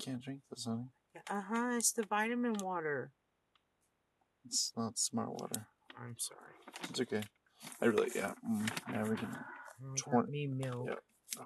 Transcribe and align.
Can't 0.00 0.22
drink 0.22 0.40
this, 0.50 0.64
honey. 0.64 0.86
Uh 1.30 1.42
huh. 1.42 1.70
It's 1.76 1.92
the 1.92 2.04
vitamin 2.04 2.54
water. 2.62 3.12
It's 4.44 4.72
not 4.76 4.98
smart 4.98 5.30
water. 5.32 5.66
I'm 5.98 6.16
sorry. 6.18 6.54
It's 6.88 7.00
okay. 7.00 7.22
I 7.82 7.86
really, 7.86 8.10
yeah. 8.14 8.32
Mm, 8.48 8.70
yeah, 8.92 9.02
we 9.02 9.16
can. 9.16 9.28
We 9.82 9.88
got 9.88 9.96
Twen- 9.96 10.30
me 10.30 10.46
milk. 10.46 10.88
yeah. 11.36 11.44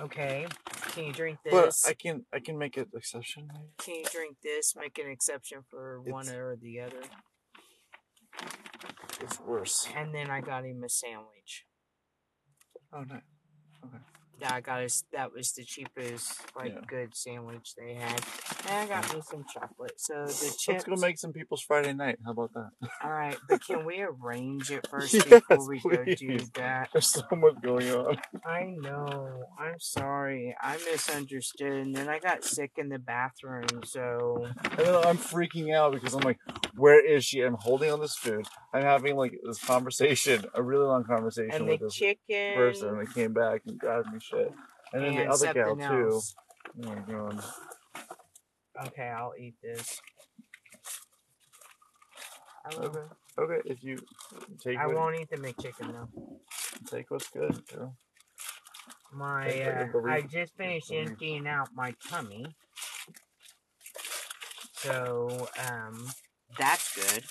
Okay. 0.00 0.46
Can 0.92 1.04
you 1.04 1.12
drink 1.12 1.38
this? 1.44 1.52
But? 1.84 1.90
I 1.90 1.94
can, 1.94 2.24
I 2.32 2.40
can 2.40 2.56
make 2.56 2.76
an 2.78 2.86
exception. 2.94 3.48
Maybe. 3.52 3.66
Can 3.78 3.94
you 3.96 4.04
drink 4.10 4.36
this? 4.42 4.74
Make 4.74 4.98
an 4.98 5.10
exception 5.10 5.58
for 5.68 6.00
one 6.00 6.22
It's- 6.26 6.34
or 6.36 6.56
the 6.60 6.80
other. 6.80 7.02
It's 9.20 9.38
worse. 9.40 9.86
And 9.94 10.14
then 10.14 10.30
I 10.30 10.40
got 10.40 10.64
him 10.64 10.82
a 10.82 10.88
sandwich. 10.88 11.66
Oh 12.92 13.02
no. 13.02 13.20
Okay. 13.84 13.98
Yeah, 14.40 14.54
I 14.54 14.60
got 14.60 14.82
us. 14.82 15.04
That 15.12 15.32
was 15.32 15.52
the 15.52 15.64
cheapest, 15.64 16.40
like, 16.56 16.72
Yeah. 16.72 16.80
good 16.88 17.14
sandwich 17.14 17.74
they 17.76 17.94
had. 17.94 18.20
And 18.68 18.76
I 18.76 18.86
got 18.86 19.14
me 19.14 19.22
some 19.22 19.44
chocolate. 19.52 19.94
So 19.96 20.26
the 20.26 20.54
chips. 20.58 20.68
Let's 20.68 20.84
go 20.84 20.96
make 20.96 21.18
some 21.18 21.32
people's 21.32 21.62
Friday 21.62 21.92
night. 21.92 22.18
How 22.24 22.32
about 22.32 22.52
that? 22.54 22.70
All 23.02 23.10
right, 23.10 23.36
but 23.48 23.64
can 23.64 23.84
we 23.84 24.02
arrange 24.02 24.70
it 24.70 24.86
first 24.90 25.14
Yes, 25.14 25.24
before 25.24 25.66
we 25.66 25.80
go 25.80 26.04
do 26.04 26.38
that? 26.54 26.90
There's 26.92 27.06
so 27.06 27.22
much 27.32 27.60
going 27.62 27.88
on. 27.90 28.18
I 28.44 28.74
know. 28.78 29.44
I'm 29.58 29.78
sorry. 29.78 30.54
I 30.60 30.76
misunderstood, 30.90 31.72
and 31.72 31.94
then 31.94 32.08
I 32.08 32.18
got 32.18 32.44
sick 32.44 32.72
in 32.76 32.88
the 32.88 32.98
bathroom. 32.98 33.66
So 33.84 34.46
And 34.76 34.86
then 34.86 34.94
I'm 34.94 35.18
freaking 35.18 35.74
out 35.74 35.92
because 35.92 36.14
I'm 36.14 36.22
like, 36.22 36.38
where 36.76 37.04
is 37.04 37.24
she? 37.24 37.40
I'm 37.40 37.54
holding 37.54 37.90
on 37.90 38.00
this 38.00 38.16
food. 38.16 38.46
I'm 38.72 38.82
having 38.82 39.16
like 39.16 39.32
this 39.44 39.62
conversation, 39.62 40.44
a 40.54 40.62
really 40.62 40.84
long 40.86 41.04
conversation 41.04 41.50
and 41.54 41.66
with 41.66 41.80
the 41.80 41.86
this 41.86 41.94
chicken 41.94 42.54
person. 42.54 42.98
They 42.98 43.12
came 43.12 43.32
back 43.32 43.62
and 43.66 43.78
grabbed 43.78 44.12
me 44.12 44.20
shit. 44.20 44.52
And 44.92 45.04
then 45.04 45.14
the 45.14 45.26
other 45.26 45.52
gal 45.52 45.78
something 45.78 45.88
too. 45.88 46.20
Oh 46.84 46.88
my 46.88 47.00
god. 47.12 47.42
Okay, 48.86 49.08
I'll 49.08 49.34
eat 49.38 49.54
this. 49.62 50.00
I 52.64 52.76
won't, 52.76 52.96
Okay. 52.96 53.06
Okay, 53.38 53.60
if 53.70 53.82
you 53.82 53.98
take 54.58 54.78
I 54.78 54.86
what, 54.86 54.96
won't 54.96 55.20
eat 55.20 55.30
the 55.30 55.36
McChicken 55.36 55.92
though. 55.92 56.40
take 56.86 57.10
what's 57.10 57.28
good, 57.30 57.62
girl. 57.68 57.94
My 59.12 59.48
Take 59.48 59.66
what 59.66 59.94
you 60.04 60.10
uh, 60.10 60.12
I 60.12 60.20
just 60.22 60.56
finished 60.56 60.92
emptying 60.92 61.46
out 61.46 61.68
my 61.74 61.94
tummy. 62.08 62.46
So 64.74 65.48
um 65.68 66.06
that's 66.58 66.94
good. 66.96 67.24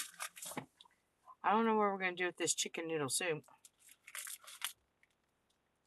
I 1.43 1.51
don't 1.51 1.65
know 1.65 1.75
what 1.75 1.91
we're 1.91 1.99
gonna 1.99 2.15
do 2.15 2.25
with 2.25 2.37
this 2.37 2.53
chicken 2.53 2.87
noodle 2.87 3.09
soup. 3.09 3.43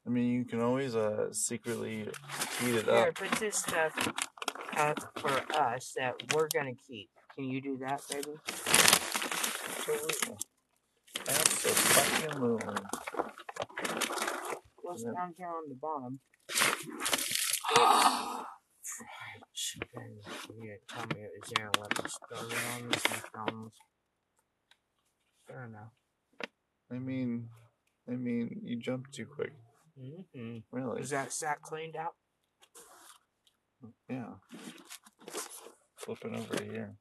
I 0.07 0.11
mean, 0.11 0.33
you 0.33 0.45
can 0.45 0.61
always 0.61 0.95
uh 0.97 1.33
secretly 1.33 2.09
heat 2.61 2.75
it 2.75 2.85
Here, 2.87 3.09
up. 3.09 3.15
put 3.15 3.31
this 3.33 3.57
stuff 3.57 3.95
up 4.77 4.99
for 5.19 5.43
us 5.55 5.93
that 5.97 6.15
we're 6.35 6.49
gonna 6.55 6.75
keep. 6.89 7.11
Can 7.35 7.45
you 7.45 7.61
do 7.61 7.79
that, 7.79 8.03
baby? 8.11 8.37
Absolutely. 9.79 10.37
Absolutely. 11.29 12.75
What's 14.83 15.03
down 15.05 15.35
here 15.37 15.49
on 15.49 15.69
the 15.69 15.75
bottom? 15.81 16.21
Fried 17.75 19.43
chicken. 19.55 20.21
You 20.55 20.63
didn't 20.63 20.89
tell 20.89 21.07
me 21.15 21.23
it 21.23 21.31
was 21.41 21.51
there. 21.57 21.67
Me 21.67 21.81
start 22.09 22.53
it 22.53 22.59
on 22.75 22.89
this 22.91 23.05
McDonald's. 23.11 23.77
Fair 25.47 25.65
enough. 25.65 25.93
I 26.91 26.99
mean, 26.99 27.49
I 28.09 28.13
mean, 28.13 28.61
you 28.65 28.77
jumped 28.77 29.13
too 29.15 29.27
quick. 29.27 29.53
Mm-hmm. 29.99 30.59
Really? 30.71 31.01
Is 31.01 31.11
that 31.11 31.33
sack 31.33 31.63
cleaned 31.63 31.97
out? 31.97 32.15
Yeah. 34.09 34.35
Flipping 35.97 36.37
over 36.37 36.63
here. 36.63 36.97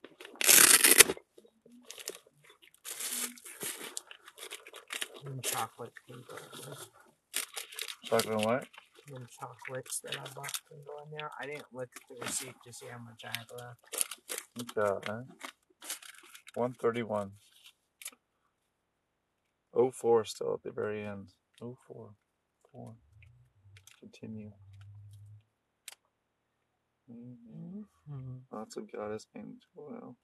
Them 5.24 5.40
chocolate 5.44 5.94
can 6.08 6.24
go 6.28 6.36
in 6.38 6.62
there. 6.66 6.78
Chocolate 8.04 8.46
what? 8.46 8.68
Them 9.08 9.28
chocolates 9.40 10.00
that 10.04 10.16
I 10.16 10.24
bought 10.34 10.62
can 10.68 10.80
go 10.86 11.04
in 11.04 11.12
there. 11.12 11.30
I 11.40 11.46
didn't 11.46 11.66
look 11.74 11.90
at 11.96 12.02
the 12.10 12.26
receipt 12.26 12.56
to 12.66 12.74
see 12.74 12.88
how 12.92 13.00
much 13.00 13.24
I 13.26 13.38
had 13.38 13.48
left. 13.58 13.80
Okay. 14.80 15.24
131. 16.56 17.32
04 19.94 20.26
still 20.26 20.54
at 20.56 20.64
the 20.64 20.72
very 20.72 21.06
end. 21.06 21.30
04. 21.60 22.16
4. 22.72 22.96
Continue. 24.00 24.52
Mhm. 27.12 27.86
Mm-hmm. 28.12 28.56
Lots 28.56 28.78
of 28.78 28.92
goddess 28.92 29.28
and 29.36 29.62
oil. 29.78 30.16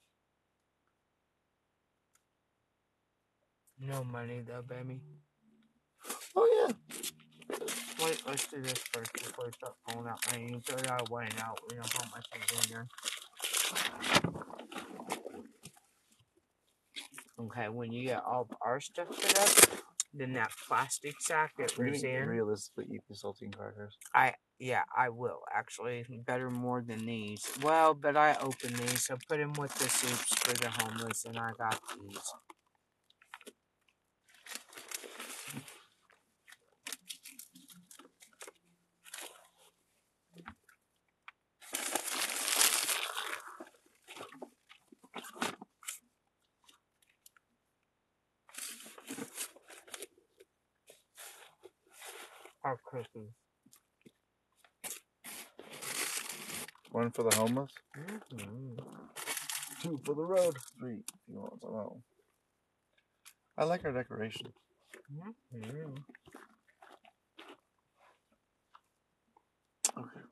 No 3.80 4.04
money 4.04 4.42
though, 4.46 4.62
baby. 4.62 5.02
Oh, 6.36 6.68
yeah. 6.68 6.74
Wait, 8.04 8.22
let's 8.28 8.48
do 8.48 8.62
this 8.62 8.78
first 8.94 9.14
before 9.14 9.46
we 9.46 9.52
start 9.54 9.76
pulling 9.88 10.08
out 10.08 10.20
money. 10.32 10.50
You 10.52 10.60
throw 10.62 10.78
that 10.78 11.10
away 11.10 11.30
now. 11.38 11.56
We 11.70 11.78
don't 11.78 11.92
put 11.92 12.12
much 12.12 12.28
in 12.34 12.72
there. 12.72 12.88
Okay, 17.40 17.70
when 17.70 17.92
you 17.92 18.08
get 18.08 18.24
all 18.26 18.42
of 18.42 18.58
our 18.62 18.80
stuff 18.80 19.08
put 19.10 19.40
up, 19.40 19.80
then 20.14 20.34
that 20.34 20.52
plastic 20.68 21.20
sack 21.20 21.54
that 21.60 21.78
We're 21.78 21.92
was 21.92 22.04
in, 22.04 22.28
realistically 22.28 22.86
eat 22.96 23.02
the 23.10 23.16
saltine 23.16 23.56
crackers. 23.56 23.96
I 24.14 24.34
yeah, 24.60 24.84
I 24.96 25.10
will 25.10 25.42
actually. 25.54 26.06
Better 26.26 26.50
more 26.50 26.82
than 26.82 27.06
these. 27.06 27.46
Well, 27.62 27.94
but 27.94 28.18
I 28.18 28.36
opened 28.42 28.76
these, 28.78 29.06
so 29.06 29.18
put 29.30 29.38
them 29.38 29.54
with 29.54 29.74
the 29.76 29.90
soups 29.90 30.34
for 30.40 30.56
the 30.58 30.70
homeless, 30.70 31.26
and 31.26 31.38
I 31.38 31.52
got 31.58 31.80
these. 32.02 32.34
Our 52.64 52.78
cookies. 52.92 53.32
One 56.92 57.07
for 57.18 57.24
the 57.24 57.36
homeless. 57.36 57.72
Mm-hmm. 57.98 58.78
Two 59.82 60.00
for 60.06 60.14
the 60.14 60.24
road. 60.24 60.56
Three. 60.78 61.00
If 61.00 61.28
you 61.28 61.40
want 61.40 61.60
some 61.60 61.72
home. 61.72 62.04
I 63.58 63.64
like 63.64 63.84
our 63.86 63.92
decoration. 63.92 64.54
Mm-hmm. 65.12 65.96
Okay. 69.98 70.26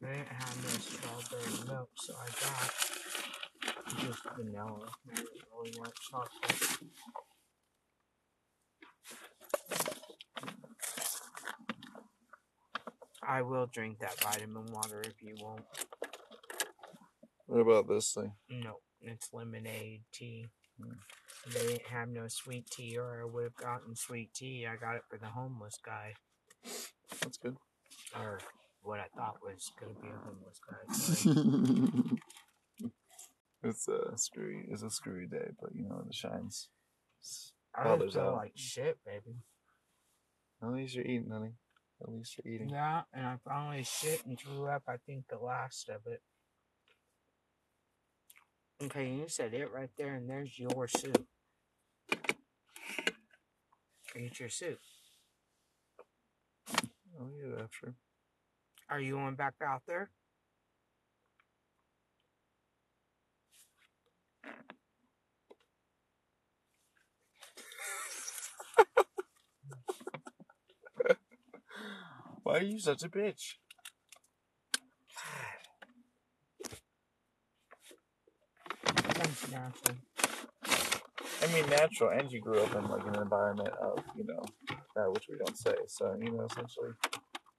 They 0.00 0.06
didn't 0.06 0.28
have 0.28 0.56
no 0.62 0.68
strawberry 0.78 1.66
milk, 1.66 1.90
so 1.96 2.14
I 2.14 2.26
got 2.38 2.70
just 3.98 4.22
vanilla. 4.36 4.92
I 5.10 5.14
didn't 5.16 5.28
really 5.60 5.76
want 5.76 5.94
chocolate. 6.08 6.78
I 13.28 13.42
will 13.42 13.66
drink 13.66 13.98
that 14.00 14.18
vitamin 14.20 14.72
water 14.72 15.02
if 15.04 15.22
you 15.22 15.34
won't. 15.42 15.60
What 17.46 17.60
about 17.60 17.86
this 17.86 18.12
thing? 18.14 18.32
No, 18.48 18.76
it's 19.02 19.28
lemonade 19.34 20.00
tea. 20.12 20.46
Mm. 20.80 20.96
They 21.52 21.66
didn't 21.66 21.86
have 21.88 22.08
no 22.08 22.28
sweet 22.28 22.70
tea, 22.70 22.96
or 22.96 23.22
I 23.22 23.26
would 23.26 23.44
have 23.44 23.56
gotten 23.56 23.94
sweet 23.94 24.32
tea. 24.32 24.66
I 24.66 24.76
got 24.76 24.96
it 24.96 25.02
for 25.10 25.18
the 25.18 25.26
homeless 25.26 25.78
guy, 25.84 26.14
That's 27.20 27.36
good. 27.36 27.56
or 28.16 28.38
what 28.82 28.98
I 28.98 29.06
thought 29.14 29.36
was 29.42 29.70
gonna 29.78 29.92
be 30.00 30.08
a 30.08 30.20
homeless 30.24 30.60
guy. 32.00 32.88
it's 33.68 33.88
a 33.88 34.16
screwy. 34.16 34.66
It's 34.70 34.82
a 34.82 34.90
screwy 34.90 35.26
day, 35.26 35.50
but 35.60 35.74
you 35.74 35.84
know 35.86 36.02
the 36.06 36.14
shines. 36.14 36.68
I 37.74 37.84
feel 37.84 38.20
out. 38.20 38.36
like 38.36 38.52
shit, 38.54 38.96
baby. 39.04 39.36
At 40.62 40.72
least 40.72 40.94
you're 40.94 41.04
eating, 41.04 41.30
honey. 41.30 41.52
At 42.00 42.08
least 42.10 42.38
you're 42.38 42.54
eating. 42.54 42.70
Yeah, 42.70 43.02
and 43.12 43.26
I 43.26 43.36
finally 43.44 43.82
shit 43.82 44.24
and 44.24 44.38
threw 44.38 44.66
up. 44.66 44.82
I 44.86 44.96
think 45.06 45.24
the 45.28 45.38
last 45.38 45.88
of 45.88 46.06
it. 46.06 46.22
Okay, 48.80 49.10
you 49.10 49.24
said 49.26 49.54
it 49.54 49.72
right 49.72 49.90
there, 49.96 50.14
and 50.14 50.30
there's 50.30 50.56
your 50.58 50.86
soup. 50.86 51.26
Eat 54.16 54.40
your 54.40 54.48
soup. 54.48 54.78
I'll 56.70 57.30
eat 57.30 57.44
it 57.44 57.60
after. 57.60 57.94
Are 58.88 59.00
you 59.00 59.14
going 59.14 59.34
back 59.34 59.54
out 59.64 59.82
there? 59.86 60.10
Why 72.48 72.60
are 72.60 72.62
you 72.62 72.78
such 72.78 73.02
a 73.02 73.10
bitch? 73.10 73.56
I 81.42 81.52
mean, 81.52 81.68
natural, 81.68 82.08
and 82.08 82.32
you 82.32 82.40
grew 82.40 82.58
up 82.60 82.74
in 82.74 82.88
like 82.88 83.06
an 83.06 83.20
environment 83.20 83.68
of 83.82 84.02
you 84.16 84.24
know 84.24 84.42
that 84.96 85.12
which 85.12 85.26
we 85.28 85.36
don't 85.36 85.58
say. 85.58 85.74
So 85.88 86.16
you 86.18 86.30
know, 86.30 86.46
essentially, 86.46 86.92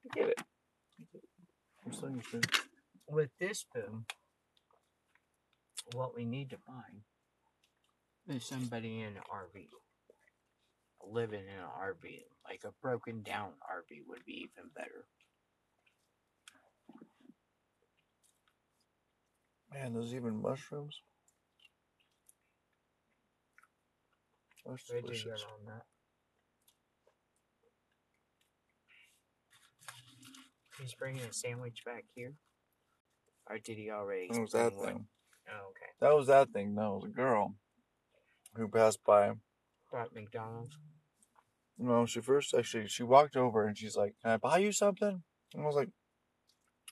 you 0.06 0.10
get 0.16 0.30
it. 0.30 0.42
I'm 1.86 1.94
still 1.94 2.10
your. 2.10 2.42
With 3.08 3.30
this 3.40 3.68
boom, 3.72 4.08
what 5.94 6.16
we 6.16 6.26
need 6.26 6.50
to 6.50 6.58
find 6.66 7.04
is 8.28 8.44
somebody 8.44 9.02
in 9.02 9.18
an 9.18 9.24
RV. 9.32 9.68
Living 11.08 11.42
in 11.42 11.60
an 11.60 11.70
RV. 11.80 12.24
Like 12.48 12.62
a 12.66 12.72
broken 12.82 13.22
down 13.24 13.52
RV 13.64 14.02
would 14.08 14.26
be 14.26 14.34
even 14.50 14.70
better. 14.76 15.06
Man, 19.74 19.94
there's 19.94 20.14
even 20.16 20.42
mushrooms. 20.42 21.02
That's 24.66 24.84
They 24.88 24.96
do 24.96 25.02
good 25.08 25.08
delicious. 25.08 25.44
on 25.46 25.66
that. 25.68 25.84
He's 30.80 30.94
bringing 30.94 31.22
a 31.24 31.34
sandwich 31.34 31.84
back 31.86 32.06
here? 32.16 32.34
Or 33.50 33.58
did 33.58 33.78
he 33.78 33.90
already 33.92 34.30
That 34.32 34.42
was 34.42 34.52
that 34.52 34.74
what- 34.76 34.86
thing? 34.86 35.08
Oh, 35.52 35.70
okay. 35.70 35.92
That 36.00 36.16
was 36.16 36.28
that 36.28 36.50
thing. 36.52 36.76
No, 36.76 36.94
it 36.94 37.02
was 37.02 37.06
a 37.06 37.14
girl 37.14 37.56
who 38.56 38.68
passed 38.70 39.04
by. 39.04 39.34
Brought 39.90 40.14
McDonald's. 40.14 40.78
No, 41.78 42.06
she 42.06 42.20
first 42.22 42.54
actually 42.54 42.88
she 42.88 43.04
walked 43.04 43.36
over 43.36 43.66
and 43.66 43.78
she's 43.78 43.96
like, 43.96 44.16
"Can 44.22 44.32
I 44.32 44.38
buy 44.38 44.58
you 44.58 44.72
something?" 44.72 45.24
And 45.54 45.64
I 45.64 45.66
was 45.66 45.76
like, 45.76 45.90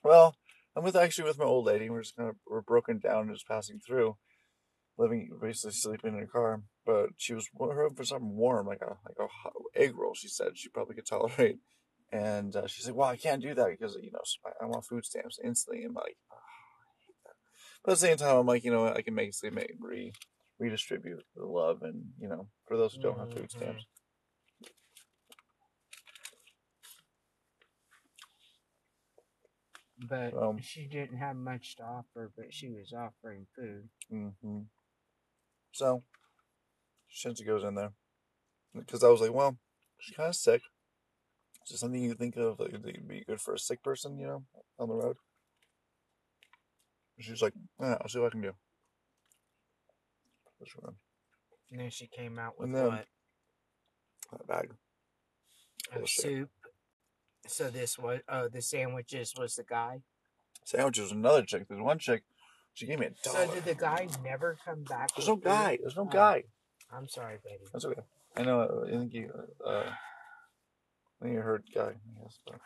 "Well, 0.04 0.36
I'm 0.76 0.84
with 0.84 0.96
actually 0.96 1.26
with 1.26 1.38
my 1.38 1.46
old 1.46 1.66
lady. 1.66 1.90
We're 1.90 2.02
just 2.02 2.16
kind 2.16 2.30
of 2.30 2.36
we're 2.48 2.62
broken 2.62 3.00
down 3.00 3.28
and 3.28 3.36
just 3.36 3.48
passing 3.48 3.80
through, 3.80 4.18
living 4.98 5.30
basically 5.42 5.72
sleeping 5.72 6.16
in 6.16 6.24
a 6.24 6.28
car. 6.28 6.62
But 6.86 7.10
she 7.18 7.34
was 7.34 7.50
hoping 7.58 7.96
for 7.96 8.06
something 8.06 8.36
warm, 8.36 8.68
like 8.68 8.82
a 8.82 8.98
like 9.06 9.20
a 9.20 9.28
hot 9.28 9.54
egg 9.76 9.96
roll. 9.98 10.14
She 10.14 10.30
said 10.30 10.58
she 10.58 10.70
probably 10.70 10.96
could 10.96 11.08
tolerate. 11.08 11.60
And 12.10 12.56
uh, 12.56 12.68
she's 12.68 12.88
like, 12.88 12.96
"Well, 12.96 13.10
I 13.10 13.18
can't 13.18 13.42
do 13.42 13.54
that 13.54 13.70
because 13.70 13.98
you 14.02 14.12
know 14.12 14.22
I, 14.46 14.64
I 14.64 14.68
want 14.68 14.86
food 14.86 15.06
stamps 15.06 15.40
instantly." 15.44 15.84
And 15.84 15.90
I'm 15.90 15.96
like, 15.96 16.18
"Oh. 16.32 16.38
But 17.84 17.94
at 17.94 18.00
the 18.00 18.08
same 18.08 18.18
time, 18.18 18.36
I'm 18.36 18.46
like, 18.46 18.66
you 18.66 18.72
know, 18.72 18.82
what? 18.84 18.98
I 18.98 19.02
can 19.02 19.16
make 19.16 19.34
re 19.80 20.12
redistribute 20.60 21.24
the 21.36 21.46
love 21.46 21.84
and 21.84 22.04
you 22.20 22.28
know 22.28 22.48
for 22.68 22.78
those 22.78 22.94
who 22.96 23.02
don't 23.02 23.20
have 23.20 23.32
food 23.32 23.50
Mhm. 23.50 23.52
stamps. 23.52 23.86
But 30.00 30.34
Um, 30.34 30.60
she 30.62 30.88
didn't 30.88 31.18
have 31.18 31.36
much 31.36 31.76
to 31.78 31.84
offer, 31.84 32.32
but 32.36 32.54
she 32.54 32.70
was 32.70 32.94
offering 32.94 33.48
food. 33.56 33.90
mm-hmm. 34.12 34.62
So, 35.72 36.04
Shinji 37.12 37.46
goes 37.46 37.64
in 37.64 37.76
there 37.76 37.94
because 38.74 39.04
I 39.04 39.10
was 39.10 39.22
like, 39.22 39.34
well, 39.34 39.58
she's 40.00 40.16
kind 40.16 40.30
of 40.30 40.36
sick. 40.36 40.62
Is 41.64 41.72
there 41.72 41.78
something 41.78 42.02
you 42.02 42.14
think 42.14 42.38
of 42.38 42.60
like, 42.60 42.72
that 42.72 42.84
would 42.84 43.08
be 43.08 43.24
good 43.26 43.42
for 43.42 43.54
a 43.54 43.60
sick 43.60 43.84
person, 43.84 44.18
you 44.18 44.28
know, 44.28 44.46
on 44.80 44.88
the 44.88 44.96
road? 44.96 45.18
She's 47.20 47.42
like, 47.42 47.54
yeah, 47.80 47.98
I'll 48.00 48.08
see 48.08 48.20
what 48.20 48.28
I 48.28 48.30
can 48.30 48.42
do. 48.42 48.54
This 50.60 50.70
one, 50.76 50.96
And 51.72 51.80
then 51.80 51.90
she 51.90 52.08
came 52.08 52.40
out 52.40 52.58
with 52.60 52.68
And 52.68 52.76
then- 52.76 52.88
what? 52.88 53.06
that 54.32 54.48
bag. 54.48 54.72
A 55.92 56.00
Bullshit. 56.00 56.22
soup. 56.24 56.50
So 57.48 57.70
this 57.70 57.98
was 57.98 58.20
oh 58.28 58.50
the 58.50 58.62
sandwiches 58.62 59.34
was 59.38 59.56
the 59.56 59.64
guy. 59.64 60.02
Sandwiches 60.66 61.04
was 61.04 61.12
another 61.14 61.44
chick. 61.46 61.68
There's 61.70 61.80
one 61.82 61.98
chick. 62.00 62.24
She 62.74 62.86
gave 62.86 63.00
me 63.00 63.06
a 63.08 63.10
dollar. 63.24 63.48
So 63.48 63.54
did 63.54 63.64
the 63.64 63.76
guy 63.76 64.08
never 64.24 64.58
come 64.66 64.84
back? 64.84 65.16
There's 65.16 65.28
no 65.30 65.36
food? 65.36 65.44
guy. 65.46 65.78
There's 65.82 65.96
no 65.96 66.02
Oh. 66.04 66.06
guy. 66.06 66.44
I'm 66.92 67.08
sorry, 67.08 67.38
baby. 67.44 67.64
That's 67.72 67.86
okay. 67.86 68.02
I 68.36 68.44
know. 68.44 68.84
I 68.86 68.90
think 68.92 69.14
you. 69.14 69.32
Uh, 69.66 69.90
I 69.90 71.24
think 71.24 71.34
you 71.36 71.42
heard 71.42 71.64
guy. 71.74 71.94
Yes, 72.22 72.38
but. 72.46 72.60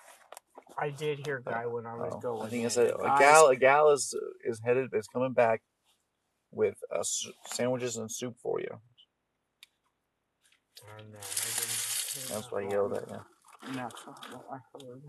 I 0.78 0.90
did 0.90 1.26
hear 1.26 1.40
guy 1.42 1.68
when 1.68 1.86
I 1.86 1.96
was 1.96 2.14
Oh, 2.16 2.20
going. 2.20 2.48
I 2.48 2.50
think 2.50 2.62
in. 2.62 2.68
it's 2.68 2.78
a, 2.78 2.96
a 2.96 3.20
gal. 3.20 3.48
A 3.48 3.56
gal 3.56 3.92
is 3.92 4.16
is 4.44 4.60
headed 4.66 4.90
is 4.94 5.08
coming 5.08 5.34
back 5.34 5.62
with 6.52 6.76
uh, 6.94 7.04
sandwiches 7.48 7.98
and 7.98 8.12
soup 8.12 8.36
for 8.42 8.60
you. 8.60 8.68
No, 8.72 8.80
I 10.96 11.02
didn't 11.02 11.16
hear 12.14 12.24
That's 12.36 12.52
why 12.52 12.62
I 12.64 12.70
yelled 12.72 12.94
at 12.94 13.08
you. 13.08 13.22
And 13.68 13.76
That's 13.76 14.06
not 14.06 14.26
what 14.32 14.46
I 14.52 14.60
heard. 14.78 15.02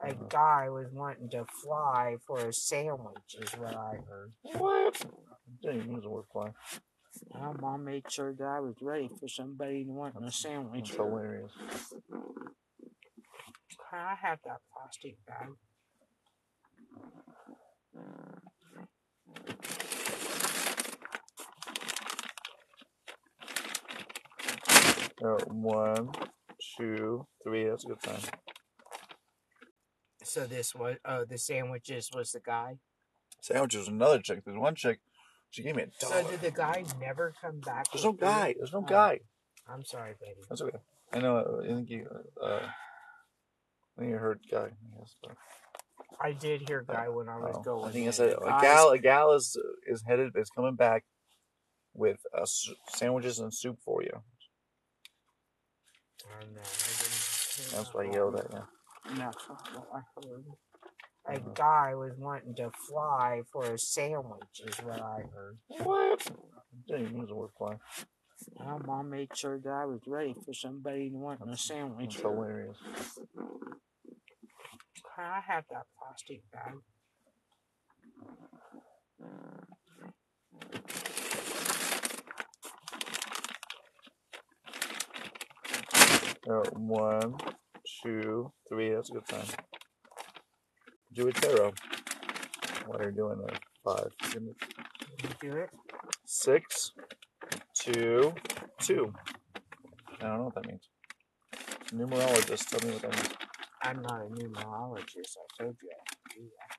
A 0.00 0.10
Uh-huh. 0.12 0.24
guy 0.28 0.68
was 0.68 0.86
wanting 0.92 1.28
to 1.30 1.44
fly 1.62 2.16
for 2.26 2.38
a 2.38 2.52
sandwich, 2.52 3.34
is 3.40 3.52
what 3.54 3.74
I 3.74 3.98
heard. 4.08 4.32
What? 4.42 5.06
Didn't 5.62 5.90
use 5.90 6.02
the 6.04 6.10
word 6.10 6.24
fly. 6.32 6.52
My 7.34 7.52
mom 7.52 7.84
made 7.84 8.08
sure 8.10 8.32
that 8.32 8.44
I 8.44 8.60
was 8.60 8.76
ready 8.80 9.08
for 9.18 9.26
somebody 9.28 9.84
wanting 9.88 10.22
a 10.22 10.30
sandwich. 10.30 10.90
That's 10.90 10.96
hilarious. 10.96 11.52
Can 13.90 13.98
I 13.98 14.14
have 14.14 14.38
that 14.44 14.60
plastic 14.72 15.16
bag? 15.26 15.48
Uh, 25.24 25.38
one, 25.46 26.10
two, 26.76 27.26
three. 27.42 27.68
That's 27.68 27.84
a 27.84 27.88
good 27.88 28.02
time. 28.02 28.20
So 30.24 30.46
this 30.46 30.74
was 30.74 30.96
oh 31.04 31.24
the 31.24 31.38
sandwiches 31.38 32.10
was 32.14 32.32
the 32.32 32.40
guy. 32.40 32.76
Sandwiches 33.40 33.80
was 33.80 33.88
another 33.88 34.20
chick. 34.20 34.44
There's 34.44 34.58
one 34.58 34.74
chick. 34.74 34.98
She 35.50 35.62
gave 35.62 35.76
me 35.76 35.84
a 35.84 35.86
dollar. 36.00 36.22
So 36.22 36.30
did 36.30 36.40
the 36.42 36.50
guy 36.50 36.84
never 37.00 37.32
come 37.40 37.60
back? 37.60 37.90
There's 37.92 38.04
no 38.04 38.12
food? 38.12 38.20
guy. 38.20 38.54
There's 38.58 38.72
no 38.72 38.80
Oh. 38.80 38.82
guy. 38.82 39.20
I'm 39.66 39.84
sorry, 39.84 40.14
baby. 40.20 40.40
That's 40.48 40.60
okay. 40.62 40.78
I 41.12 41.18
know. 41.20 41.60
I 41.62 41.66
think 41.66 41.88
you. 41.90 42.06
Uh, 42.42 42.60
I 42.62 44.00
think 44.00 44.10
you 44.10 44.16
heard 44.18 44.40
guy. 44.50 44.68
Yes, 44.98 45.14
but. 45.22 45.32
I 46.20 46.32
did 46.32 46.68
hear 46.68 46.82
guy 46.82 47.08
when 47.08 47.28
I 47.28 47.36
was 47.38 47.56
Oh, 47.58 47.62
going. 47.62 47.88
I 47.88 47.92
think 47.92 48.02
in. 48.04 48.08
it's 48.08 48.18
a, 48.18 48.36
a 48.36 48.58
gal. 48.60 48.90
A 48.90 48.98
gal 48.98 49.32
is 49.32 49.56
is 49.86 50.02
headed 50.06 50.32
is 50.36 50.50
coming 50.50 50.74
back 50.74 51.04
with 51.94 52.18
uh, 52.36 52.44
sandwiches 52.94 53.38
and 53.38 53.54
soup 53.54 53.78
for 53.84 54.02
you. 54.02 54.10
Oh, 54.12 54.20
no, 54.20 54.22
I 54.22 54.22
didn't 54.22 54.22
hear 54.22 56.07
That's 57.72 57.94
why 57.94 58.04
I 58.04 58.12
yelled 58.12 58.36
at 58.36 58.50
you. 58.52 58.62
And 59.06 59.18
That's 59.18 59.48
not 59.48 59.68
what 59.74 59.88
I 59.94 60.02
heard. 60.20 60.44
A 61.26 61.32
Uh-huh. 61.38 61.50
guy 61.54 61.94
was 61.94 62.12
wanting 62.16 62.54
to 62.56 62.70
fly 62.70 63.42
for 63.52 63.64
a 63.74 63.78
sandwich, 63.78 64.60
is 64.64 64.76
what 64.78 65.00
I 65.00 65.22
heard. 65.34 65.58
What? 65.68 66.26
Didn't 66.86 67.16
use 67.16 67.28
the 67.28 67.34
word 67.34 67.50
fly. 67.58 67.76
My 68.58 68.78
mom 68.78 69.10
made 69.10 69.36
sure 69.36 69.58
that 69.58 69.70
I 69.70 69.84
was 69.84 70.00
ready 70.06 70.34
for 70.44 70.54
somebody 70.54 71.10
wanting 71.12 71.48
a 71.48 71.50
That's 71.50 71.64
sandwich. 71.64 72.16
hilarious. 72.16 72.78
Can 75.14 75.24
I 75.24 75.40
have 75.40 75.64
that 75.70 75.86
plastic 75.98 76.42
bag? 76.50 76.74
Uh, 86.50 86.62
one, 86.72 87.34
two, 88.02 88.50
three. 88.70 88.94
That's 88.94 89.10
a 89.10 89.12
good 89.12 89.26
time. 89.28 89.44
Do 91.12 91.28
a 91.28 91.32
tarot. 91.32 91.74
What 92.86 93.00
are 93.02 93.10
you 93.10 93.16
doing 93.16 93.38
there? 93.46 93.58
Five. 93.84 94.12
Give 94.32 94.42
me 94.42 94.52
Did 95.18 95.36
you 95.42 95.50
do 95.50 95.56
it? 95.58 95.70
Six, 96.24 96.92
two, 97.78 98.34
two. 98.80 99.12
I 100.20 100.26
don't 100.26 100.38
know 100.38 100.44
what 100.44 100.54
that 100.54 100.66
means. 100.66 100.88
Numerologist, 101.92 102.68
tell 102.68 102.80
me 102.88 102.94
what 102.94 103.02
that 103.02 103.14
means. 103.14 103.34
I'm 103.82 104.02
not 104.02 104.20
a 104.20 104.28
numerologist. 104.30 105.36
I 105.36 105.62
told 105.62 105.76
you 105.82 105.90
I 105.92 106.02
could 106.08 106.32
do 106.34 106.42
that. 106.56 106.72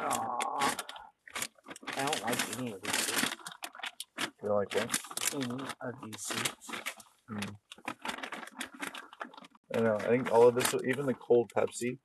Aw. 0.00 0.76
I 1.96 2.04
don't 2.04 2.22
like 2.22 2.58
any 2.58 2.72
of 2.72 2.82
these 2.82 2.92
seats. 2.94 3.01
You 3.01 3.01
don't 3.01 3.01
like 4.50 4.74
what? 4.74 4.98
Any 5.34 5.44
mm, 5.44 5.74
of 5.80 5.94
these 6.04 6.20
seats. 6.20 6.70
Mm. 7.30 7.56
I 9.74 9.80
know. 9.80 9.96
I 9.96 10.08
think 10.08 10.32
all 10.32 10.48
of 10.48 10.54
this, 10.54 10.74
even 10.86 11.06
the 11.06 11.14
cold 11.14 11.50
Pepsi, 11.56 11.98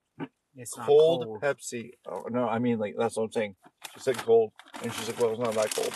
It's 0.56 0.78
not 0.78 0.88
cold, 0.88 1.26
cold. 1.26 1.42
Pepsi. 1.42 1.92
Oh 2.10 2.26
no, 2.30 2.48
I 2.48 2.60
mean 2.60 2.80
like 2.80 2.96
that's 2.98 3.18
what 3.18 3.24
I'm 3.24 3.32
saying. 3.32 3.56
She 3.94 4.00
said 4.00 4.18
cold, 4.18 4.52
and 4.84 4.94
she's 4.94 5.08
like, 5.08 5.20
"Well, 5.20 5.32
it's 5.32 5.40
not 5.40 5.54
that 5.54 5.74
cold." 5.76 5.94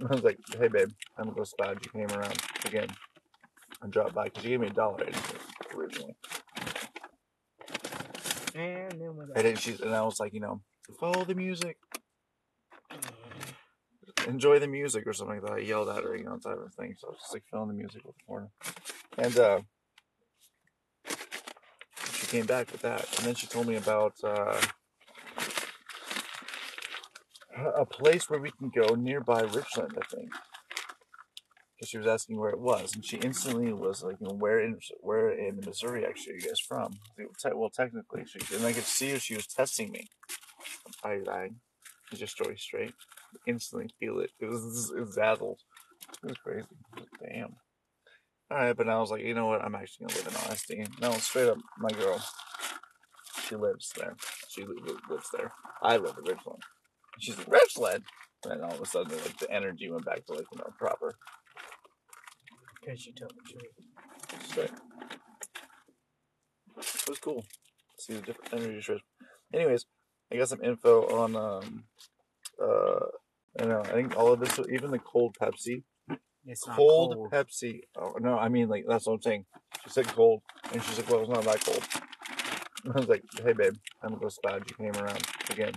I 0.00 0.14
was 0.14 0.22
like, 0.24 0.38
"Hey, 0.58 0.68
babe, 0.68 0.90
I'm 1.18 1.24
gonna 1.24 1.36
go 1.36 1.44
spad." 1.44 1.78
She 1.82 1.90
came 1.90 2.10
around 2.10 2.40
again 2.64 2.88
and 3.82 3.92
dropped 3.92 4.14
by 4.14 4.24
because 4.24 4.44
you 4.44 4.50
gave 4.50 4.60
me 4.60 4.68
a 4.68 4.70
dollar 4.70 5.06
originally. 5.74 6.16
And 8.54 9.00
then 9.00 9.16
what 9.16 9.28
And 9.34 9.46
then 9.46 9.56
she 9.56 9.72
and 9.82 9.94
I 9.94 10.02
was 10.02 10.20
like, 10.20 10.34
you 10.34 10.40
know, 10.40 10.60
follow 11.00 11.24
the 11.24 11.34
music, 11.34 11.78
enjoy 14.26 14.58
the 14.58 14.66
music 14.66 15.06
or 15.06 15.12
something 15.12 15.40
like 15.40 15.46
that. 15.46 15.58
I 15.58 15.58
yelled 15.58 15.88
at 15.88 16.02
her, 16.04 16.16
you 16.16 16.24
know, 16.24 16.36
type 16.36 16.58
of 16.58 16.74
thing. 16.74 16.94
So 16.98 17.08
I 17.08 17.10
was 17.10 17.20
just 17.20 17.32
like 17.32 17.44
feeling 17.50 17.68
the 17.68 17.74
music 17.74 18.02
with 18.04 18.14
the. 18.26 18.48
And 19.18 19.38
uh 19.38 19.60
she 22.14 22.26
came 22.26 22.46
back 22.46 22.70
with 22.72 22.82
that. 22.82 23.06
And 23.18 23.26
then 23.26 23.34
she 23.34 23.46
told 23.46 23.66
me 23.66 23.76
about 23.76 24.14
uh 24.24 24.60
a 27.76 27.84
place 27.84 28.28
where 28.28 28.40
we 28.40 28.50
can 28.50 28.70
go 28.70 28.94
nearby 28.94 29.42
Richland, 29.42 29.96
I 29.96 30.06
think. 30.14 30.30
Because 31.76 31.88
she 31.88 31.98
was 31.98 32.06
asking 32.06 32.38
where 32.38 32.50
it 32.50 32.60
was, 32.60 32.94
and 32.94 33.04
she 33.04 33.16
instantly 33.18 33.72
was 33.72 34.04
like, 34.04 34.16
you 34.20 34.28
know, 34.28 34.34
where 34.34 34.60
in 34.60 34.78
where 35.00 35.30
in 35.30 35.60
Missouri 35.64 36.06
actually 36.06 36.34
are 36.34 36.36
you 36.36 36.42
guys 36.42 36.60
from? 36.60 36.92
Well, 37.54 37.70
technically, 37.70 38.24
she 38.24 38.54
and 38.54 38.64
I 38.64 38.72
could 38.72 38.84
see 38.84 39.10
her. 39.10 39.18
She 39.18 39.34
was 39.34 39.46
testing 39.46 39.90
me. 39.90 40.06
I, 41.02 41.20
I, 41.28 41.50
is 42.12 42.20
your 42.20 42.28
story 42.28 42.56
straight? 42.56 42.94
Instantly 43.46 43.90
feel 43.98 44.20
it. 44.20 44.30
It 44.40 44.46
was, 44.46 44.92
it 44.96 45.00
was 45.00 45.14
dazzled. 45.14 45.60
It 46.22 46.28
was 46.28 46.38
crazy. 46.38 46.66
Damn. 47.20 47.56
All 48.50 48.58
right, 48.58 48.76
but 48.76 48.86
now 48.86 48.98
I 48.98 49.00
was 49.00 49.10
like, 49.10 49.22
you 49.22 49.34
know 49.34 49.46
what? 49.46 49.64
I'm 49.64 49.74
actually 49.74 50.06
gonna 50.06 50.18
live 50.18 50.28
in 50.28 50.46
honesty. 50.46 50.84
No, 51.00 51.12
straight 51.12 51.48
up, 51.48 51.58
my 51.78 51.90
girl. 51.90 52.22
She 53.48 53.56
lives 53.56 53.92
there. 53.96 54.14
She 54.48 54.64
lives 54.64 55.30
there. 55.32 55.50
I 55.82 55.96
live 55.96 56.16
in 56.18 56.24
Richland. 56.24 56.62
She's 57.18 57.38
like, 57.38 57.50
Richland? 57.50 58.04
And 58.44 58.62
all 58.62 58.72
of 58.72 58.80
a 58.80 58.86
sudden, 58.86 59.16
like, 59.18 59.38
the 59.38 59.50
energy 59.50 59.90
went 59.90 60.04
back 60.04 60.26
to, 60.26 60.34
like, 60.34 60.46
you 60.52 60.58
know, 60.58 60.70
proper. 60.78 61.14
Because 62.80 63.00
she 63.00 63.12
told 63.12 63.32
the 63.32 63.50
truth. 63.50 64.48
Straight. 64.48 64.70
It 66.76 67.08
was 67.08 67.18
cool. 67.18 67.44
See 67.98 68.14
the 68.14 68.20
different 68.20 68.52
energy 68.52 68.82
strips. 68.82 69.02
Anyways, 69.54 69.86
I 70.32 70.36
got 70.36 70.48
some 70.48 70.62
info 70.62 71.02
on, 71.08 71.36
um, 71.36 71.84
uh, 72.60 73.06
I 73.60 73.66
know, 73.66 73.80
I 73.80 73.92
think 73.92 74.16
all 74.16 74.32
of 74.32 74.40
this, 74.40 74.58
even 74.70 74.90
the 74.90 74.98
cold 74.98 75.36
Pepsi, 75.38 75.82
It's 76.46 76.64
cold, 76.64 77.14
cold. 77.14 77.30
Pepsi. 77.30 77.82
Oh 77.96 78.16
no, 78.18 78.38
I 78.38 78.48
mean 78.48 78.68
like 78.68 78.84
that's 78.88 79.06
what 79.06 79.14
I'm 79.14 79.22
saying. 79.22 79.44
She 79.84 79.90
said 79.90 80.06
cold, 80.08 80.42
and 80.72 80.82
she's 80.82 80.98
like, 80.98 81.08
"Well, 81.08 81.20
it's 81.20 81.28
not 81.28 81.44
that 81.44 81.64
cold." 81.64 81.86
I 82.96 82.98
was 82.98 83.08
like, 83.08 83.22
"Hey, 83.44 83.52
babe, 83.52 83.74
I'm 84.02 84.10
gonna 84.10 84.20
go 84.20 84.28
spad. 84.28 84.62
You 84.68 84.76
came 84.76 85.02
around 85.02 85.22
again 85.50 85.74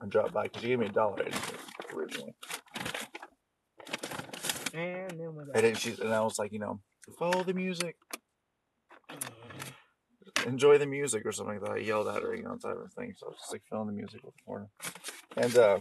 and 0.00 0.10
dropped 0.10 0.32
by 0.32 0.44
because 0.44 0.62
you 0.62 0.68
gave 0.70 0.78
me 0.78 0.86
a 0.86 0.90
dollar 0.90 1.26
originally." 1.92 2.34
And 4.72 5.18
then 5.18 5.36
And 5.54 5.64
then 5.64 5.74
she's 5.74 5.98
and 5.98 6.14
I 6.14 6.20
was 6.20 6.38
like, 6.38 6.52
you 6.52 6.58
know, 6.58 6.80
follow 7.18 7.42
the 7.42 7.54
music, 7.54 7.96
enjoy 10.46 10.78
the 10.78 10.86
music 10.86 11.26
or 11.26 11.32
something 11.32 11.60
like 11.60 11.64
that. 11.64 11.76
I 11.78 11.78
yelled 11.78 12.08
at 12.08 12.22
her, 12.22 12.34
you 12.34 12.44
know, 12.44 12.56
type 12.56 12.76
of 12.82 12.92
thing. 12.92 13.14
So 13.16 13.26
I 13.26 13.30
was 13.30 13.38
just 13.38 13.52
like 13.52 13.62
feeling 13.68 13.88
the 13.88 13.92
music 13.92 14.20
with 14.24 14.34
her, 14.48 14.68
and 15.36 15.56
uh, 15.56 15.78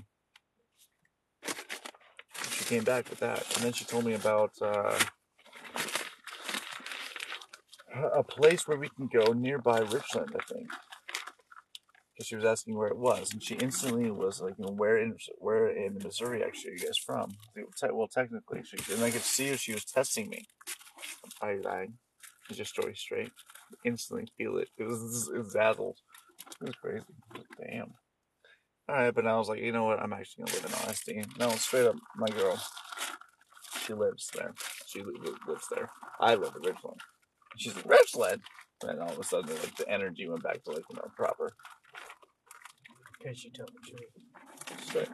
she 2.52 2.66
came 2.66 2.84
back 2.84 3.10
with 3.10 3.20
that, 3.20 3.46
and 3.56 3.64
then 3.64 3.74
she 3.74 3.86
told 3.86 4.06
me 4.06 4.14
about. 4.14 4.52
Uh, 4.62 4.98
a 8.14 8.24
place 8.24 8.68
where 8.68 8.78
we 8.78 8.90
can 8.90 9.08
go 9.08 9.34
nearby 9.34 9.80
Richland, 9.80 10.36
I 10.36 10.54
think. 10.54 10.70
Because 12.14 12.28
she 12.28 12.36
was 12.36 12.46
asking 12.46 12.78
where 12.78 12.88
it 12.88 12.98
was, 12.98 13.34
and 13.34 13.44
she 13.44 13.56
instantly 13.56 14.10
was 14.10 14.42
like, 14.42 14.54
you 14.58 14.66
know, 14.66 14.72
where 14.72 14.98
in 14.98 15.18
where 15.38 15.68
in 15.68 15.98
Missouri 16.02 16.44
actually 16.44 16.72
are 16.72 16.74
you 16.76 16.80
guys 16.80 16.98
from? 16.98 17.36
Well, 17.92 18.08
technically, 18.08 18.64
she 18.64 18.94
and 18.94 19.04
I 19.04 19.12
could 19.12 19.22
see 19.22 19.50
her. 19.50 19.58
She 19.58 19.74
was 19.74 19.84
testing 19.84 20.30
me. 20.30 20.46
I, 21.42 21.58
I, 21.68 21.88
your 22.52 22.66
story 22.66 22.96
straight? 22.96 23.32
Instantly 23.84 24.28
feel 24.38 24.58
it. 24.58 24.70
It 24.78 24.84
was, 24.84 25.30
it 25.34 25.38
was 25.38 25.54
dazzled. 25.54 25.98
It 26.62 26.68
was 26.68 26.76
crazy. 26.76 27.06
Damn. 27.60 27.94
All 28.88 28.96
right, 28.96 29.14
but 29.14 29.24
now 29.26 29.36
I 29.36 29.40
was 29.40 29.50
like, 29.50 29.62
you 29.62 29.72
know 29.72 29.86
what? 29.86 30.00
I'm 30.00 30.14
actually 30.14 30.46
gonna 30.46 30.58
live 30.58 30.66
in 30.66 30.84
honesty. 30.84 31.24
No, 31.40 31.50
straight 31.52 31.88
up, 31.88 31.96
my 32.16 32.28
girl. 32.28 32.60
She 33.86 33.94
lives 33.94 34.30
there. 34.36 34.54
She 34.86 35.02
lives 35.02 35.68
there. 35.72 35.90
I 36.20 36.36
live 36.36 36.54
in 36.56 36.62
Richland. 36.62 37.00
She's 37.58 37.76
like, 37.76 37.86
Richland? 37.90 38.42
And 38.84 39.00
all 39.02 39.12
of 39.12 39.20
a 39.20 39.24
sudden, 39.24 39.50
like, 39.56 39.76
the 39.76 39.90
energy 39.90 40.28
went 40.28 40.44
back 40.44 40.64
to, 40.64 40.72
like, 40.72 40.84
you 40.90 40.98
know, 40.98 41.08
proper. 41.16 41.54
Because 43.18 43.40
she 43.40 43.50
told 43.50 43.70
the 43.70 43.90
truth. 43.90 44.82
Straight. 44.86 45.10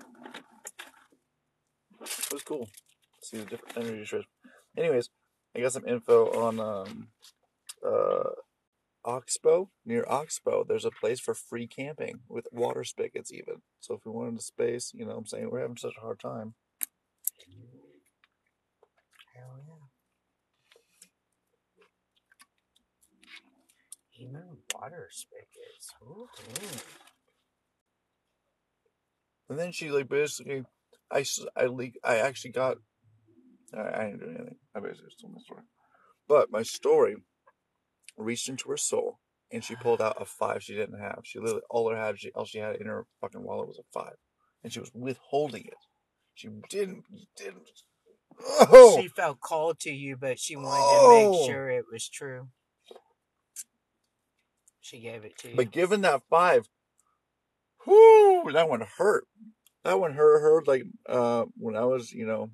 It 2.02 2.34
was 2.34 2.44
cool. 2.44 2.68
See 3.24 3.38
the 3.38 3.46
different 3.46 3.78
energy 3.78 4.06
strips. 4.06 4.28
Anyways, 4.78 5.10
I 5.56 5.60
got 5.60 5.74
some 5.74 5.88
info 5.88 6.32
on, 6.32 6.60
um, 6.60 7.08
uh, 7.86 8.30
Oxbow. 9.04 9.70
Near 9.86 10.06
Oxbow, 10.08 10.64
there's 10.64 10.86
a 10.86 10.92
place 10.92 11.20
for 11.20 11.34
free 11.34 11.68
camping 11.68 12.22
with 12.30 12.48
water 12.52 12.84
spigots, 12.84 13.32
even. 13.34 13.62
So 13.80 13.96
if 13.96 14.06
we 14.06 14.12
wanted 14.12 14.38
to 14.38 14.44
space, 14.44 14.92
you 14.94 15.06
know 15.06 15.12
what 15.12 15.20
I'm 15.20 15.26
saying? 15.26 15.50
We're 15.50 15.62
having 15.62 15.78
such 15.78 15.96
a 15.98 16.02
hard 16.02 16.20
time. 16.20 16.54
Hell 19.36 19.60
yeah. 24.20 24.26
Even 24.26 24.44
water 24.74 25.10
spigots. 25.12 25.94
Ooh. 26.04 26.30
And 29.50 29.60
then 29.60 29.72
she 29.72 29.90
like 29.92 30.08
basically, 30.08 30.64
I 31.12 31.26
I 31.56 31.66
leak. 31.66 32.00
I 32.04 32.18
actually 32.18 32.52
got. 32.52 32.78
I, 33.78 34.02
I 34.02 34.06
didn't 34.06 34.20
do 34.20 34.26
anything. 34.26 34.56
I 34.76 34.80
basically 34.80 35.08
just 35.10 35.20
told 35.22 35.34
my 35.34 35.42
story, 35.42 35.64
but 36.28 36.52
my 36.52 36.64
story 36.64 37.16
reached 38.18 38.50
into 38.50 38.70
her 38.70 38.78
soul, 38.78 39.20
and 39.52 39.64
she 39.64 39.76
pulled 39.76 40.02
out 40.02 40.22
a 40.22 40.26
five 40.26 40.64
she 40.64 40.76
didn't 40.76 41.00
have. 41.00 41.22
She 41.24 41.40
literally 41.40 41.62
all 41.70 41.90
her 41.90 41.98
had, 41.98 42.20
she 42.20 42.32
all 42.36 42.46
she 42.46 42.60
had 42.60 42.76
in 42.78 42.88
her 42.88 43.06
fucking 43.22 43.44
wallet 43.44 43.68
was 43.68 43.80
a 43.80 43.84
five, 44.00 44.16
and 44.64 44.72
she 44.74 44.80
was 44.80 44.92
withholding 44.94 45.66
it. 45.66 45.78
She 46.36 46.50
didn't 46.70 47.04
didn't. 47.38 47.70
Oh, 48.44 48.98
She 49.00 49.08
felt 49.08 49.40
called 49.42 49.80
to 49.82 49.92
you, 49.92 50.18
but 50.18 50.40
she 50.40 50.56
wanted 50.56 50.70
to 50.70 51.00
Oh. 51.02 51.32
make 51.32 51.48
sure 51.48 51.70
it 51.70 51.86
was 51.92 52.08
true. 52.10 52.48
She 54.80 55.00
gave 55.00 55.24
it 55.26 55.38
to 55.40 55.50
you. 55.50 55.56
but 55.56 55.72
given 55.72 56.02
that 56.02 56.24
five, 56.30 56.68
whoo, 57.86 58.52
that 58.52 58.68
one 58.70 58.82
hurt. 58.98 59.26
That 59.84 60.00
one 60.00 60.14
hurt. 60.14 60.42
Hurt 60.42 60.68
like 60.68 60.84
uh 61.08 61.46
when 61.58 61.76
I 61.76 61.86
was 61.86 62.12
you 62.12 62.26
know 62.26 62.50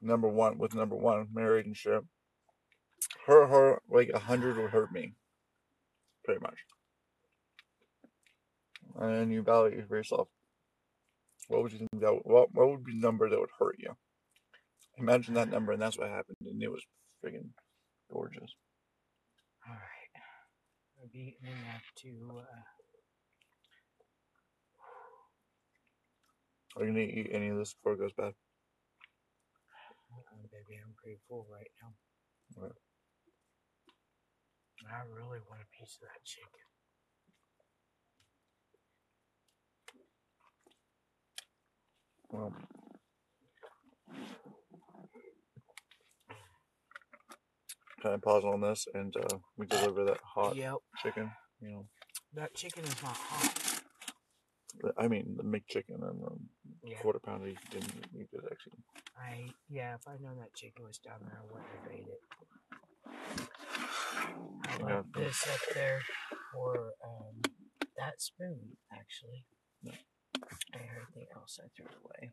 number 0.00 0.28
one 0.28 0.58
with 0.58 0.74
number 0.74 0.96
one 0.96 1.28
married 1.32 1.66
and 1.66 1.76
shit. 1.76 2.02
Her 3.26 3.46
her 3.46 3.82
like 3.88 4.10
a 4.12 4.18
hundred 4.18 4.56
would 4.56 4.70
hurt 4.70 4.92
me, 4.92 5.14
pretty 6.24 6.40
much. 6.40 6.58
And 9.00 9.32
you 9.32 9.42
value 9.42 9.84
for 9.86 9.96
yourself. 9.96 10.28
What 11.48 11.62
would 11.62 11.72
you 11.72 11.78
think 11.78 11.90
that 12.00 12.26
what 12.26 12.52
what 12.52 12.68
would 12.68 12.84
be 12.84 12.92
the 12.92 13.06
number 13.06 13.28
that 13.28 13.38
would 13.38 13.50
hurt 13.58 13.76
you? 13.78 13.94
Imagine 14.98 15.34
that 15.34 15.50
number, 15.50 15.72
and 15.72 15.80
that's 15.80 15.96
what 15.96 16.08
happened, 16.08 16.38
and 16.40 16.62
it 16.62 16.70
was 16.70 16.82
friggin' 17.24 17.50
gorgeous. 18.10 18.54
Alright. 19.66 19.82
I've 21.00 21.14
eaten 21.14 21.46
enough 21.46 21.84
to, 22.02 22.40
uh, 22.40 22.62
Are 26.76 26.84
you 26.84 26.92
gonna 26.92 27.00
eat 27.00 27.30
any 27.32 27.48
of 27.48 27.58
this 27.58 27.74
before 27.74 27.92
it 27.94 27.98
goes 27.98 28.12
bad? 28.12 28.34
Pretty 30.96 31.18
full 31.28 31.46
right 31.50 31.70
now. 31.82 32.62
Right. 32.62 32.72
I 34.90 35.02
really 35.14 35.40
want 35.48 35.60
a 35.60 35.76
piece 35.78 35.98
of 36.00 36.08
that 36.08 36.24
chicken. 36.24 36.48
Well, 42.30 42.52
kind 48.02 48.14
of 48.14 48.22
pause 48.22 48.44
on 48.44 48.60
this, 48.60 48.86
and 48.94 49.14
uh, 49.16 49.38
we 49.56 49.66
deliver 49.66 50.04
that 50.04 50.18
hot 50.22 50.56
Yep. 50.56 50.76
chicken. 51.02 51.30
You 51.60 51.68
know, 51.70 51.88
That 52.34 52.54
chicken 52.54 52.84
is 52.84 53.02
not 53.02 53.16
hot. 53.16 53.77
The- 54.80 54.94
I 54.98 55.08
mean 55.08 55.36
the 55.36 55.42
McChicken 55.44 56.02
and 56.08 56.22
um, 56.24 56.48
Yeah. 56.82 56.98
quarter 57.00 57.18
pounder. 57.18 57.48
You 57.48 57.56
didn't 57.70 58.06
eat 58.14 58.28
it 58.32 58.44
actually. 58.50 58.82
I, 59.16 59.50
yeah, 59.68 59.94
if 59.94 60.06
I'd 60.08 60.20
known 60.20 60.38
that 60.38 60.54
chicken 60.54 60.84
was 60.84 60.98
down 60.98 61.20
there, 61.22 61.38
I 61.38 61.44
wouldn't 61.44 61.70
have 61.82 61.92
ate 61.92 62.08
it. 62.08 62.22
I 64.66 64.78
Yeah. 64.78 64.96
left 64.96 65.12
this 65.14 65.46
up 65.48 65.74
there 65.74 66.00
for, 66.52 66.92
um, 67.04 67.40
that 67.96 68.20
spoon, 68.20 68.76
actually. 68.92 69.44
Yeah. 69.82 69.96
And 70.72 70.82
everything 70.90 71.26
else 71.34 71.58
I 71.62 71.68
threw 71.76 71.86
away. 72.04 72.32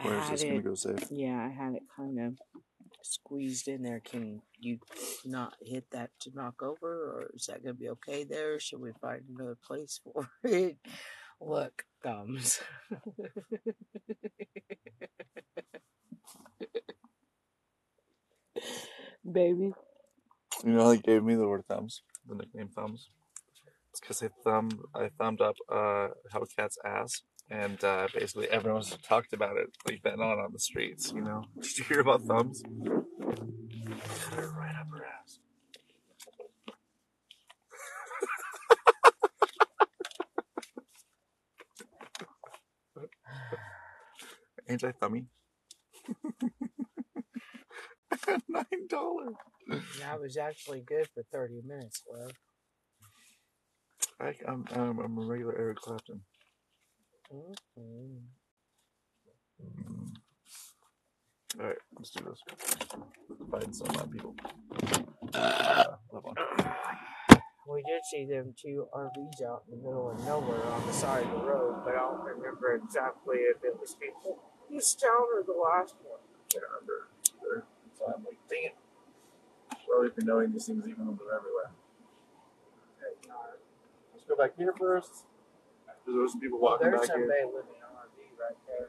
I 0.00 0.04
Where 0.04 0.20
is 0.22 0.30
this 0.30 0.42
it- 0.42 0.48
gonna 0.48 0.62
go 0.62 0.74
safe? 0.74 1.10
Yeah, 1.10 1.42
I 1.44 1.48
had 1.48 1.74
it 1.74 1.82
kind 1.96 2.18
of 2.20 2.38
squeezed 3.08 3.68
in 3.68 3.82
there. 3.82 4.00
Can 4.00 4.42
you 4.58 4.78
not 5.24 5.54
hit 5.60 5.90
that 5.92 6.10
to 6.20 6.30
knock 6.34 6.62
over, 6.62 6.88
or 6.88 7.30
is 7.34 7.46
that 7.46 7.62
gonna 7.62 7.74
be 7.74 7.90
okay 7.90 8.24
there? 8.24 8.60
Should 8.60 8.80
we 8.80 8.92
find 9.00 9.22
another 9.28 9.56
place 9.66 10.00
for 10.04 10.28
it? 10.44 10.76
Look, 11.40 11.84
thumbs. 12.02 12.60
Baby. 19.30 19.72
You 20.64 20.72
know 20.72 20.84
how 20.84 20.90
they 20.90 20.98
gave 20.98 21.22
me 21.22 21.34
the 21.36 21.46
word 21.46 21.64
thumbs, 21.68 22.02
the 22.28 22.34
nickname 22.34 22.68
thumbs. 22.68 23.08
It's 23.90 24.00
because 24.00 24.22
I 24.22 24.28
thumb 24.44 24.70
I 24.94 25.10
thumbed 25.18 25.40
up 25.40 25.56
uh, 25.70 26.08
Hellcat's 26.32 26.78
ass, 26.84 27.22
and 27.50 27.82
uh, 27.84 28.08
basically 28.14 28.48
everyone's 28.48 28.96
talked 29.08 29.32
about 29.32 29.56
it 29.56 29.70
like 29.86 30.02
been 30.02 30.20
on 30.20 30.38
on 30.38 30.52
the 30.52 30.58
streets. 30.58 31.12
You 31.14 31.22
know, 31.22 31.44
did 31.60 31.78
you 31.78 31.84
hear 31.84 32.00
about 32.00 32.22
thumbs? 32.22 32.62
Cut 32.62 34.34
her 34.34 34.50
right 34.58 34.74
up 34.78 34.88
her 34.90 35.04
ass. 35.06 35.38
Ain't 44.68 44.84
I 44.84 44.92
thummy? 44.92 45.26
Nine 48.48 48.86
dollars. 48.88 49.34
That 50.00 50.20
was 50.20 50.36
actually 50.36 50.80
good 50.80 51.08
for 51.14 51.22
thirty 51.32 51.60
minutes, 51.66 52.02
love. 52.12 52.32
I, 54.20 54.34
I'm, 54.46 54.64
I'm, 54.74 54.98
I'm 54.98 55.18
a 55.18 55.22
regular 55.22 55.56
Eric 55.56 55.78
Clapton. 55.78 56.22
Mhm. 57.32 58.26
All 61.60 61.66
right, 61.66 61.76
let's 61.96 62.10
do 62.10 62.24
this. 62.24 62.40
Find 63.50 63.74
some 63.74 63.88
uh, 63.96 64.06
people. 64.06 64.34
Uh. 65.34 65.84
We 67.68 67.82
did 67.82 68.00
see 68.10 68.24
them 68.24 68.54
two 68.56 68.86
RVs 68.94 69.42
out 69.46 69.64
in 69.70 69.76
the 69.78 69.84
middle 69.84 70.10
of 70.10 70.24
nowhere 70.24 70.64
on 70.64 70.86
the 70.86 70.92
side 70.92 71.24
of 71.26 71.30
the 71.32 71.46
road, 71.46 71.82
but 71.84 71.94
I 71.94 71.98
don't 71.98 72.24
remember 72.24 72.72
exactly 72.74 73.36
if 73.38 73.62
it 73.62 73.78
was 73.78 73.94
people 73.94 74.38
this 74.70 74.94
town 74.94 75.26
or 75.34 75.42
the 75.42 75.52
last 75.52 75.94
one. 76.02 76.20
can't 76.48 76.64
remember. 76.64 77.08
either. 77.42 77.64
So 77.98 78.06
I'm 78.06 78.24
like, 78.24 78.38
dang 78.48 78.64
it. 78.72 78.76
Well, 79.88 80.00
we've 80.02 80.14
been 80.16 80.26
knowing 80.26 80.52
these 80.52 80.66
things 80.66 80.86
even 80.88 81.06
though 81.06 81.12
they're 81.18 81.36
everywhere. 81.36 81.72
Uh, 83.30 83.34
Let's 84.14 84.24
go 84.26 84.36
back 84.36 84.56
here 84.56 84.74
first. 84.78 85.24
Because 86.08 86.16
there 86.16 86.22
was 86.24 86.32
some 86.32 86.40
people 86.40 86.58
Well, 86.58 86.72
walking 86.80 86.88
there's 86.88 87.00
back 87.04 87.16
here. 87.18 87.28
somebody 87.28 87.44
living 87.44 87.76
in 87.76 87.84
an 87.84 87.92
RV 87.92 88.40
right 88.40 88.56
there. 88.66 88.88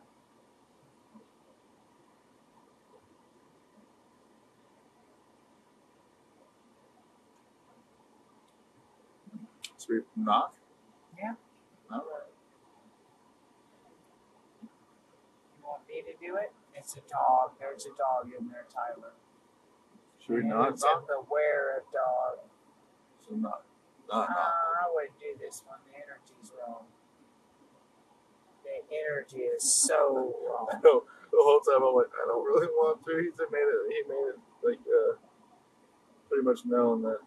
So 9.78 9.88
we 9.94 10.00
knock. 10.16 10.54
Yeah. 11.18 11.34
All 11.92 12.00
right. 12.00 12.30
You 14.62 15.64
want 15.64 15.82
me 15.88 16.02
to 16.02 16.14
do 16.20 16.36
it? 16.38 16.52
It's 16.76 16.96
a 16.96 17.02
dog. 17.10 17.52
There's 17.60 17.86
a 17.86 17.90
dog 17.96 18.32
in 18.38 18.48
there, 18.50 18.66
Tyler. 18.74 19.14
Should 20.20 20.34
we 20.36 20.40
And 20.42 20.50
not 20.50 20.70
it's 20.74 20.84
knock? 20.84 21.02
in 21.10 21.24
beware 21.24 21.78
of 21.78 21.84
dog. 21.92 22.40
So 23.28 23.36
not, 23.36 23.64
not 24.08 24.30
Uh, 24.30 24.34
knock. 24.34 24.54
I 24.84 24.92
wouldn't 24.94 25.20
do 25.20 25.36
this 25.40 25.64
one. 25.68 25.80
The 25.92 25.96
energy's 25.98 26.52
wrong. 26.58 26.86
Energy 28.92 29.44
is 29.44 29.64
so 29.64 30.34
I 30.46 30.76
wrong. 30.76 30.82
know. 30.84 31.04
The 31.32 31.38
whole 31.42 31.60
time 31.62 31.84
I'm 31.88 31.96
like, 31.96 32.08
I 32.24 32.28
don't 32.28 32.46
really 32.46 32.68
want 32.68 33.04
to. 33.06 33.12
He 33.18 33.30
made 33.52 33.60
it. 33.60 33.82
He 33.90 34.10
made 34.10 34.30
it 34.34 34.40
like 34.64 34.80
uh, 34.80 35.16
pretty 36.30 36.44
much 36.44 36.66
known 36.66 37.04
that 37.04 37.20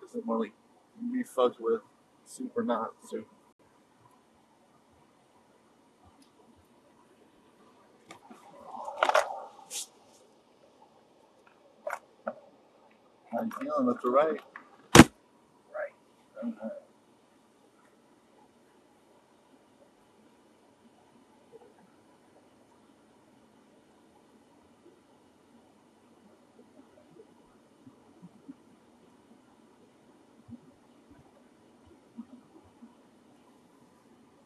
he 0.00 0.06
doesn't 0.06 0.26
want 0.26 0.50
to 0.50 1.12
be 1.12 1.22
fucked 1.22 1.60
with. 1.60 1.82
Super 2.24 2.62
not 2.64 2.92
super. 3.08 3.26
How 13.32 13.42
you 13.42 13.50
feeling? 13.60 13.86
Left 13.86 14.04
or 14.04 14.10
right? 14.10 14.40
Right. 15.74 15.94
Alright. 16.42 16.72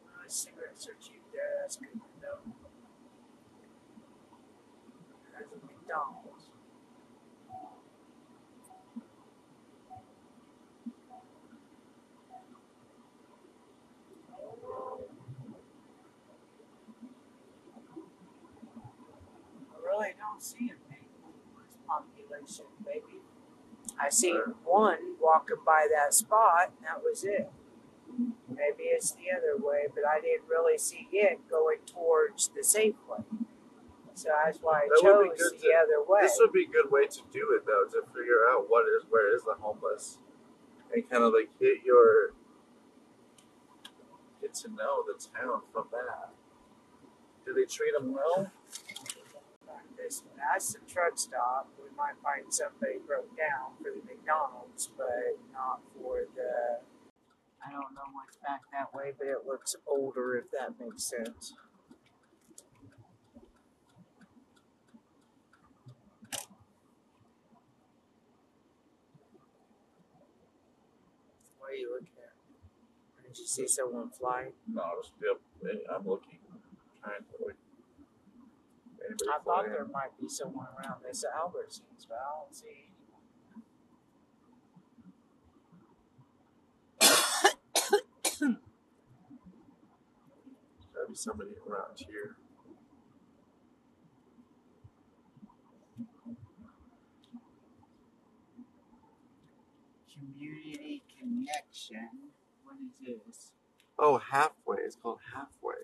My 0.05 0.27
cigarettes 0.29 0.87
are 0.89 0.97
cheap 1.01 1.23
there. 1.33 1.43
That's 1.63 1.77
good 1.77 1.93
to 1.93 1.99
know. 2.23 2.55
There's 5.33 5.51
a 5.53 5.67
McDonald's. 5.67 6.51
I 19.75 19.79
really 19.85 20.15
don't 20.19 20.43
see 20.43 20.71
a 20.73 20.79
big 20.91 21.07
homeless 21.23 21.77
population, 21.87 22.67
baby. 22.85 23.21
I 24.07 24.09
seen 24.09 24.37
one 24.65 24.99
walking 25.21 25.57
by 25.67 25.89
that 25.93 26.15
spot, 26.15 26.71
and 26.77 26.87
that 26.87 27.03
was 27.03 27.25
it. 27.25 27.51
Maybe 28.49 28.85
it's 28.85 29.11
the 29.11 29.33
other 29.37 29.57
way, 29.59 29.87
but 29.93 30.05
I 30.07 30.21
didn't 30.21 30.49
really 30.49 30.79
see 30.79 31.09
it 31.11 31.41
going 31.51 31.79
towards 31.93 32.49
the 32.55 32.61
Safeway. 32.61 33.25
So 34.15 34.29
that's 34.45 34.59
why 34.59 34.83
I 34.83 34.89
That 34.89 35.01
chose 35.03 35.51
the 35.51 35.59
to- 35.59 35.75
other 35.75 36.05
way. 36.09 36.21
This 36.23 36.37
would 36.39 36.53
be 36.53 36.65
a 36.65 36.69
good 36.69 36.91
way 36.91 37.07
to 37.09 37.21
do 37.33 37.53
it 37.57 37.67
though, 37.67 37.85
to 38.01 38.07
figure 38.15 38.47
out 38.49 38.67
what 38.71 38.85
is 38.87 39.03
where 39.11 39.35
is 39.35 39.43
the 39.43 39.55
homeless, 39.61 40.19
and 40.95 41.11
kind 41.11 41.25
of 41.25 41.33
like 41.33 41.51
get 41.59 41.83
your 41.85 42.31
get 44.41 44.55
to 44.55 44.69
know 44.69 45.03
the 45.05 45.15
town 45.37 45.63
from 45.73 45.87
that. 45.91 46.31
Do 47.45 47.53
they 47.55 47.65
treat 47.65 47.93
them 47.93 48.15
well? 48.15 48.53
This 50.07 50.23
that's 50.39 50.75
the 50.75 50.79
truck 50.87 51.19
stop. 51.19 51.67
We 51.83 51.91
might 51.97 52.15
find 52.23 52.47
somebody 52.55 53.03
broke 53.05 53.37
down 53.37 53.75
for 53.83 53.91
the 53.91 54.07
McDonald's, 54.07 54.89
but 54.97 55.35
not 55.53 55.81
for 55.93 56.23
the. 56.37 56.79
I 57.59 57.73
don't 57.73 57.93
know 57.93 58.07
what's 58.13 58.37
back 58.37 58.61
that 58.71 58.95
way, 58.95 59.11
but 59.19 59.27
it 59.27 59.43
looks 59.45 59.75
older, 59.85 60.37
if 60.37 60.45
that 60.53 60.79
makes 60.79 61.03
sense. 61.03 61.55
What 71.59 71.73
are 71.73 71.75
you 71.75 71.91
looking 71.91 72.15
at? 72.23 73.25
Did 73.25 73.39
you 73.39 73.47
see 73.47 73.67
someone 73.67 74.11
flying? 74.11 74.53
No, 74.73 74.85
just 75.03 75.15
yep. 75.21 75.41
hey, 75.65 75.81
I'm 75.93 76.07
looking, 76.07 76.39
trying 77.03 77.23
to 77.23 77.66
I 79.09 79.39
thought 79.45 79.65
there 79.67 79.87
might 79.93 80.19
be 80.21 80.29
someone 80.29 80.67
around 80.79 81.03
this 81.07 81.25
Albertsons, 81.25 82.07
but 82.09 82.19
I 82.19 82.41
don't 82.41 82.55
see 82.55 82.87
gotta 90.95 91.09
be 91.09 91.15
somebody 91.15 91.51
around 91.69 91.99
here. 91.99 92.37
Community 100.13 101.03
connection. 101.19 102.09
What 102.65 102.77
is 102.85 102.97
this? 103.27 103.53
Oh, 103.99 104.19
halfway. 104.19 104.79
It's 104.79 104.97
called 104.97 105.19
halfway. 105.35 105.75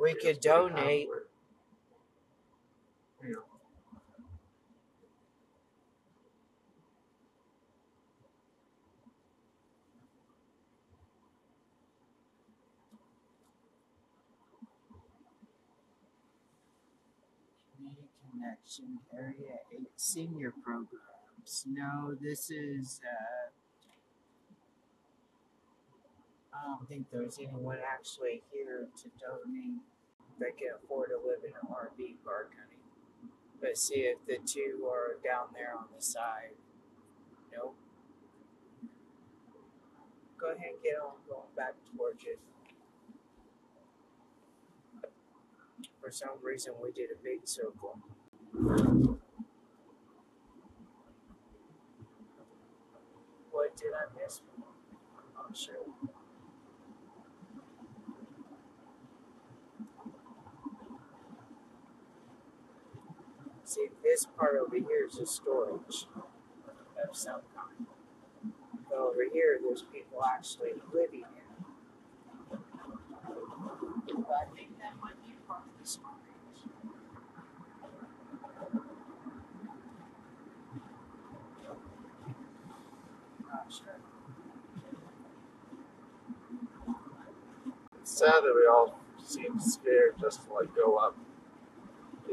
We 0.00 0.10
It's 0.10 0.24
could 0.24 0.40
donate. 0.40 1.08
Halfway. 1.08 1.33
Community 3.24 3.40
connection 18.30 18.98
area 19.16 19.56
eight 19.72 19.88
senior 19.96 20.52
programs. 20.62 21.64
No, 21.66 22.14
this 22.20 22.50
is. 22.50 23.00
Uh, 23.02 23.48
I 26.52 26.66
don't 26.66 26.86
think 26.86 27.06
there's 27.10 27.38
anyone 27.38 27.78
actually 27.90 28.42
here 28.52 28.86
to 29.02 29.08
donate 29.18 29.80
that 30.40 30.58
can 30.58 30.68
afford 30.76 31.08
to 31.08 31.16
live 31.16 31.40
in 31.42 31.52
an 31.52 31.74
RV 31.74 32.16
park. 32.22 32.52
But 33.64 33.78
see 33.78 34.00
if 34.00 34.18
the 34.26 34.36
two 34.44 34.86
are 34.92 35.16
down 35.24 35.46
there 35.54 35.72
on 35.74 35.86
the 35.96 36.02
side. 36.02 36.50
Nope. 37.50 37.74
Go 40.38 40.48
ahead 40.48 40.72
and 40.74 40.82
get 40.82 41.00
on 41.02 41.14
going 41.26 41.48
back 41.56 41.72
towards 41.96 42.24
it. 42.24 42.38
For 45.98 46.10
some 46.10 46.36
reason, 46.42 46.74
we 46.82 46.92
did 46.92 47.08
a 47.10 47.16
big 47.24 47.48
circle. 47.48 47.98
What 53.50 53.74
did 53.78 53.94
I 53.94 54.22
miss? 54.22 54.42
I'm 54.58 55.32
not 55.34 55.56
sure. 55.56 56.13
See, 63.74 63.88
this 64.04 64.24
part 64.38 64.54
over 64.54 64.76
here 64.76 65.08
is 65.10 65.18
a 65.18 65.26
storage 65.26 66.06
of 66.16 67.16
some 67.16 67.40
kind. 67.56 67.88
But 68.88 68.98
over 68.98 69.24
here, 69.32 69.58
there's 69.60 69.82
people 69.82 70.22
actually 70.24 70.74
living 70.92 71.24
in. 71.24 72.58
But 74.16 74.30
I 74.30 74.44
think 74.54 74.78
that 74.78 74.94
might 75.02 75.20
be 75.26 75.34
part 75.48 75.62
of 75.62 75.82
the 75.82 75.88
storage. 75.88 76.14
It's 88.00 88.18
sad 88.18 88.34
that 88.34 88.54
we 88.54 88.68
all 88.70 89.00
seem 89.18 89.58
scared 89.58 90.14
just 90.20 90.46
to 90.46 90.52
like 90.52 90.72
go 90.76 90.94
up 90.94 91.16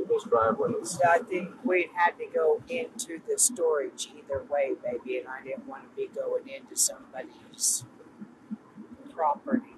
people's 0.02 0.24
driveways. 0.24 0.92
So 0.92 1.00
I 1.08 1.20
think 1.20 1.50
we 1.64 1.90
had 1.96 2.18
to 2.18 2.26
go 2.34 2.62
into 2.70 3.20
the 3.28 3.38
storage 3.38 4.10
either 4.18 4.44
way, 4.50 4.72
baby, 4.84 5.20
and 5.20 5.28
I 5.28 5.44
didn't 5.44 5.68
want 5.68 5.84
to 5.84 5.96
be 5.96 6.08
going 6.14 6.48
into 6.50 6.76
somebody's 6.76 7.86
property. 9.14 9.76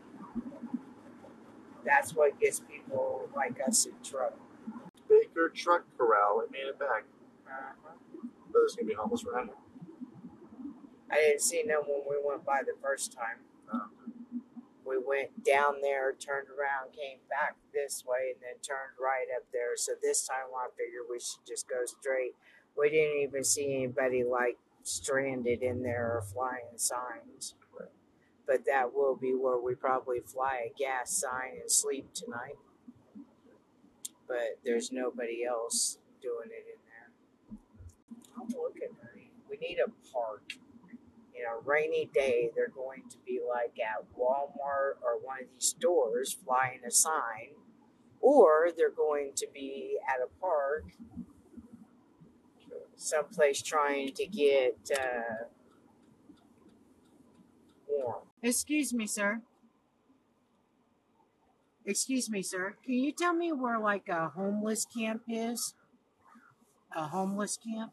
That's 1.85 2.15
what 2.15 2.39
gets 2.39 2.61
people 2.61 3.29
like 3.35 3.59
us 3.67 3.85
in 3.85 3.93
trouble. 4.03 4.37
Baker 5.09 5.49
Truck 5.53 5.83
Corral. 5.97 6.39
We 6.39 6.51
made 6.51 6.69
it 6.69 6.79
back. 6.79 7.03
Uh-huh. 7.45 7.73
But 7.83 8.23
there's 8.53 8.75
gonna 8.75 8.87
be 8.87 8.93
homeless 8.93 9.25
around 9.25 9.47
here. 9.47 9.55
I 11.11 11.15
didn't 11.15 11.41
see 11.41 11.63
them 11.67 11.81
when 11.85 12.01
we 12.09 12.15
went 12.25 12.45
by 12.45 12.61
the 12.65 12.73
first 12.81 13.11
time. 13.11 13.39
Oh. 13.71 13.87
We 14.85 14.97
went 14.97 15.43
down 15.43 15.81
there, 15.81 16.13
turned 16.13 16.47
around, 16.47 16.93
came 16.93 17.19
back 17.29 17.55
this 17.73 18.03
way, 18.05 18.33
and 18.33 18.41
then 18.41 18.61
turned 18.61 18.97
right 18.99 19.27
up 19.35 19.43
there. 19.53 19.75
So 19.75 19.93
this 20.01 20.27
time 20.27 20.51
I 20.55 20.67
figured 20.77 21.03
we 21.09 21.19
should 21.19 21.45
just 21.47 21.67
go 21.67 21.85
straight. 21.85 22.35
We 22.77 22.89
didn't 22.89 23.21
even 23.21 23.43
see 23.43 23.75
anybody 23.75 24.23
like 24.23 24.57
stranded 24.83 25.61
in 25.61 25.83
there 25.83 26.17
or 26.17 26.21
flying 26.21 26.77
signs. 26.77 27.55
But 28.45 28.65
that 28.65 28.93
will 28.93 29.15
be 29.15 29.33
where 29.33 29.57
we 29.57 29.73
probably 29.73 30.19
fly 30.19 30.69
a 30.69 30.77
gas 30.77 31.11
sign 31.11 31.59
and 31.61 31.71
sleep 31.71 32.13
tonight. 32.13 32.57
But 34.27 34.59
there's 34.65 34.91
nobody 34.91 35.45
else 35.45 35.97
doing 36.21 36.49
it 36.49 36.65
in 36.67 36.79
there. 36.89 37.59
I'm 38.35 38.47
looking. 38.49 38.89
We 39.49 39.57
need 39.57 39.77
a 39.79 39.89
park 40.11 40.53
in 41.43 41.49
a 41.49 41.59
rainy 41.63 42.09
day, 42.13 42.49
they're 42.55 42.69
going 42.69 43.03
to 43.09 43.17
be 43.25 43.39
like 43.47 43.77
at 43.79 44.05
Walmart 44.17 45.01
or 45.01 45.19
one 45.21 45.41
of 45.41 45.47
these 45.53 45.69
stores 45.69 46.35
flying 46.45 46.79
a 46.87 46.91
sign, 46.91 47.55
or 48.21 48.69
they're 48.75 48.89
going 48.89 49.31
to 49.35 49.47
be 49.53 49.97
at 50.07 50.21
a 50.21 50.39
park, 50.39 50.85
someplace 52.95 53.61
trying 53.61 54.13
to 54.13 54.25
get 54.25 54.77
uh, 54.97 55.45
warm. 57.87 58.23
Excuse 58.41 58.93
me, 58.93 59.07
sir. 59.07 59.41
Excuse 61.85 62.29
me, 62.29 62.41
sir. 62.41 62.75
Can 62.85 62.93
you 62.93 63.11
tell 63.11 63.33
me 63.33 63.51
where 63.51 63.79
like 63.79 64.07
a 64.07 64.29
homeless 64.29 64.85
camp 64.85 65.23
is? 65.27 65.73
A 66.95 67.07
homeless 67.07 67.57
camp? 67.57 67.91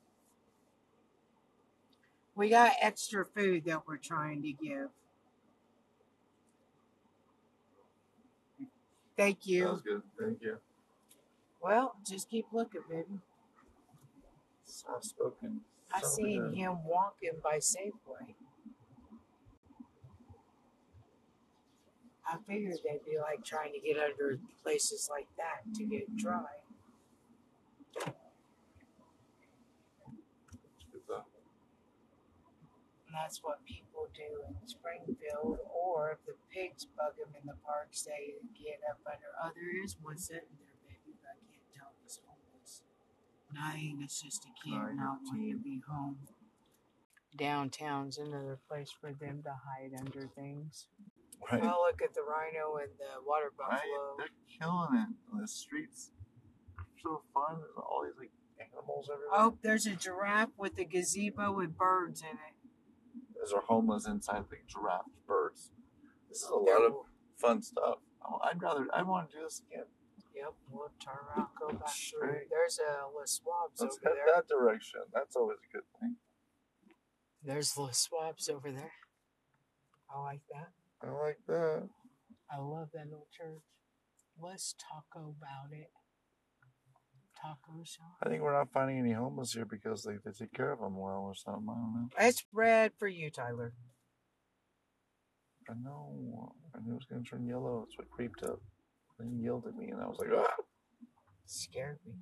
We 2.40 2.48
got 2.48 2.72
extra 2.80 3.26
food 3.26 3.66
that 3.66 3.86
we're 3.86 3.98
trying 3.98 4.40
to 4.44 4.52
give. 4.52 4.88
Thank 9.14 9.46
you. 9.46 9.64
That 9.64 9.72
was 9.72 9.82
good. 9.82 10.02
Thank 10.18 10.40
you. 10.40 10.56
Well, 11.62 11.96
just 12.02 12.30
keep 12.30 12.46
looking, 12.50 12.80
baby. 12.88 13.20
Soft 14.64 15.04
spoken. 15.04 15.60
I 15.92 16.00
seen 16.00 16.54
him 16.54 16.78
walking 16.86 17.32
by 17.44 17.58
Safeway. 17.58 18.32
I 22.26 22.36
figured 22.48 22.78
they'd 22.82 23.04
be 23.04 23.18
like 23.18 23.44
trying 23.44 23.74
to 23.74 23.80
get 23.80 23.98
under 23.98 24.38
places 24.62 25.10
like 25.10 25.28
that 25.36 25.74
to 25.74 25.84
get 25.84 26.16
dry. 26.16 26.59
And 33.10 33.18
that's 33.18 33.42
what 33.42 33.58
people 33.66 34.06
do 34.14 34.46
in 34.46 34.54
Springfield, 34.70 35.58
or 35.66 36.14
if 36.14 36.22
the 36.30 36.38
pigs 36.46 36.86
bug 36.94 37.18
them 37.18 37.34
in 37.34 37.42
the 37.42 37.58
parks, 37.66 38.06
they 38.06 38.38
get 38.54 38.78
up 38.86 39.02
under. 39.02 39.34
Oh, 39.42 39.50
there 39.50 39.82
is 39.82 39.98
one 39.98 40.14
sitting 40.14 40.54
there, 40.62 40.78
baby, 40.86 41.18
but 41.18 41.34
I 41.34 41.42
can't 41.50 41.66
tell 41.74 41.90
if 41.90 42.06
it's 42.06 42.22
homeless. 42.22 42.86
No, 43.50 43.66
I 43.66 43.74
think 43.82 43.98
it's 44.06 44.22
just 44.22 44.46
a 44.46 44.54
kid 44.62 44.78
Right, 44.78 44.94
not 44.94 45.18
wanting 45.26 45.58
to 45.58 45.58
teen. 45.58 45.82
be 45.82 45.82
home. 45.90 46.22
Downtown's 47.34 48.16
another 48.18 48.62
place 48.70 48.94
for 48.94 49.10
them 49.10 49.42
to 49.42 49.58
hide 49.58 49.90
under 49.98 50.30
things. 50.30 50.86
Right. 51.50 51.60
Well, 51.60 51.82
look 51.82 51.98
at 52.02 52.14
the 52.14 52.22
rhino 52.22 52.78
and 52.78 52.94
the 52.94 53.26
water 53.26 53.50
right. 53.58 53.74
buffalo. 53.74 54.22
They're 54.22 54.38
killing 54.54 55.02
it 55.02 55.10
on 55.34 55.40
the 55.40 55.48
streets. 55.48 56.12
So 57.02 57.22
fun. 57.34 57.58
There's 57.58 57.74
all 57.74 58.06
these 58.06 58.14
like 58.14 58.30
animals 58.62 59.10
everywhere. 59.10 59.34
Oh, 59.34 59.58
there's 59.62 59.86
a 59.86 59.96
giraffe 59.98 60.54
with 60.56 60.78
a 60.78 60.84
gazebo 60.84 61.50
with 61.50 61.76
birds 61.76 62.22
in 62.22 62.38
it. 62.38 62.54
Those 63.40 63.52
are 63.52 63.62
homeless 63.62 64.06
inside 64.06 64.44
the 64.50 64.56
giraffe 64.68 65.06
birds. 65.26 65.70
This 66.28 66.42
is 66.42 66.50
a 66.50 66.56
lot 66.56 66.82
of 66.82 66.92
fun 67.38 67.62
stuff. 67.62 67.98
I'd 68.44 68.60
rather. 68.62 68.86
I 68.92 69.02
want 69.02 69.30
to 69.30 69.36
do 69.36 69.42
this 69.44 69.62
again. 69.70 69.86
Yep, 70.36 70.54
we'll 70.70 70.90
turn 71.04 71.16
around, 71.36 71.48
go 71.58 71.68
back 71.76 71.90
through. 71.90 72.46
There's 72.50 72.78
uh, 72.78 73.06
a 73.06 73.18
Les 73.18 73.40
Schwabs 73.40 73.80
Let's 73.80 73.98
over 73.98 74.14
head 74.14 74.14
there. 74.26 74.34
that 74.36 74.48
direction. 74.48 75.00
That's 75.12 75.34
always 75.36 75.58
a 75.58 75.76
good 75.76 75.84
thing. 76.00 76.16
There's 77.42 77.76
Les 77.76 78.08
Schwabs 78.08 78.48
over 78.48 78.70
there. 78.70 78.92
I 80.14 80.20
like 80.20 80.42
that. 80.52 80.68
I 81.02 81.10
like 81.10 81.38
that. 81.48 81.88
I 82.50 82.58
love 82.58 82.88
that 82.94 83.04
little 83.06 83.26
church. 83.36 83.62
Let's 84.40 84.74
talk 84.78 85.04
about 85.14 85.72
it. 85.72 85.90
Taco 87.40 87.82
shop. 87.84 88.16
I 88.22 88.28
think 88.28 88.42
we're 88.42 88.52
not 88.52 88.72
finding 88.72 88.98
any 88.98 89.12
homeless 89.12 89.52
here 89.52 89.64
because 89.64 90.02
they, 90.02 90.14
they 90.24 90.32
take 90.32 90.52
care 90.52 90.72
of 90.72 90.80
them 90.80 90.96
well 90.98 91.24
or 91.26 91.34
something. 91.34 91.66
I 91.68 91.74
don't 91.74 91.94
know. 91.94 92.08
It's 92.18 92.44
red 92.52 92.92
for 92.98 93.08
you, 93.08 93.30
Tyler. 93.30 93.72
I 95.68 95.74
know. 95.82 96.52
I 96.74 96.80
knew 96.80 96.92
it 96.92 96.96
was 96.96 97.06
going 97.08 97.22
to 97.24 97.30
turn 97.30 97.46
yellow. 97.46 97.84
That's 97.86 97.96
what 97.96 98.10
creeped 98.10 98.42
up. 98.42 98.60
Then 99.18 99.30
he 99.36 99.44
yelled 99.44 99.66
at 99.66 99.76
me, 99.76 99.88
and 99.90 100.00
I 100.00 100.06
was 100.06 100.18
like, 100.18 100.30
ah! 100.36 100.62
Scared 101.46 101.98
me. 102.06 102.14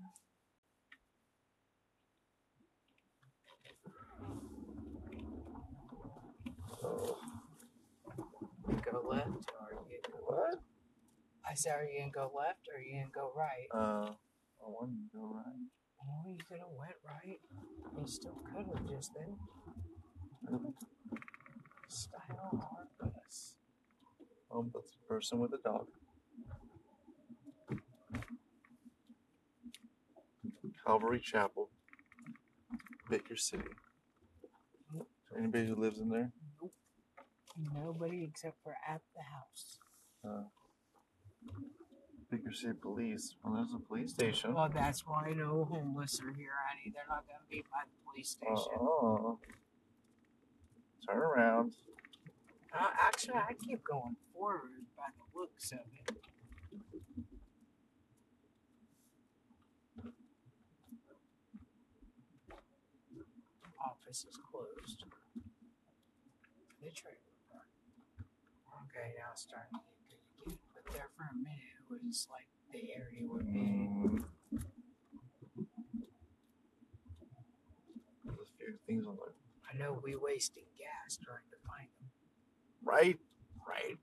Oh, 6.85 7.16
Go 8.90 9.02
left 9.09 9.28
or 9.28 9.85
you 9.90 9.98
go 10.07 10.18
what? 10.24 10.54
I 11.48 11.54
said, 11.54 11.72
are 11.72 11.85
you 11.85 11.98
gonna 12.00 12.11
go 12.12 12.31
left 12.37 12.68
or 12.72 12.78
are 12.78 12.81
you 12.81 13.00
gonna 13.00 13.11
go 13.14 13.33
right? 13.37 13.68
Uh, 13.74 14.12
I 14.64 14.68
wanted 14.68 14.97
to 14.97 15.18
go 15.18 15.25
right. 15.35 15.68
Oh, 16.01 16.31
you 16.31 16.38
could 16.49 16.59
have 16.59 16.68
went 16.79 16.94
right. 17.05 17.40
You 17.99 18.07
still 18.07 18.38
could 18.55 18.66
have 18.66 18.88
just 18.88 19.12
then. 19.14 19.37
Style 21.88 22.51
hard 22.53 22.88
bus. 23.01 23.55
Um, 24.55 24.71
that's 24.75 24.94
a 24.94 25.09
person 25.09 25.38
with 25.38 25.53
a 25.53 25.59
dog. 25.59 25.87
Calvary 30.87 31.21
Chapel, 31.21 31.68
Baker 33.11 33.37
City. 33.37 33.64
Anybody 35.37 35.66
who 35.66 35.75
lives 35.75 35.99
in 35.99 36.09
there? 36.09 36.33
Nope. 36.62 36.73
Nobody 37.75 38.25
except 38.25 38.57
for 38.62 38.75
at 38.88 39.03
the 39.14 39.23
house. 39.23 39.79
Uh, 40.25 40.44
Baker 42.31 42.53
City 42.53 42.75
Police. 42.81 43.35
Well, 43.43 43.55
there's 43.55 43.73
a 43.75 43.79
police 43.79 44.11
station. 44.11 44.55
Well, 44.55 44.69
that's 44.73 45.07
why 45.07 45.33
no 45.35 45.64
homeless 45.71 46.21
are 46.21 46.33
here, 46.33 46.53
honey. 46.69 46.93
They're 46.95 47.05
not 47.09 47.25
gonna 47.27 47.41
be 47.51 47.64
by 47.73 47.85
the 47.85 48.11
police 48.11 48.31
station. 48.31 48.79
Oh. 48.79 49.38
Turn 51.07 51.17
around. 51.17 51.73
Uh, 52.73 52.88
actually, 53.01 53.38
I 53.38 53.55
keep 53.55 53.83
going 53.83 54.17
forward 54.35 54.85
by 54.97 55.05
the 55.17 55.38
looks 55.38 55.73
of 55.73 55.79
it. 55.79 56.17
Office 63.81 64.27
is 64.29 64.37
closed. 64.37 65.05
The 66.83 66.91
trailer 66.91 67.17
park. 67.51 67.69
Okay, 68.85 69.14
now 69.17 69.33
it's 69.33 69.43
starting 69.43 69.73
to 69.73 69.81
get 70.11 70.21
good 70.37 70.53
again. 70.53 70.59
But 70.75 70.93
there 70.93 71.09
for 71.17 71.25
a 71.33 71.35
minute, 71.35 71.78
was 71.90 72.29
like 72.31 72.48
the 72.72 72.92
area 72.94 73.27
would 73.27 73.53
be. 73.53 73.88
Things 78.87 79.07
on 79.07 79.16
the 79.16 79.33
I 79.70 79.77
know 79.79 80.01
we 80.03 80.16
wasted 80.16 80.64
gas 80.79 81.18
trying 81.22 81.44
to 81.51 81.57
find 81.66 81.88
them. 82.01 82.11
right, 82.85 83.18
right. 83.66 83.98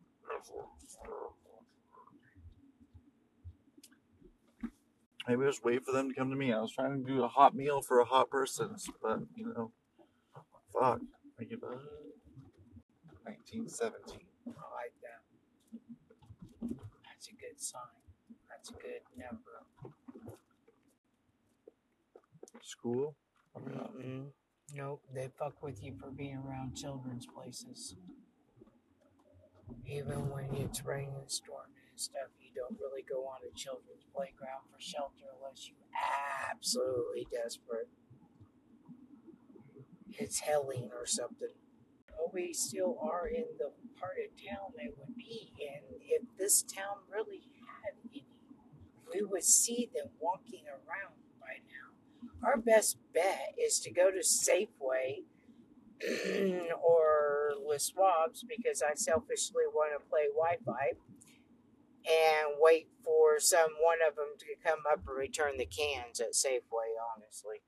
Maybe 5.27 5.43
just 5.45 5.63
wait 5.63 5.83
for 5.83 5.91
them 5.91 6.09
to 6.09 6.13
come 6.15 6.29
to 6.29 6.35
me. 6.35 6.53
I 6.53 6.61
was 6.61 6.71
trying 6.71 7.03
to 7.03 7.11
do 7.11 7.23
a 7.23 7.27
hot 7.27 7.55
meal 7.55 7.81
for 7.81 7.99
a 7.99 8.05
hot 8.05 8.29
person, 8.29 8.75
but 9.01 9.21
you 9.35 9.47
know, 9.47 9.71
fuck. 10.71 11.01
I 11.39 11.43
give 11.43 11.63
up. 11.63 11.81
1917. 13.23 14.19
I 14.45 14.49
like 14.49 14.93
that. 15.01 15.21
That's 17.09 17.27
a 17.27 17.33
good 17.55 17.61
sign. 17.61 17.81
That's 18.49 18.69
a 18.69 18.73
good 18.73 19.01
number. 19.17 19.95
School? 22.61 23.15
Probably. 23.53 24.03
Mm-mm. 24.03 24.25
Nope, 24.73 25.01
they 25.13 25.29
fuck 25.39 25.61
with 25.61 25.81
you 25.83 25.93
for 25.99 26.09
being 26.09 26.41
around 26.45 26.75
children's 26.75 27.25
places. 27.25 27.95
Even 29.85 30.29
when 30.29 30.53
it's 30.55 30.83
raining, 30.83 31.13
and 31.21 31.31
storming, 31.31 31.85
and 31.89 31.99
stuff, 31.99 32.29
you 32.41 32.49
don't 32.55 32.77
really 32.79 33.03
go 33.07 33.25
on 33.25 33.39
a 33.49 33.55
children's 33.55 34.03
playground 34.13 34.65
for 34.71 34.81
shelter 34.81 35.31
unless 35.37 35.67
you 35.67 35.75
absolutely 36.51 37.27
desperate. 37.31 37.87
It's 40.11 40.39
helling 40.39 40.89
or 40.93 41.05
something. 41.05 41.55
But 42.07 42.33
we 42.33 42.53
still 42.53 42.97
are 43.01 43.27
in 43.27 43.45
the 43.59 43.71
part 43.99 44.15
of 44.23 44.35
town 44.35 44.73
they 44.77 44.89
would 44.97 45.15
be 45.15 45.51
in. 45.59 45.99
If 46.01 46.23
this 46.37 46.63
town 46.63 47.03
really 47.11 47.43
had 47.61 47.93
any, 48.09 48.25
we 49.13 49.21
would 49.23 49.43
see 49.43 49.89
them 49.95 50.09
walking 50.19 50.63
around 50.67 51.15
by 51.39 51.59
now. 51.67 52.47
Our 52.47 52.57
best 52.57 52.97
bet 53.13 53.55
is 53.57 53.79
to 53.81 53.91
go 53.91 54.11
to 54.11 54.19
Safeway 54.19 55.23
or 56.83 57.53
Les 57.67 57.91
Schwab's 57.91 58.43
because 58.43 58.81
I 58.81 58.95
selfishly 58.95 59.63
want 59.73 59.93
to 59.99 60.09
play 60.09 60.27
Wi 60.35 60.57
Fi 60.65 60.91
and 62.05 62.55
wait 62.59 62.87
for 63.03 63.39
some 63.39 63.69
one 63.81 63.97
of 64.07 64.15
them 64.15 64.37
to 64.39 64.45
come 64.63 64.79
up 64.91 65.01
and 65.07 65.17
return 65.17 65.57
the 65.57 65.65
cans 65.65 66.19
at 66.19 66.33
Safeway, 66.33 66.93
honestly. 67.15 67.61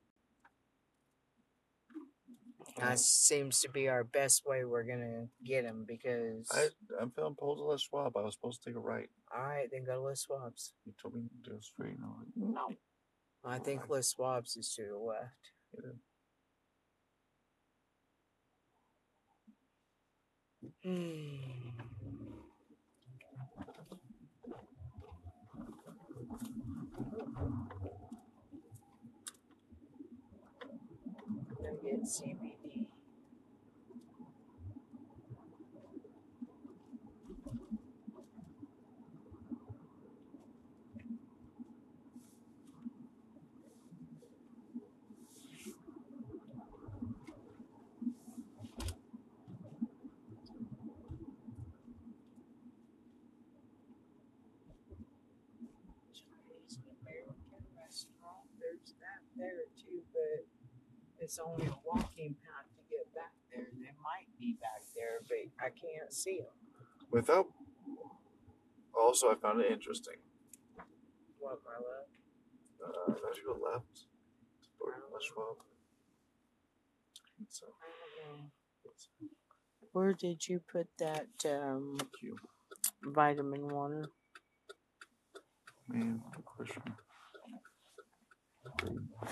That 2.78 2.98
seems 2.98 3.60
to 3.60 3.68
be 3.70 3.88
our 3.88 4.04
best 4.04 4.42
way 4.46 4.64
we're 4.64 4.84
going 4.84 5.00
to 5.00 5.26
get 5.44 5.64
him 5.64 5.84
because. 5.86 6.48
I, 6.52 6.68
I'm 7.00 7.10
feeling 7.10 7.34
pulled 7.38 7.58
to 7.58 7.64
Les 7.64 7.82
Schwab. 7.82 8.16
I 8.16 8.22
was 8.22 8.34
supposed 8.34 8.62
to 8.62 8.70
take 8.70 8.76
a 8.76 8.80
right. 8.80 9.08
Alright, 9.34 9.68
then 9.72 9.84
go 9.84 9.94
to 9.94 10.00
Les 10.00 10.24
Schwab's. 10.24 10.72
You 10.84 10.92
told 11.00 11.14
me 11.14 11.22
to 11.44 11.50
go 11.50 11.56
straight. 11.60 11.96
And 11.96 12.04
I'm 12.04 12.14
like, 12.18 12.54
no. 12.54 12.76
I 13.44 13.58
think 13.58 13.88
Les 13.88 14.14
Schwab's 14.14 14.56
is 14.56 14.72
to 14.74 14.82
the 14.82 14.98
left. 14.98 15.52
Hmm. 20.84 21.38
Gonna 31.60 31.76
get 31.82 32.02
CBD. 32.04 32.86
Chinese 56.14 56.78
American 57.02 57.62
restaurant. 57.76 58.46
There's 58.58 58.94
that 59.00 59.20
there 59.38 59.70
too, 59.78 60.02
but 60.12 60.46
it's 61.18 61.38
only 61.38 61.66
a 61.66 61.76
walking 61.86 62.34
path 62.42 62.66
to 62.76 62.82
get 62.90 63.06
back 63.14 63.32
there. 63.50 63.66
They 63.78 63.94
might 64.02 64.28
be 64.38 64.56
back 64.60 64.82
there, 64.94 65.20
but 65.26 65.38
I 65.64 65.70
can't 65.70 66.12
see 66.12 66.38
them. 66.38 66.54
Without. 67.10 67.46
Also, 68.94 69.30
I 69.30 69.34
found 69.36 69.60
it 69.60 69.70
interesting. 69.70 70.18
What, 71.38 71.60
my 71.64 71.78
love? 71.78 72.08
Uh, 72.82 73.30
as 73.30 73.38
you 73.38 73.44
go 73.46 73.58
left, 73.64 74.06
toward 74.78 74.94
Les 75.12 75.24
Schwab. 75.24 75.56
So, 77.48 77.66
I 77.66 78.26
don't 78.26 78.38
know. 78.38 78.50
Where 79.92 80.12
did 80.12 80.46
you 80.48 80.60
put 80.70 80.88
that 80.98 81.28
um, 81.46 81.98
you. 82.22 82.36
vitamin 83.02 83.68
water? 83.68 84.04
Man, 85.88 86.22
good 86.34 86.44
question. 86.44 86.82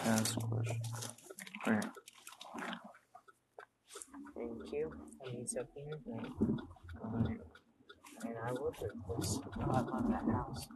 Ask 0.05 0.37
a 0.37 0.41
question. 0.41 0.81
Right. 1.67 1.85
Thank 4.35 4.73
you. 4.73 4.93
I 5.25 5.31
need 5.31 5.49
something 5.49 5.85
to 5.91 5.97
drink. 5.99 6.35
There 6.39 6.51
you 6.51 7.05
um, 7.05 7.25
go. 7.25 8.29
And 8.29 8.37
I 8.45 8.53
will 8.53 8.73
drink 8.73 8.95
this. 9.19 9.39
I 9.61 9.81
love 9.81 10.09
that 10.11 10.25
house. 10.33 10.67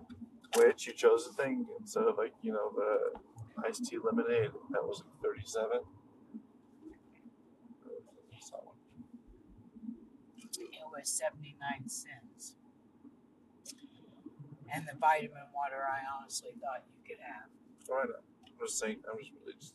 Which 0.56 0.87
you 0.87 0.92
chose 0.92 1.26
the 1.26 1.42
thing 1.42 1.66
instead 1.80 2.04
of 2.04 2.16
like 2.16 2.33
you 2.42 2.52
know 2.52 2.72
the 2.74 3.66
iced 3.66 3.87
tea 3.87 3.98
lemonade 4.02 4.50
that 4.70 4.83
was 4.83 5.02
like 5.04 5.22
thirty 5.22 5.46
seven. 5.46 5.80
It 10.59 10.87
was 10.92 11.09
79 11.09 11.88
cents. 11.88 12.56
And 14.72 14.87
the 14.87 14.98
vitamin 15.00 15.48
water 15.54 15.83
I 15.88 16.00
honestly 16.20 16.50
thought 16.61 16.85
you 16.87 17.00
could 17.06 17.22
have. 17.24 17.48
Why 17.87 18.04
not? 18.04 18.30
Just 18.61 18.79
saying. 18.79 18.99
I'm 19.11 19.18
just 19.18 19.33
really 19.40 19.55
just. 19.59 19.75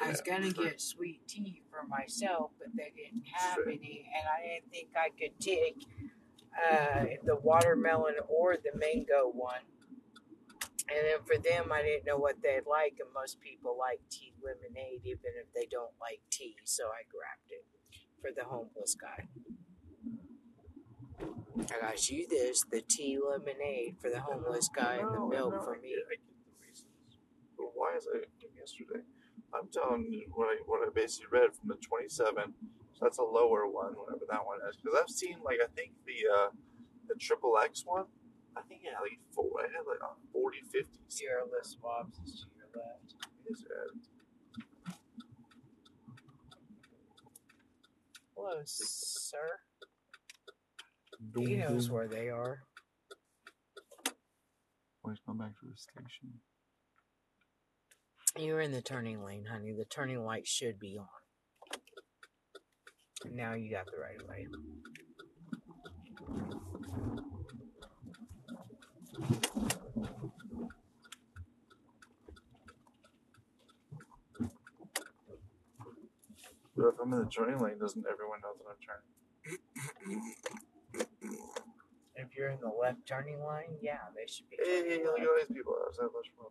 I 0.00 0.08
was 0.08 0.20
gonna 0.20 0.50
get 0.52 0.80
sweet 0.80 1.26
tea 1.28 1.62
for 1.70 1.86
myself, 1.86 2.50
but 2.58 2.68
they 2.76 2.92
didn't 2.96 3.26
have 3.32 3.54
Sure. 3.56 3.68
any, 3.70 4.10
and 4.16 4.26
I 4.28 4.46
didn't 4.46 4.70
think 4.72 4.88
I 4.96 5.10
could 5.10 5.38
take 5.40 5.86
uh, 6.56 7.04
the 7.24 7.36
watermelon 7.36 8.16
or 8.28 8.56
the 8.56 8.76
mango 8.78 9.30
one. 9.32 9.62
And 10.90 10.98
then 11.06 11.22
for 11.24 11.38
them, 11.38 11.72
I 11.72 11.82
didn't 11.82 12.06
know 12.06 12.18
what 12.18 12.42
they'd 12.42 12.66
like, 12.66 12.98
and 13.00 13.12
most 13.14 13.40
people 13.40 13.76
like 13.78 14.00
tea 14.10 14.34
lemonade, 14.42 15.02
even 15.04 15.32
if 15.40 15.52
they 15.54 15.66
don't 15.70 15.92
like 16.00 16.20
tea. 16.30 16.56
So 16.64 16.84
I 16.88 17.02
grabbed 17.10 17.50
it 17.50 17.64
for 18.20 18.30
the 18.36 18.44
homeless 18.44 18.94
guy. 18.94 19.28
I 21.74 21.80
got 21.80 22.10
you 22.10 22.26
this, 22.28 22.64
the 22.70 22.82
tea 22.82 23.18
lemonade 23.18 23.96
for 24.00 24.10
the 24.10 24.20
homeless 24.20 24.68
guy, 24.74 24.96
and 24.96 25.08
the 25.14 25.18
No, 25.20 25.28
milk 25.28 25.54
no, 25.54 25.62
for 25.62 25.76
I 25.76 25.80
me. 25.80 25.90
Get, 25.90 25.98
I 26.06 26.14
get 26.16 26.44
the 26.44 26.66
reasons. 26.66 26.86
But 27.56 27.71
why 27.82 27.98
is 27.98 28.06
I 28.06 28.22
yesterday? 28.56 29.02
I'm 29.52 29.66
telling 29.74 30.06
you 30.08 30.30
what 30.30 30.46
I 30.46 30.62
what 30.66 30.86
I 30.86 30.90
basically 30.94 31.34
read 31.34 31.50
from 31.50 31.68
the 31.68 31.74
27. 31.82 32.54
So 32.94 33.00
that's 33.02 33.18
a 33.18 33.26
lower 33.26 33.66
one, 33.66 33.98
whatever 33.98 34.22
that 34.30 34.46
one 34.46 34.62
is. 34.70 34.76
Because 34.76 34.96
I've 35.02 35.10
seen 35.10 35.42
like 35.44 35.58
I 35.58 35.66
think 35.74 35.90
the 36.06 36.18
uh, 36.30 36.48
the 37.08 37.16
triple 37.18 37.58
X 37.58 37.82
one. 37.84 38.06
I 38.56 38.62
think 38.68 38.82
it 38.84 38.94
had 38.94 39.02
like 39.02 39.18
four. 39.34 39.50
I 39.58 39.66
had 39.66 39.82
like 39.88 39.98
a 40.00 40.14
40, 40.32 40.58
50. 40.70 40.86
Sierra 41.08 41.42
Les 41.50 41.74
Schwab's 41.74 42.20
is 42.24 42.44
to 42.44 42.46
your 42.54 42.70
left. 42.76 43.16
Is 43.50 43.64
it? 43.64 44.94
Hello, 48.36 48.60
sir. 48.64 49.58
He 51.34 51.56
knows 51.56 51.90
where 51.90 52.06
they 52.06 52.28
are. 52.28 52.60
Always 55.02 55.18
come 55.26 55.38
back 55.38 55.58
to 55.60 55.66
the 55.66 55.76
station. 55.76 56.38
You're 58.38 58.60
in 58.60 58.72
the 58.72 58.80
turning 58.80 59.22
lane, 59.22 59.44
honey. 59.44 59.72
The 59.72 59.84
turning 59.84 60.24
light 60.24 60.46
should 60.46 60.78
be 60.78 60.98
on. 60.98 61.06
Now 63.30 63.52
you 63.52 63.70
got 63.70 63.86
the 63.86 63.98
right 63.98 64.18
of 64.20 64.26
way. 64.26 64.46
But 76.74 76.86
if 76.88 76.94
I'm 77.00 77.12
in 77.12 77.18
the 77.20 77.26
turning 77.26 77.58
lane, 77.58 77.78
doesn't 77.78 78.04
everyone 78.10 78.40
know 78.40 78.54
that 78.56 78.64
I'm 78.66 78.76
turning? 78.80 79.12
If 82.16 82.34
you're 82.34 82.48
in 82.48 82.60
the 82.60 82.72
left 82.80 83.06
turning 83.06 83.40
line, 83.40 83.76
yeah, 83.82 83.98
they 84.16 84.26
should 84.26 84.48
be. 84.48 84.56
Hey, 84.58 84.82
turning 84.88 85.04
look 85.04 85.20
at 85.20 85.26
all 85.26 85.34
these 85.38 85.54
people 85.54 85.76
outside 85.86 86.04
Lush 86.14 86.32
Pub. 86.38 86.50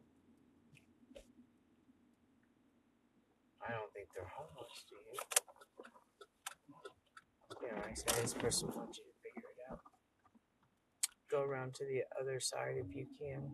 I 3.67 3.71
don't 3.71 3.91
think 3.93 4.07
they're 4.15 4.27
homeless, 4.27 4.85
do 4.89 4.95
you? 4.95 5.19
Yeah, 7.63 7.77
I 7.85 7.93
said 7.93 8.23
this 8.23 8.33
person 8.33 8.69
wants 8.75 8.97
you 8.97 9.05
to 9.05 9.15
figure 9.21 9.49
it 9.49 9.71
out. 9.71 9.79
Go 11.29 11.43
around 11.43 11.75
to 11.75 11.85
the 11.85 12.03
other 12.19 12.39
side 12.39 12.75
if 12.77 12.95
you 12.95 13.05
can. 13.19 13.51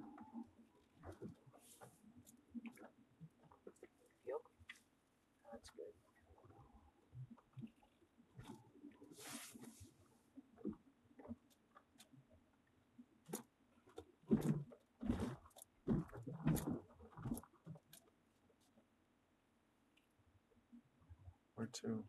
To? 21.82 22.04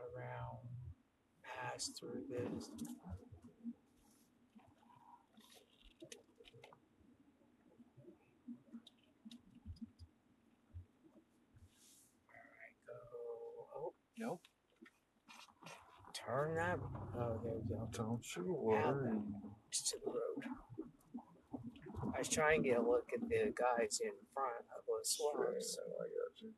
Around, 0.00 0.58
pass 1.42 1.90
through 1.98 2.22
this. 2.28 2.70
Oh, 12.88 13.92
Nope. 14.18 14.40
Turn 16.14 16.54
that. 16.56 16.78
Oh, 17.18 17.40
there 17.42 17.54
you 17.54 17.64
go. 17.68 17.88
Don't 17.92 18.24
you 18.36 18.54
worry. 18.58 19.10
To 19.72 19.96
the 20.04 20.10
road. 20.10 20.44
I 22.14 22.18
was 22.18 22.28
trying 22.28 22.62
to 22.62 22.68
get 22.68 22.78
a 22.78 22.82
look 22.82 23.08
at 23.14 23.20
the 23.28 23.52
guys 23.54 24.00
in 24.04 24.12
front 24.34 24.64
of 24.76 25.00
us. 25.00 25.16
Sure, 25.16 25.48
I 25.48 25.54
got 25.54 26.42
you. 26.42 26.50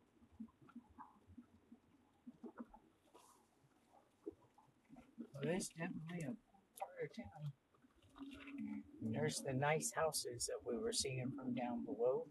There's 5.43 5.69
definitely 5.75 6.23
a 6.23 6.35
part 6.79 7.03
of 7.03 7.11
town. 7.19 7.51
There's 9.03 9.43
the 9.45 9.53
nice 9.53 9.91
houses 9.95 10.47
that 10.47 10.63
we 10.63 10.79
were 10.79 10.93
seeing 10.93 11.33
from 11.35 11.53
down 11.55 11.85
below. 11.85 12.27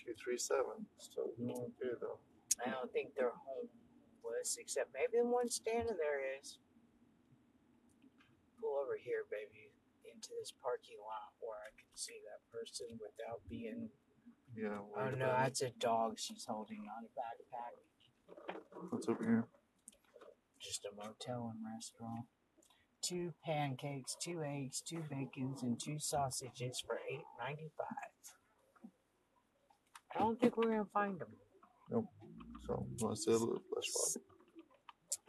Two 0.00 0.14
three 0.16 0.38
seven. 0.38 0.88
Still 0.98 1.36
doing 1.36 1.52
okay 1.52 1.92
though. 2.00 2.18
I 2.64 2.70
don't 2.70 2.90
think 2.92 3.12
they're 3.12 3.36
homeless, 3.36 4.56
except 4.58 4.96
maybe 4.96 5.20
the 5.20 5.28
one 5.28 5.50
standing 5.50 6.00
there 6.00 6.24
is. 6.40 6.56
Pull 8.58 8.80
over 8.80 8.96
here, 8.96 9.28
baby, 9.28 9.68
into 10.08 10.32
this 10.40 10.54
parking 10.64 10.96
lot 10.96 11.36
where 11.44 11.60
I 11.60 11.70
can 11.76 11.92
see 11.92 12.16
that 12.24 12.40
person 12.48 12.86
without 12.96 13.44
being. 13.50 13.92
Yeah. 14.56 14.78
Oh 14.98 15.10
no, 15.10 15.26
that's 15.26 15.62
a 15.62 15.70
dog 15.78 16.18
she's 16.18 16.46
holding, 16.48 16.84
not 16.86 17.04
a 17.04 17.10
backpack. 17.18 18.86
What's 18.90 19.08
over 19.08 19.22
here? 19.22 19.44
Just 20.60 20.86
a 20.86 20.96
motel 20.96 21.52
and 21.54 21.64
restaurant. 21.74 22.26
Two 23.02 23.34
pancakes, 23.44 24.16
two 24.20 24.42
eggs, 24.42 24.80
two 24.80 25.02
bacons, 25.10 25.62
and 25.62 25.78
two 25.78 25.98
sausages 25.98 26.82
for 26.86 26.98
eight 27.10 27.24
ninety 27.38 27.70
five. 27.76 28.90
I 30.14 30.18
don't 30.20 30.40
think 30.40 30.56
we're 30.56 30.70
gonna 30.70 30.86
find 30.92 31.18
them. 31.20 31.28
Nope. 31.90 32.06
So 32.66 32.86
let's 33.02 33.24
say 33.24 33.32
a 33.32 33.36
little 33.36 33.62
less 33.74 34.16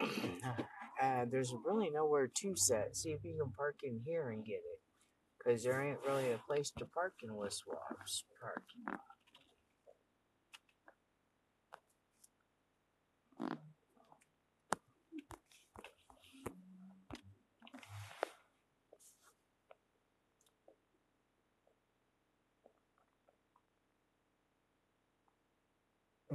walk. 0.00 0.58
uh, 1.02 1.24
there's 1.30 1.54
really 1.66 1.90
nowhere 1.90 2.26
to 2.26 2.56
set. 2.56 2.96
See 2.96 3.10
if 3.10 3.22
you 3.24 3.36
can 3.42 3.52
park 3.52 3.76
in 3.82 4.00
here 4.04 4.30
and 4.30 4.44
get 4.44 4.54
it. 4.54 4.80
Because 5.38 5.62
there 5.62 5.80
ain't 5.82 5.98
really 6.06 6.32
a 6.32 6.38
place 6.46 6.72
to 6.78 6.84
park 6.86 7.14
in 7.22 7.36
Les 7.36 7.60
Schwab's 7.62 8.24
parking 8.40 8.82
lot. 8.88 9.17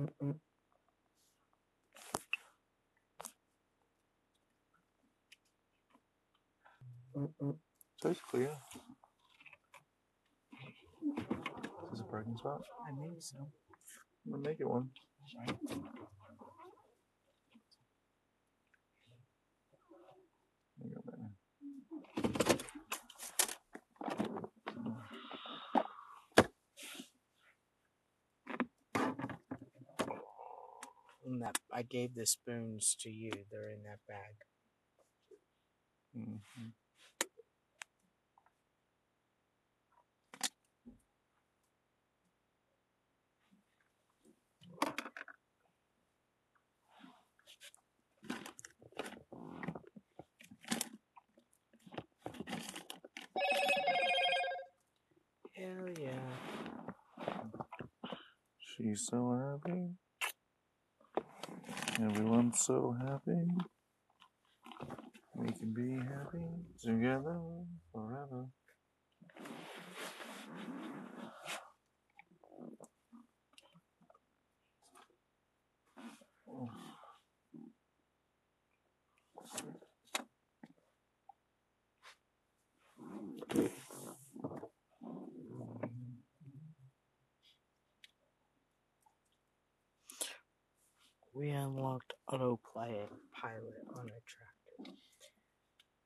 Mm-mm. 0.03 0.35
Mm-mm. 7.17 7.55
So 8.01 8.09
it's 8.09 8.19
clear. 8.29 8.49
Is 8.51 8.77
this 11.91 11.99
a 12.01 12.03
parking 12.03 12.37
spot? 12.37 12.61
I 12.87 12.91
think 12.99 13.21
so. 13.21 13.37
I'm 14.25 14.33
gonna 14.33 14.49
make 14.49 14.61
it 14.61 14.69
one. 14.69 14.91
Right? 15.39 15.57
And 31.33 31.41
that 31.41 31.57
I 31.73 31.81
gave 31.81 32.13
the 32.13 32.27
spoons 32.27 32.95
to 32.99 33.09
you. 33.09 33.31
They're 33.49 33.71
in 33.71 33.81
that 33.85 33.97
bag. 34.07 34.35
Mm-hmm. 36.15 36.69
Hell 55.55 55.89
yeah. 55.99 56.11
She's 58.59 59.07
so 59.07 59.59
happy. 59.65 60.02
Everyone's 62.01 62.59
so 62.59 62.95
happy. 62.99 63.47
We 65.35 65.47
can 65.51 65.73
be 65.73 65.95
happy 65.95 66.43
together 66.83 67.39
forever. 67.91 68.47
We 91.35 91.49
unlocked 91.49 92.13
autopilot 92.31 93.09
pilot 93.33 93.73
on 93.95 94.05
a 94.05 94.21
tractor. 94.21 94.93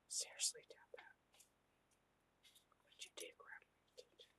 Seriously, 0.08 0.62
damn 0.70 0.92
that. 0.96 1.16
But 2.90 3.04
you 3.04 3.12
did 3.18 3.36
grab 3.38 3.62
my 3.68 3.76
attention. 3.92 4.32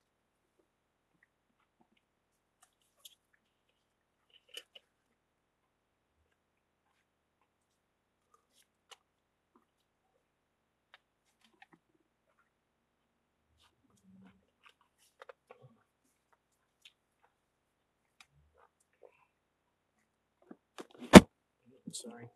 Sorry. 21.93 22.31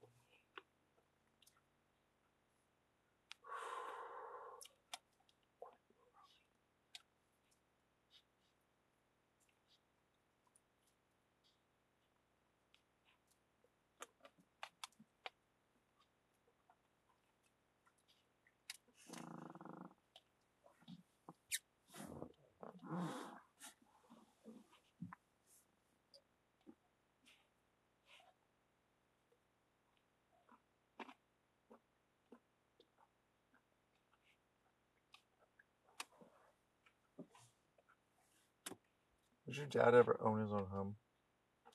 Does 39.53 39.59
your 39.59 39.67
dad 39.67 39.95
ever 39.95 40.17
own 40.25 40.41
his 40.41 40.51
own 40.51 40.65
home? 40.73 40.95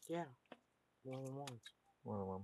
Yeah. 0.09 0.23
More 1.05 1.21
than 1.23 1.36
once. 1.36 1.61
One 2.01 2.19
of 2.19 2.28
them. 2.28 2.41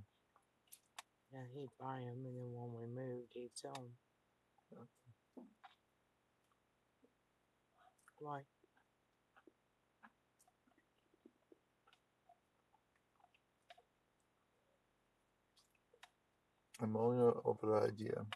Yeah, 1.33 1.39
he'd 1.55 1.69
buy 1.79 2.01
them, 2.01 2.23
and 2.23 2.37
then 2.37 2.51
when 2.53 2.71
we 2.79 2.85
moved, 2.85 3.31
he'd 3.33 3.49
sell 3.55 3.73
them. 3.73 4.87
Why? 8.19 8.41
I'm 16.79 16.95
only 16.95 17.17
over 17.43 17.65
the 17.65 17.87
idea 17.87 18.27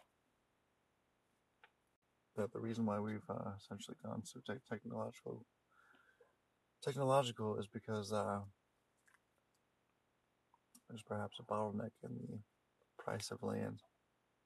that 2.36 2.52
the 2.52 2.58
reason 2.58 2.86
why 2.86 2.98
we've 2.98 3.22
uh, 3.30 3.52
essentially 3.56 3.96
gone 4.04 4.24
so 4.24 4.40
tech 4.44 4.58
technological 4.68 5.46
technological 6.82 7.58
is 7.58 7.66
because 7.66 8.12
uh, 8.12 8.40
there's 10.88 11.02
perhaps 11.02 11.38
a 11.38 11.42
bottleneck 11.42 11.90
in 12.02 12.10
the 12.14 12.38
price 13.02 13.30
of 13.30 13.42
land 13.42 13.82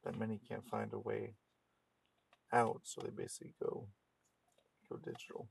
that 0.04 0.18
many 0.18 0.40
can't 0.48 0.68
find 0.68 0.92
a 0.92 0.98
way 0.98 1.34
out, 2.52 2.80
so 2.84 3.00
they 3.00 3.10
basically 3.10 3.54
go 3.62 3.86
go 4.90 4.96
digital 4.96 5.48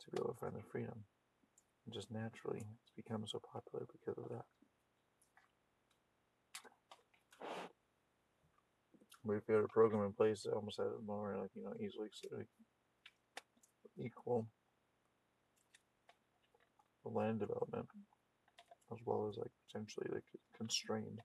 to 0.00 0.10
be 0.10 0.18
able 0.18 0.32
to 0.32 0.40
find 0.40 0.54
their 0.54 0.62
freedom. 0.70 1.04
And 1.84 1.94
just 1.94 2.10
naturally, 2.10 2.62
it's 2.82 2.92
become 2.94 3.24
so 3.26 3.40
popular 3.40 3.86
because 3.90 4.22
of 4.22 4.28
that. 4.30 4.44
But 9.24 9.34
if 9.34 9.42
you 9.48 9.56
had 9.56 9.64
a 9.64 9.68
program 9.68 10.04
in 10.04 10.12
place 10.12 10.42
that 10.42 10.52
almost 10.52 10.78
had 10.78 10.86
it 10.86 11.06
more 11.06 11.36
like 11.40 11.50
you 11.54 11.64
know 11.64 11.74
easily 11.80 12.08
equal 13.98 14.46
the 17.08 17.18
land 17.18 17.40
development 17.40 17.86
as 18.92 18.98
well 19.04 19.28
as 19.28 19.36
like 19.36 19.50
potentially 19.66 20.06
like 20.12 20.24
constrained. 20.56 21.20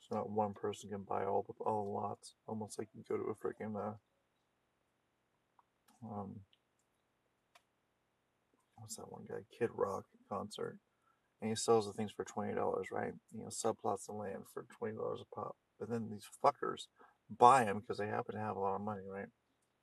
So 0.00 0.16
not 0.16 0.30
one 0.30 0.52
person 0.52 0.90
can 0.90 1.02
buy 1.02 1.24
all 1.24 1.44
the 1.46 1.64
all 1.64 1.84
the 1.84 1.90
lots. 1.90 2.34
Almost 2.46 2.78
like 2.78 2.88
you 2.94 3.04
go 3.08 3.16
to 3.16 3.24
a 3.24 3.34
freaking 3.34 3.76
uh, 3.76 3.94
um 6.04 6.40
what's 8.76 8.96
that 8.96 9.10
one 9.10 9.24
guy? 9.28 9.44
Kid 9.58 9.70
Rock 9.74 10.04
concert. 10.28 10.78
And 11.40 11.50
he 11.50 11.56
sells 11.56 11.86
the 11.86 11.92
things 11.92 12.12
for 12.12 12.24
twenty 12.24 12.54
dollars, 12.54 12.88
right? 12.90 13.12
You 13.32 13.42
know, 13.42 13.48
subplots 13.48 14.08
of 14.08 14.16
land 14.16 14.44
for 14.52 14.64
twenty 14.78 14.96
dollars 14.96 15.20
a 15.20 15.34
pop. 15.34 15.56
But 15.78 15.90
then 15.90 16.08
these 16.10 16.26
fuckers 16.44 16.86
buy 17.36 17.64
them 17.64 17.80
because 17.80 17.98
they 17.98 18.06
happen 18.06 18.34
to 18.34 18.40
have 18.40 18.56
a 18.56 18.60
lot 18.60 18.76
of 18.76 18.82
money, 18.82 19.02
right? 19.08 19.28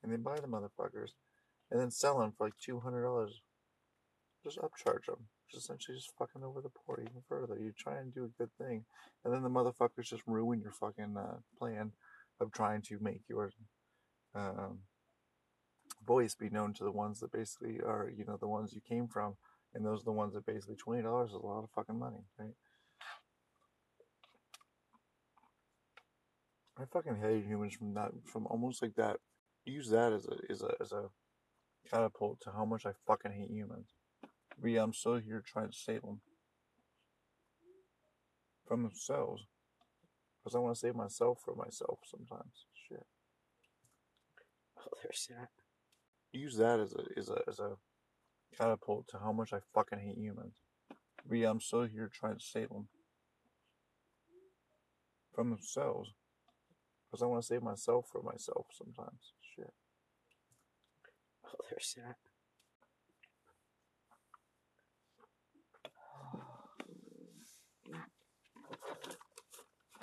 And 0.03 0.11
they 0.11 0.17
buy 0.17 0.39
the 0.39 0.47
motherfuckers 0.47 1.11
and 1.71 1.79
then 1.79 1.89
sell 1.89 2.19
them 2.19 2.33
for 2.37 2.45
like 2.47 2.57
two 2.63 2.79
hundred 2.81 3.03
dollars. 3.03 3.41
Just 4.43 4.59
upcharge 4.59 5.05
them. 5.05 5.27
Just 5.49 5.65
essentially 5.65 5.97
just 5.97 6.13
fucking 6.17 6.43
over 6.43 6.61
the 6.61 6.69
poor 6.69 6.99
even 7.01 7.21
further. 7.27 7.57
You 7.59 7.71
try 7.77 7.97
and 7.97 8.13
do 8.13 8.25
a 8.25 8.37
good 8.37 8.51
thing, 8.57 8.85
and 9.23 9.33
then 9.33 9.43
the 9.43 9.49
motherfuckers 9.49 10.09
just 10.09 10.23
ruin 10.25 10.61
your 10.61 10.71
fucking 10.71 11.15
uh, 11.17 11.37
plan 11.57 11.91
of 12.39 12.51
trying 12.51 12.81
to 12.81 12.97
make 12.99 13.21
your 13.29 13.51
um, 14.33 14.79
voice 16.07 16.33
be 16.33 16.49
known 16.49 16.73
to 16.73 16.83
the 16.83 16.91
ones 16.91 17.19
that 17.19 17.31
basically 17.31 17.79
are, 17.85 18.11
you 18.15 18.25
know, 18.25 18.37
the 18.37 18.47
ones 18.47 18.73
you 18.73 18.81
came 18.81 19.07
from, 19.07 19.35
and 19.75 19.85
those 19.85 20.01
are 20.01 20.05
the 20.05 20.11
ones 20.11 20.33
that 20.33 20.45
basically 20.45 20.75
twenty 20.75 21.03
dollars 21.03 21.29
is 21.29 21.35
a 21.35 21.45
lot 21.45 21.63
of 21.63 21.69
fucking 21.75 21.99
money, 21.99 22.23
right? 22.39 22.55
I 26.79 26.85
fucking 26.91 27.17
hate 27.21 27.45
humans 27.45 27.75
from 27.75 27.93
that, 27.93 28.11
from 28.25 28.47
almost 28.47 28.81
like 28.81 28.95
that. 28.95 29.17
Use 29.65 29.89
that 29.89 30.13
as 30.13 30.25
a 30.25 30.37
as 30.49 30.63
a 30.63 30.73
as 30.81 30.91
a 30.91 31.03
catapult 31.89 32.41
to 32.41 32.51
how 32.51 32.65
much 32.65 32.85
I 32.85 32.91
fucking 33.07 33.31
hate 33.31 33.51
humans. 33.51 33.89
Yeah, 34.63 34.83
I'm 34.83 34.93
still 34.93 35.15
here 35.15 35.43
trying 35.45 35.69
to 35.71 35.77
save 35.77 36.01
them 36.01 36.21
from 38.67 38.83
themselves, 38.83 39.47
because 40.37 40.55
I 40.55 40.59
want 40.59 40.75
to 40.75 40.79
save 40.79 40.95
myself 40.95 41.39
for 41.43 41.55
myself 41.55 41.99
sometimes. 42.05 42.65
Shit. 42.87 43.05
Oh, 44.79 44.97
there's 45.03 45.27
that. 45.29 45.49
Use 46.31 46.55
that 46.57 46.79
as 46.79 46.93
a 46.93 47.03
as 47.17 47.29
a 47.29 47.41
as 47.47 47.59
a 47.59 47.77
catapult 48.57 49.07
to 49.09 49.19
how 49.19 49.31
much 49.31 49.51
I 49.51 49.59
fucking 49.73 49.99
hate 49.99 50.17
humans. 50.17 50.55
Yeah, 51.29 51.49
I'm 51.49 51.61
still 51.61 51.83
here 51.83 52.09
trying 52.13 52.37
to 52.37 52.45
save 52.45 52.69
them 52.69 52.87
from 55.33 55.49
themselves, 55.49 56.11
because 57.05 57.21
I 57.21 57.25
want 57.25 57.41
to 57.41 57.47
save 57.47 57.63
myself 57.63 58.07
for 58.11 58.21
myself 58.21 58.67
sometimes. 58.71 59.33
Oh, 61.53 61.65
there's 61.69 61.95
that. 61.97 62.15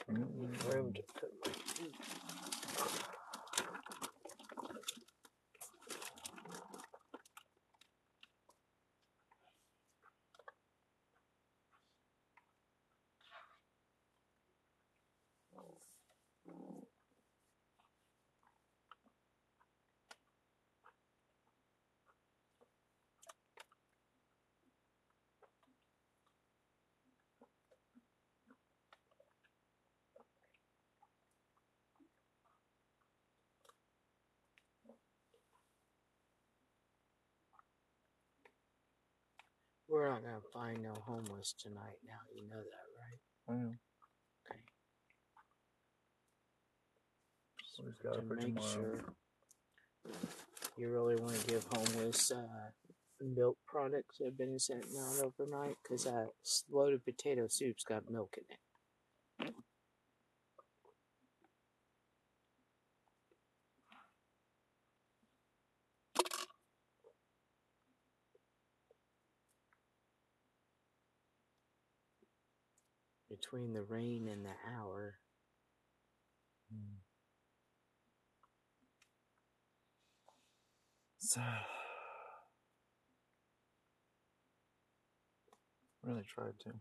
Room 0.09 0.93
to 0.95 1.03
put 1.15 1.31
my 1.47 1.53
We're 39.99 40.11
not 40.11 40.23
gonna 40.23 40.39
find 40.53 40.81
no 40.81 40.95
homeless 41.05 41.57
tonight. 41.59 41.99
Now 42.07 42.21
you 42.33 42.49
know 42.49 42.63
that, 42.63 42.87
right? 43.01 43.19
I 43.49 43.53
know. 43.61 43.75
Okay. 44.47 44.61
So 47.75 47.83
we've 47.85 47.99
got 47.99 48.15
to 48.15 48.23
make 48.33 48.55
tomorrow. 48.55 48.69
sure 48.73 49.01
you 50.77 50.89
really 50.93 51.17
want 51.17 51.35
to 51.35 51.47
give 51.49 51.67
homeless 51.75 52.31
uh, 52.31 52.71
milk 53.21 53.59
products 53.67 54.19
that 54.19 54.27
have 54.27 54.39
been 54.39 54.57
sent 54.61 54.85
out 54.85 55.33
overnight 55.37 55.75
because 55.83 56.05
that 56.05 56.29
loaded 56.71 57.05
potato 57.05 57.49
soup's 57.49 57.83
got 57.83 58.09
milk 58.09 58.39
in 58.39 58.45
it. 59.49 59.55
Between 73.51 73.73
the 73.73 73.83
rain 73.83 74.29
and 74.29 74.45
the 74.45 74.53
hour, 74.77 75.15
Mm. 76.71 76.99
So, 81.19 81.41
really 86.05 86.25
tried 86.29 86.53
to. 86.61 86.73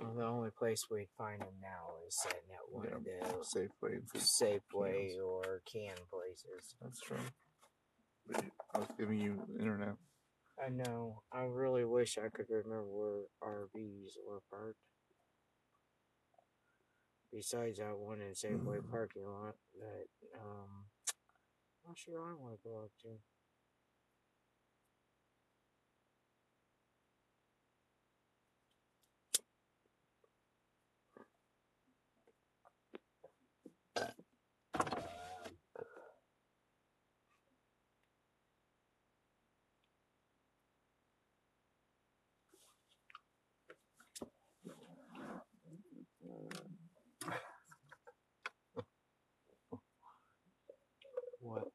well, 0.00 0.14
the 0.16 0.24
only 0.24 0.48
place 0.58 0.80
we'd 0.90 1.08
find 1.18 1.42
them 1.42 1.48
now 1.60 1.96
is 2.08 2.16
sitting 2.22 2.40
at 2.50 2.72
one 2.74 2.86
of 2.86 3.06
Yeah, 3.06 3.28
those 3.30 3.50
Safeway. 3.54 4.00
Safeway 4.16 5.08
cans. 5.08 5.20
or 5.22 5.60
can 5.70 5.96
places. 6.10 6.74
That's 6.80 7.00
true. 7.00 7.18
I 8.74 8.78
was 8.78 8.88
giving 8.98 9.20
you 9.20 9.38
internet. 9.58 9.96
I 10.64 10.68
know. 10.68 11.22
I 11.32 11.42
really 11.42 11.84
wish 11.84 12.18
I 12.18 12.28
could 12.28 12.46
remember 12.50 12.84
where 12.86 13.22
RVs 13.42 14.12
were 14.26 14.42
parked. 14.50 14.78
Besides 17.32 17.78
that 17.78 17.98
one 17.98 18.20
in 18.20 18.32
Safeway 18.34 18.80
parking 18.90 19.24
lot 19.24 19.56
that 19.78 20.06
um 20.40 20.86
I'm 21.84 21.90
not 21.90 21.98
sure 21.98 22.20
I 22.22 22.34
want 22.34 22.54
to 22.62 22.68
go 22.68 22.76
up 22.84 22.90
to. 23.02 23.08
What? 51.40 51.68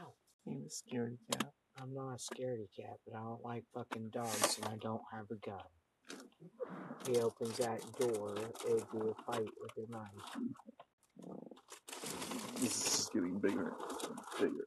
Ow. 0.00 0.12
He 0.44 0.56
was 0.62 0.67
scaredy 0.78 1.18
cat. 1.32 1.52
I'm 1.80 1.94
not 1.94 2.14
a 2.14 2.18
scaredy 2.18 2.68
cat, 2.76 2.98
but 3.06 3.16
I 3.18 3.22
don't 3.22 3.44
like 3.44 3.64
fucking 3.74 4.10
dogs 4.10 4.58
and 4.58 4.66
I 4.66 4.76
don't 4.76 5.02
have 5.12 5.26
a 5.30 5.36
gun. 5.46 5.62
He 7.08 7.18
opens 7.20 7.56
that 7.58 7.80
door, 7.98 8.34
it'd 8.66 8.90
be 8.92 8.98
a 8.98 9.14
fight 9.24 9.48
with 9.60 9.88
a 9.88 9.90
knife. 9.90 10.48
This 12.60 12.76
is 12.76 12.82
just 12.84 13.12
getting 13.12 13.38
bigger, 13.38 13.72
and 14.02 14.18
bigger. 14.40 14.66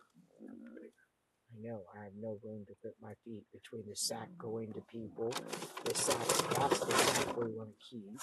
I 1.54 1.62
know, 1.62 1.82
I 2.00 2.06
have 2.06 2.14
no 2.20 2.40
room 2.44 2.66
to 2.68 2.74
put 2.82 2.94
my 3.02 3.14
feet 3.26 3.44
between 3.54 3.84
the 3.90 3.96
sack 3.96 4.30
going 4.38 4.74
to 4.74 4.82
people. 4.92 5.34
The 5.86 5.96
sack, 5.96 6.28
that's 6.56 6.80
the 6.80 6.94
sack 6.94 7.38
we 7.38 7.52
want 7.52 7.70
to 7.70 7.76
keep. 7.90 8.20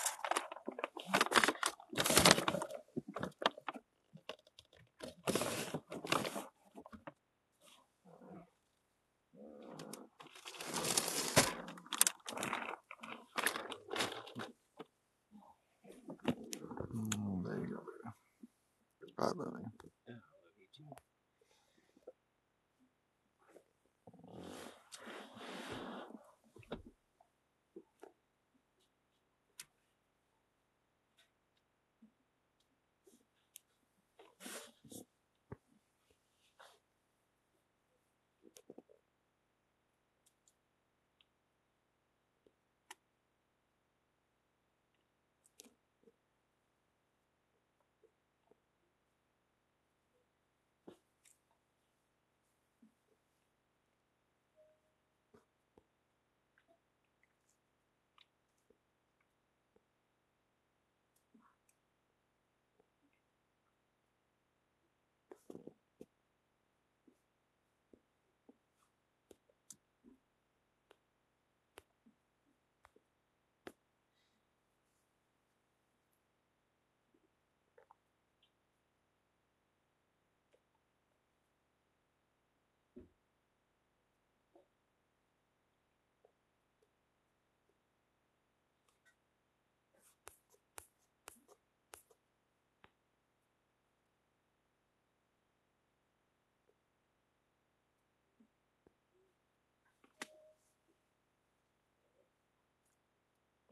Mm, 16.94 17.44
there 17.44 17.58
you 17.60 17.76
go. 17.76 17.82
Lily. 19.18 19.64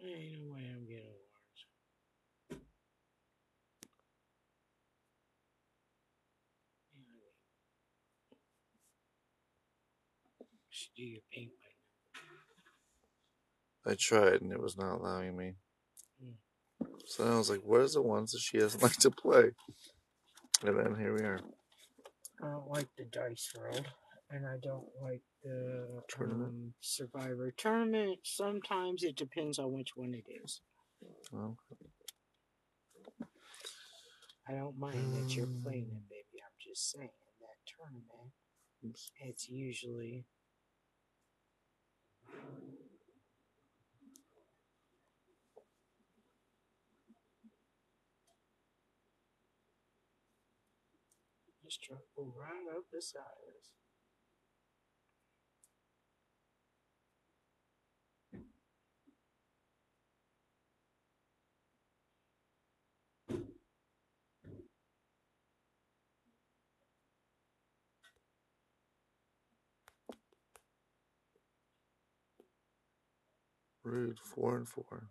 Ain't 0.05 0.33
no 0.33 0.55
way 0.55 0.61
I'm 0.73 0.87
getting 0.87 1.05
awards. 1.05 1.67
Should 10.71 10.95
do 10.97 11.03
your 11.03 11.21
paint 11.33 11.53
by 13.85 13.91
I 13.91 13.95
tried 13.95 14.43
and 14.43 14.53
it 14.53 14.61
was 14.61 14.77
not 14.77 14.97
allowing 14.97 15.37
me. 15.37 15.55
Hmm. 16.21 16.33
So 17.07 17.25
then 17.25 17.33
I 17.33 17.39
was 17.39 17.49
like, 17.49 17.63
what 17.65 17.83
is 17.83 17.95
the 17.95 18.03
ones 18.03 18.33
that 18.33 18.41
she 18.41 18.59
doesn't 18.59 18.83
like 18.85 18.97
to 18.99 19.11
play? 19.11 19.53
And 20.65 20.79
then 20.79 20.97
here 20.99 21.15
we 21.15 21.21
are. 21.21 21.41
I 22.43 22.51
don't 22.51 22.69
like 22.69 22.89
the 22.97 23.05
dice 23.05 23.53
world, 23.57 23.87
and 24.31 24.47
I 24.47 24.57
don't 24.63 24.87
like 25.03 25.23
the 25.47 26.03
Tournament? 26.09 26.49
um, 26.51 26.75
Survivor 26.81 27.51
tournament. 27.57 28.19
Sometimes 28.25 29.03
it 29.03 29.17
depends 29.17 29.59
on 29.59 29.73
which 29.73 29.97
one 29.97 30.15
it 30.15 30.25
is. 30.45 30.61
Well, 31.33 31.57
I 34.49 34.53
don't 34.53 34.79
mind 34.79 35.15
that 35.15 35.37
you're 35.37 35.49
playing 35.63 35.87
Mm. 35.87 35.97
it, 35.97 36.09
baby. 36.09 36.43
I'm 36.43 36.57
just 36.59 36.91
saying 36.91 37.11
that 37.41 37.59
tournament, 37.67 38.33
it's 39.21 39.49
usually 39.49 40.27
just 51.65 51.81
right 52.17 52.67
up 52.77 52.85
the 52.93 53.03
sides. 53.03 53.76
Rude. 73.97 74.19
Four 74.21 74.57
and 74.57 74.69
four. 74.69 75.09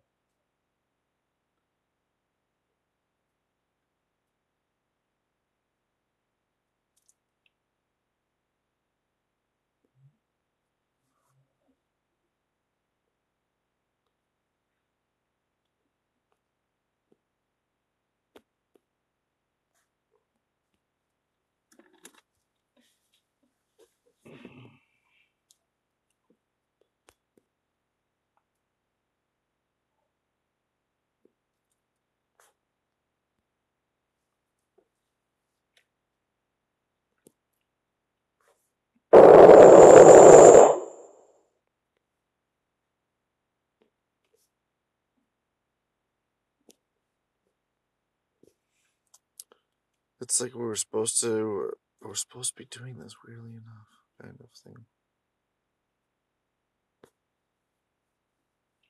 It's 50.25 50.41
like 50.41 50.55
we 50.55 50.65
were 50.65 50.75
supposed 50.75 51.21
to. 51.21 51.69
We're 52.01 52.15
supposed 52.15 52.55
to 52.55 52.63
be 52.63 52.65
doing 52.65 52.97
this 52.97 53.13
weirdly 53.27 53.51
enough, 53.51 53.89
kind 54.19 54.33
of 54.39 54.49
thing. 54.63 54.85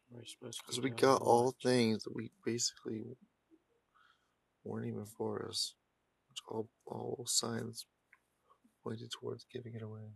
We're 0.10 0.24
supposed 0.24 0.62
Because 0.62 0.80
we 0.80 0.92
got 0.92 1.22
all 1.22 1.54
things 1.62 2.06
that 2.06 2.16
we 2.16 2.32
basically 2.46 3.18
weren't 4.64 4.88
even 4.88 5.04
for 5.06 5.46
us. 5.50 5.74
Which 6.30 6.40
all 6.48 6.70
all 6.86 7.26
signs 7.28 7.86
pointed 8.82 9.12
towards 9.12 9.46
giving 9.52 9.74
it 9.76 9.82
away. 9.82 10.14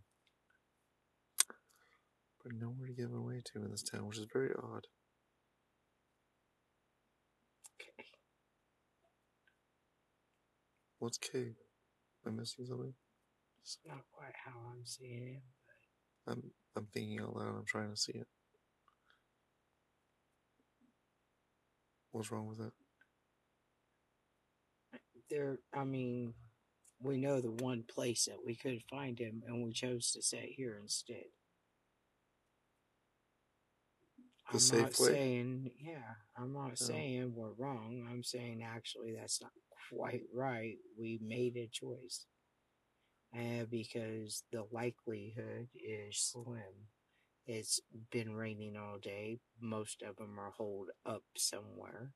But 2.42 2.54
nowhere 2.54 2.86
to 2.86 2.94
give 2.94 3.10
it 3.10 3.18
away 3.18 3.42
to 3.52 3.62
in 3.62 3.70
this 3.70 3.82
town, 3.82 4.06
which 4.06 4.16
is 4.16 4.26
very 4.32 4.54
odd. 4.56 4.86
What's 11.00 11.18
K? 11.18 11.38
Am 11.40 11.54
I 12.28 12.30
missing 12.32 12.66
something? 12.66 12.94
It's 13.62 13.78
not 13.86 14.00
quite 14.12 14.34
how 14.44 14.52
I'm 14.72 14.84
seeing 14.86 15.36
it. 15.36 15.42
I'm 16.26 16.42
I'm 16.76 16.86
thinking 16.94 17.20
out 17.20 17.36
loud. 17.36 17.56
I'm 17.58 17.66
trying 17.66 17.90
to 17.90 17.96
see 17.96 18.12
it. 18.14 18.28
What's 22.12 22.32
wrong 22.32 22.48
with 22.48 22.60
it? 22.60 22.72
There, 25.30 25.58
I 25.74 25.84
mean, 25.84 26.34
we 27.02 27.18
know 27.18 27.40
the 27.40 27.52
one 27.52 27.84
place 27.88 28.26
that 28.26 28.38
we 28.44 28.56
could 28.56 28.82
find 28.90 29.18
him, 29.18 29.42
and 29.46 29.64
we 29.64 29.72
chose 29.72 30.12
to 30.12 30.22
sit 30.22 30.44
here 30.56 30.78
instead. 30.82 31.24
The 34.50 34.54
I'm 34.54 34.60
safe 34.60 34.80
not 34.80 35.00
way? 35.00 35.10
saying, 35.12 35.70
yeah, 35.80 36.16
I'm 36.38 36.52
not 36.52 36.72
Oh. 36.72 36.74
saying 36.76 37.34
we're 37.34 37.52
wrong. 37.52 38.06
I'm 38.10 38.24
saying 38.24 38.62
actually 38.62 39.14
that's 39.14 39.42
not 39.42 39.52
quite 39.92 40.22
right. 40.34 40.76
We 40.98 41.18
made 41.22 41.56
a 41.56 41.68
choice. 41.72 42.26
And 43.32 43.70
because 43.70 44.42
the 44.52 44.64
likelihood 44.72 45.68
is 45.74 46.18
slim. 46.18 46.88
It's 47.46 47.80
been 48.10 48.34
raining 48.34 48.76
all 48.76 48.98
day. 48.98 49.40
Most 49.60 50.02
of 50.02 50.16
them 50.16 50.38
are 50.38 50.52
holed 50.56 50.90
up 51.06 51.22
somewhere. 51.36 52.12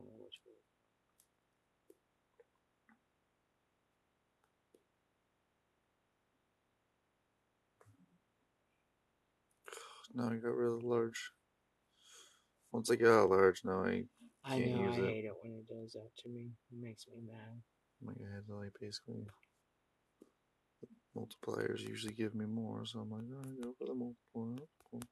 Don't 0.00 0.08
know 0.08 0.24
which 0.24 0.38
way. 0.46 0.54
Now 10.14 10.30
I 10.32 10.36
got 10.36 10.54
really 10.56 10.82
large. 10.82 11.30
Once 12.72 12.90
I 12.90 12.96
got 12.96 13.28
large, 13.30 13.62
now 13.64 13.84
I 13.84 14.04
I 14.44 14.58
know 14.58 14.88
I 14.88 14.94
it. 14.94 15.10
hate 15.10 15.24
it 15.24 15.32
when 15.42 15.52
it 15.52 15.68
does 15.68 15.92
that 15.92 16.10
to 16.22 16.28
me. 16.28 16.50
It 16.72 16.78
makes 16.80 17.06
me 17.06 17.20
mad. 17.26 17.62
like 18.02 18.16
I 18.20 18.34
had 18.34 18.46
to 18.46 18.56
like 18.56 18.72
basically 18.80 19.26
multipliers 21.16 21.80
usually 21.80 22.14
give 22.14 22.34
me 22.34 22.46
more, 22.46 22.84
so 22.86 23.00
I'm 23.00 23.10
like, 23.10 23.22
I 23.22 23.62
go 23.62 23.74
for 23.78 23.86
the 23.86 23.94
multiplier. 23.94 24.66
Cool. 24.90 25.02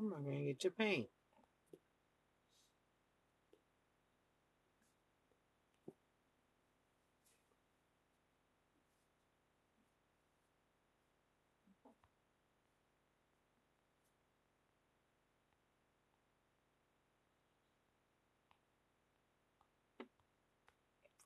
I'm 0.00 0.08
not 0.08 0.24
going 0.24 0.38
to 0.38 0.44
get 0.44 0.64
your 0.64 0.70
paint. 0.70 1.08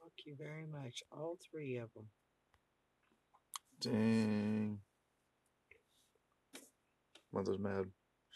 Thank 0.00 0.26
you 0.26 0.34
very 0.36 0.66
much. 0.66 1.04
All 1.12 1.38
three 1.48 1.76
of 1.76 1.90
them. 1.94 2.06
Dang. 3.80 4.80
Mother's 7.32 7.58
mad. 7.60 7.84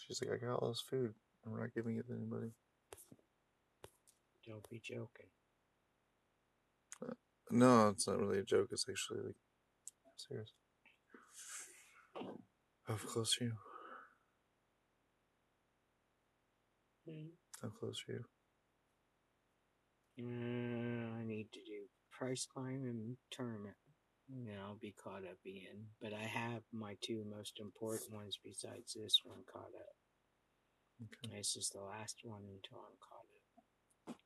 She's 0.07 0.23
like, 0.23 0.31
I 0.33 0.47
got 0.47 0.63
all 0.63 0.69
this 0.69 0.81
food, 0.81 1.15
and 1.45 1.53
we're 1.53 1.61
not 1.61 1.75
giving 1.75 1.97
it 1.97 2.07
to 2.07 2.15
anybody. 2.15 2.53
Don't 4.47 4.69
be 4.71 4.81
joking. 4.83 5.27
No, 7.51 7.89
it's 7.89 8.07
not 8.07 8.19
really 8.19 8.39
a 8.39 8.45
joke. 8.45 8.69
It's 8.73 8.87
actually 8.89 9.21
like 9.21 9.35
serious. 10.17 10.53
How 12.87 12.95
close 12.95 13.37
are 13.41 13.45
you? 13.45 13.53
Hmm. 17.07 17.29
How 17.63 17.69
close 17.69 18.05
are 18.09 18.13
you? 18.13 18.25
Uh, 20.21 21.19
I 21.19 21.25
need 21.25 21.49
to 21.53 21.61
do 21.61 21.87
price 22.11 22.47
climb 22.47 22.85
and 22.85 23.17
tournament. 23.31 23.77
Then 24.29 24.57
I'll 24.63 24.77
be 24.77 24.95
caught 25.03 25.25
up 25.25 25.39
in. 25.45 25.89
But 26.01 26.13
I 26.13 26.23
have 26.23 26.63
my 26.73 26.97
two 27.01 27.25
most 27.25 27.59
important 27.61 28.13
ones 28.13 28.39
besides 28.45 28.95
this 28.95 29.21
one 29.25 29.41
caught 29.51 29.73
up. 29.75 29.97
Okay. 31.03 31.39
This 31.39 31.57
is 31.57 31.71
the 31.71 31.81
last 31.81 32.17
one 32.23 32.43
until 32.43 32.79
I'm 32.79 32.99
caught 33.01 33.25
up. 33.25 34.17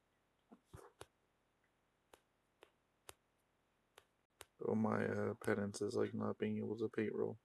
Oh, 4.69 4.75
my 4.75 5.05
uh, 5.05 5.35
penance 5.45 5.83
is 5.83 5.95
like 5.95 6.15
not 6.15 6.39
being 6.39 6.59
able 6.59 6.77
to 6.77 6.89
paint 6.89 7.13
roll 7.15 7.37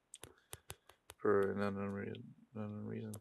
for 1.17 1.51
an 1.51 1.61
unknown 1.61 1.89
reason. 1.89 2.23
Unknown 2.55 2.85
reason. 2.85 3.13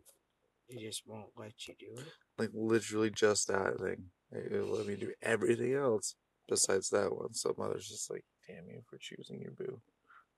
They 0.70 0.82
just 0.82 1.02
won't 1.06 1.30
let 1.36 1.66
you 1.66 1.74
do 1.78 2.00
it. 2.00 2.08
Like 2.38 2.50
literally 2.52 3.10
just 3.10 3.48
that 3.48 3.78
thing. 3.80 4.06
It 4.32 4.52
it 4.52 4.64
let 4.64 4.86
me 4.86 4.96
do 4.96 5.12
everything 5.22 5.74
else 5.74 6.14
besides 6.48 6.90
that 6.90 7.14
one. 7.14 7.34
So 7.34 7.54
mother's 7.56 7.88
just 7.88 8.10
like, 8.10 8.24
damn 8.46 8.68
you 8.68 8.82
for 8.88 8.98
choosing 9.00 9.40
your 9.40 9.52
boo 9.52 9.80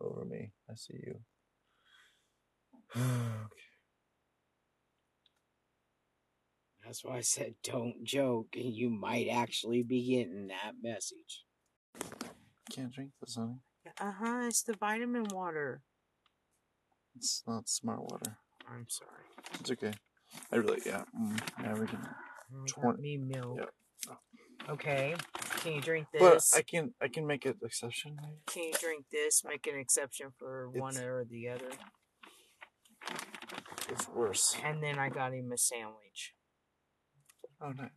over 0.00 0.24
me. 0.24 0.52
I 0.70 0.74
see 0.74 0.98
you. 1.06 1.20
okay. 2.96 3.68
That's 6.84 7.04
why 7.04 7.16
I 7.18 7.20
said 7.20 7.54
don't 7.62 8.02
joke, 8.02 8.48
and 8.54 8.74
you 8.74 8.88
might 8.88 9.28
actually 9.30 9.82
be 9.82 10.06
getting 10.08 10.48
that 10.48 10.72
message. 10.82 11.44
Can't 12.70 12.92
drink 12.92 13.10
this, 13.20 13.36
honey. 13.36 13.58
Uh 14.00 14.12
huh. 14.12 14.40
It's 14.44 14.62
the 14.62 14.74
vitamin 14.74 15.24
water. 15.30 15.82
It's 17.16 17.42
not 17.46 17.68
smart 17.68 18.00
water. 18.00 18.38
I'm 18.66 18.86
sorry. 18.88 19.24
It's 19.60 19.70
okay. 19.70 19.92
I 20.52 20.56
really, 20.56 20.80
yeah. 20.86 21.02
Mm, 21.18 21.40
yeah, 21.62 21.74
we 21.74 21.86
can. 21.86 21.98
I 22.06 22.54
got 22.66 22.66
Twen- 22.68 23.00
me 23.00 23.18
milk. 23.18 23.58
yeah. 23.58 24.14
Okay. 24.70 25.14
Can 25.60 25.72
you 25.74 25.80
drink 25.80 26.06
this? 26.12 26.22
But? 26.52 26.58
I 26.58 26.62
can, 26.62 26.94
I 27.02 27.08
can 27.08 27.26
make 27.26 27.44
an 27.44 27.54
exception. 27.62 28.16
Maybe. 28.20 28.34
Can 28.46 28.62
you 28.64 28.72
drink 28.80 29.06
this? 29.10 29.42
Make 29.44 29.66
an 29.66 29.78
exception 29.78 30.28
for 30.38 30.68
one 30.70 30.96
or 30.98 31.24
the 31.24 31.48
other. 31.48 31.70
It's 33.88 34.08
worse. 34.08 34.56
And 34.64 34.82
then 34.82 34.98
I 34.98 35.08
got 35.08 35.32
him 35.32 35.50
a 35.52 35.58
sandwich. 35.58 36.34
Oh 37.60 37.70
no. 37.70 37.88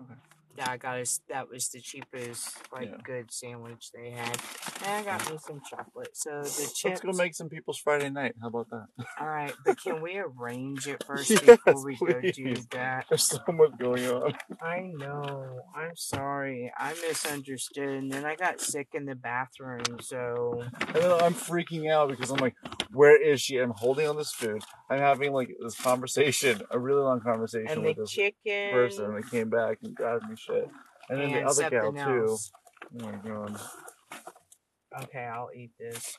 Okay. 0.00 0.14
Yeah, 0.58 0.70
I 0.70 0.76
got 0.78 0.98
us. 0.98 1.20
That 1.28 1.48
was 1.50 1.68
the 1.68 1.80
cheapest, 1.80 2.56
like, 2.72 2.88
Yeah. 2.88 2.96
good 3.04 3.30
sandwich 3.30 3.90
they 3.92 4.10
had. 4.10 4.40
And 4.84 4.92
I 4.92 5.02
got 5.02 5.30
me 5.30 5.38
some 5.38 5.60
chocolate. 5.68 6.10
So 6.16 6.42
the 6.42 6.70
chips. 6.74 6.84
Let's 6.84 7.00
go 7.00 7.12
make 7.12 7.34
some 7.34 7.48
people's 7.48 7.78
Friday 7.78 8.10
night. 8.10 8.34
How 8.40 8.48
about 8.48 8.68
that? 8.70 8.86
All 9.20 9.26
right, 9.26 9.54
but 9.64 9.80
can 9.82 10.02
we 10.02 10.18
arrange 10.18 10.86
it 10.86 11.02
first 11.06 11.30
Yes, 11.30 11.40
before 11.40 11.84
we 11.84 11.96
go 11.96 12.20
do 12.20 12.54
that? 12.72 13.06
There's 13.08 13.24
so 13.24 13.40
much 13.48 13.76
going 13.78 14.04
on. 14.06 14.34
I 14.60 14.80
know. 14.94 15.62
I'm 15.74 15.96
sorry. 15.96 16.72
I 16.76 16.94
misunderstood, 17.06 17.88
and 17.88 18.12
then 18.12 18.24
I 18.24 18.36
got 18.36 18.60
sick 18.60 18.88
in 18.94 19.06
the 19.06 19.14
bathroom. 19.14 19.82
So 20.00 20.62
And 20.88 20.94
then 20.94 21.10
I'm 21.10 21.34
freaking 21.34 21.90
out 21.90 22.10
because 22.10 22.30
I'm 22.30 22.38
like, 22.38 22.54
where 22.92 23.20
is 23.20 23.40
she? 23.40 23.58
I'm 23.58 23.70
holding 23.70 24.06
on 24.08 24.16
this 24.16 24.32
food. 24.32 24.62
I'm 24.90 24.98
having 24.98 25.32
like 25.32 25.50
this 25.60 25.80
conversation, 25.80 26.62
a 26.70 26.78
really 26.78 27.02
long 27.02 27.20
conversation 27.20 27.68
and 27.70 27.84
with 27.84 27.96
the 27.96 28.02
this 28.02 28.10
chicken 28.10 28.70
person 28.70 29.14
that 29.14 29.30
came 29.30 29.50
back 29.50 29.78
and 29.82 29.94
grabbed 29.94 30.28
me 30.28 30.36
shit. 30.36 30.68
And 31.08 31.20
then 31.20 31.32
the 31.32 31.42
other 31.42 31.70
gal 31.70 31.94
something 31.94 32.04
too. 32.04 32.38
Oh 33.00 33.04
my 33.06 33.16
god. 33.28 33.60
Okay, 35.02 35.24
I'll 35.24 35.50
eat 35.54 35.72
this. 35.78 36.16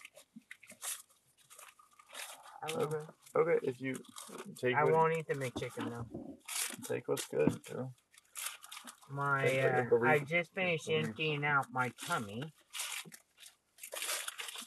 I 2.64 2.74
won't, 2.74 2.94
Okay. 2.94 3.04
Okay, 3.36 3.60
if 3.68 3.82
you 3.82 3.96
take 4.58 4.76
I 4.76 4.84
what, 4.84 4.94
won't 4.94 5.18
eat 5.18 5.28
the 5.28 5.36
McChicken 5.36 5.90
though. 5.90 6.38
take 6.84 7.08
what's 7.08 7.28
good, 7.28 7.60
girl. 7.66 7.94
My 9.10 9.60
uh, 9.60 9.86
I 10.06 10.20
just 10.20 10.54
finished 10.54 10.90
emptying 10.90 11.46
out 11.46 11.68
my 11.72 11.92
tummy. 12.06 12.44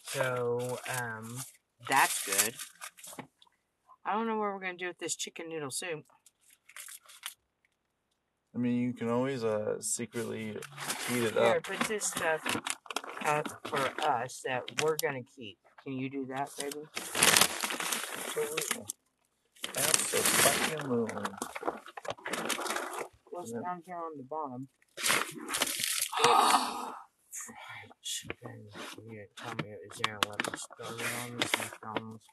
So 0.05 0.79
um 0.99 1.37
that's 1.89 2.25
good. 2.27 2.55
I 4.05 4.13
don't 4.13 4.27
know 4.27 4.39
what 4.39 4.53
we're 4.53 4.61
gonna 4.61 4.77
do 4.79 4.87
with 4.87 4.99
this 4.99 5.15
chicken 5.17 5.49
noodle 5.49 5.71
soup. 5.71 6.05
I 8.55 8.59
mean, 8.59 8.81
you 8.81 8.93
can 8.93 9.11
always 9.11 9.45
uh 9.45 9.81
secretly 9.81 10.57
heat 11.09 11.23
it 11.23 11.35
Here, 11.35 11.57
up. 11.57 11.63
put 11.65 11.81
this 11.81 12.07
stuff 12.07 12.43
up 13.31 13.49
for 13.65 13.91
us 14.05 14.43
that 14.45 14.63
we're 14.83 14.97
gonna 15.01 15.23
keep. 15.37 15.57
Can 15.85 15.93
you 15.93 16.11
do 16.11 16.27
that, 16.27 16.51
baby? 16.59 16.85
Absolutely. 18.27 18.85
Absolutely. 19.77 21.23
What's 23.31 23.53
down 23.53 23.83
here 23.87 23.97
on 23.97 24.17
the 24.17 24.25
bottom? 24.25 24.69
Fried 26.23 27.93
chicken. 28.03 28.69
You 29.05 29.11
didn't 29.11 29.37
tell 29.37 29.55
me 29.63 29.71
it 29.71 29.79
was 29.89 29.99
there. 30.05 30.19
Let 30.29 30.53
me 30.53 30.59
start 30.59 31.01
it 31.01 31.07
on 31.23 31.39
this 31.39 31.53
McDonald's. 31.59 32.27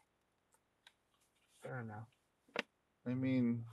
Fair 1.64 1.80
enough. 1.82 2.10
I 3.06 3.14
mean, 3.14 3.64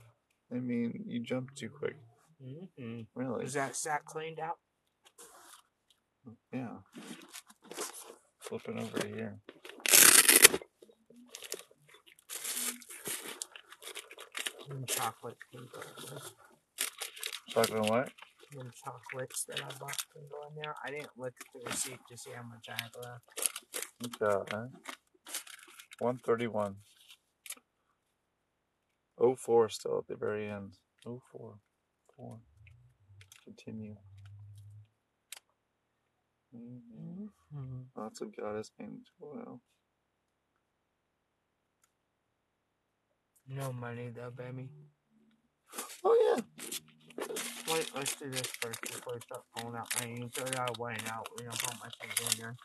I 0.51 0.55
mean, 0.59 1.05
you 1.07 1.19
jumped 1.21 1.57
too 1.57 1.69
quick. 1.69 1.97
Mm-hmm. 2.41 3.01
Really? 3.15 3.43
Is 3.45 3.53
that 3.53 3.75
sack 3.75 4.05
cleaned 4.05 4.39
out? 4.39 4.59
Yeah. 6.51 6.77
Flipping 8.39 8.79
over 8.79 9.07
here. 9.07 9.39
Chocolate 14.87 15.37
can 15.51 15.67
go 15.73 15.81
in 15.81 16.05
there. 16.09 16.19
Chocolate 17.49 17.79
and 17.79 17.89
what? 17.89 18.11
Them 18.55 18.71
chocolates 18.83 19.43
that 19.45 19.59
I 19.59 19.69
bought 19.79 20.05
can 20.13 20.23
go 20.29 20.47
in 20.49 20.55
there. 20.55 20.75
I 20.83 20.89
didn't 20.91 21.17
look 21.17 21.33
at 21.39 21.47
the 21.53 21.69
receipt 21.69 21.99
to 22.09 22.17
see 22.17 22.31
how 22.35 22.43
much 22.43 22.67
I 22.69 22.81
had 22.81 22.91
left. 23.01 23.23
Okay. 24.23 24.69
131. 25.99 26.75
04 29.37 29.69
still 29.69 29.99
at 29.99 30.07
the 30.07 30.15
very 30.15 30.49
end. 30.49 30.73
04. 31.03 31.59
4. 32.17 32.39
Continue. 33.43 33.95
Mhm. 36.55 37.29
Mm-hmm. 37.55 37.81
Lots 38.01 38.21
of 38.21 38.35
goddess 38.35 38.71
and 38.79 39.01
oil. 39.21 39.61
No 43.47 43.71
money 43.73 44.09
though, 44.15 44.31
baby. 44.31 44.69
Oh, 46.03 46.35
yeah. 46.37 46.43
Wait, 47.73 47.91
let's 47.95 48.15
do 48.15 48.29
this 48.29 48.47
first 48.61 48.81
before 48.81 49.15
I 49.15 49.19
start 49.19 49.43
pulling 49.55 49.75
out. 49.77 49.87
You 50.07 50.29
throw 50.29 50.45
that 50.45 50.77
away 50.77 50.97
now. 51.05 51.23
We 51.37 51.45
don't 51.45 51.59
put 51.59 51.79
much 51.79 51.95
in 52.01 52.39
there. 52.39 52.55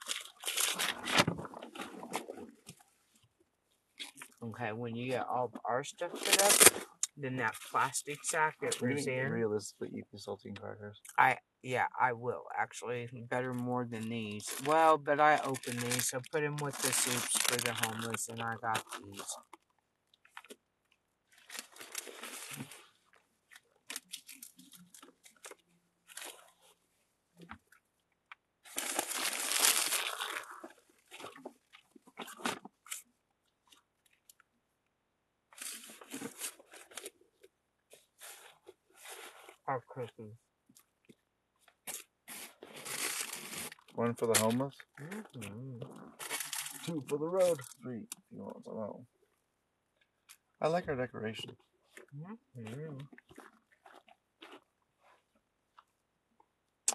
Okay, 4.43 4.73
when 4.73 4.97
you 4.97 5.11
get 5.11 5.27
all 5.29 5.53
our 5.65 5.85
stuff 5.85 6.13
put 6.13 6.43
up, 6.43 6.53
then 7.21 7.37
that 7.37 7.55
plastic 7.71 8.25
sack 8.25 8.57
that 8.63 8.81
We're 8.81 8.95
was 8.95 9.07
realistically 9.07 9.89
eat 9.99 10.05
these 10.13 10.27
saltine 10.27 10.59
crackers. 10.59 11.01
I 11.19 11.39
yeah, 11.63 11.87
I 12.01 12.13
will 12.15 12.45
actually 12.59 13.09
better 13.29 13.53
more 13.53 13.85
than 13.85 14.09
these. 14.09 14.49
Well, 14.65 14.97
but 14.97 15.21
I 15.21 15.39
opened 15.45 15.81
these, 15.81 16.09
so 16.09 16.21
put 16.33 16.41
them 16.43 16.57
with 16.57 16.77
the 16.79 16.93
soups 16.93 17.39
for 17.43 17.59
the 17.59 17.75
homeless, 17.75 18.29
and 18.29 18.41
I 18.41 18.55
got 18.61 18.83
these. 19.05 19.37
Our 39.69 39.83
cookies. 39.89 40.35
One 43.95 44.10
for 44.21 44.27
the 44.27 44.39
homeless, 44.39 44.75
Mm-hmm. 45.01 45.81
two 46.85 47.03
for 47.09 47.17
the 47.17 47.25
road, 47.27 47.59
three 47.83 48.01
if 48.03 48.25
you 48.31 48.43
want 48.43 48.67
home. 48.67 49.07
I 50.61 50.69
like 50.69 50.87
our 50.89 50.95
decoration. 50.95 51.57
Mm-hmm. 52.15 52.99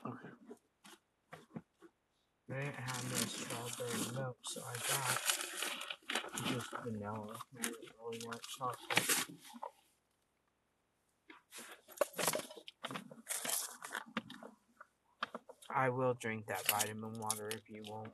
Okay. 0.05 0.30
I 2.51 2.53
didn't 2.53 2.76
have 2.76 3.03
no 3.09 3.17
strawberry 3.26 4.13
milk, 4.13 4.38
so 4.43 4.61
I 4.61 4.76
got 4.86 5.17
just 6.45 6.69
vanilla. 6.84 7.38
I 7.59 7.67
really 7.67 8.19
want 8.28 8.41
chocolate. 8.55 9.26
I 15.76 15.89
will 15.89 16.13
drink 16.13 16.47
that 16.47 16.65
vitamin 16.69 17.19
water 17.19 17.49
if 17.49 17.69
you 17.69 17.84
won't. 17.89 18.13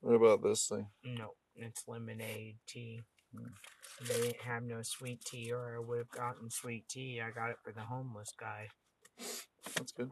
What 0.00 0.14
about 0.14 0.42
this 0.42 0.68
thing? 0.68 0.86
No, 1.04 1.30
it's 1.56 1.82
lemonade 1.88 2.56
tea. 2.68 3.00
Hmm. 3.36 3.48
They 4.06 4.20
didn't 4.20 4.42
have 4.42 4.62
no 4.62 4.82
sweet 4.82 5.24
tea, 5.24 5.52
or 5.52 5.76
I 5.76 5.80
would 5.80 5.98
have 5.98 6.10
gotten 6.10 6.50
sweet 6.50 6.88
tea. 6.88 7.20
I 7.20 7.30
got 7.30 7.50
it 7.50 7.56
for 7.64 7.72
the 7.72 7.80
homeless 7.80 8.32
guy, 8.38 8.68
That's 9.76 9.92
good. 9.92 10.10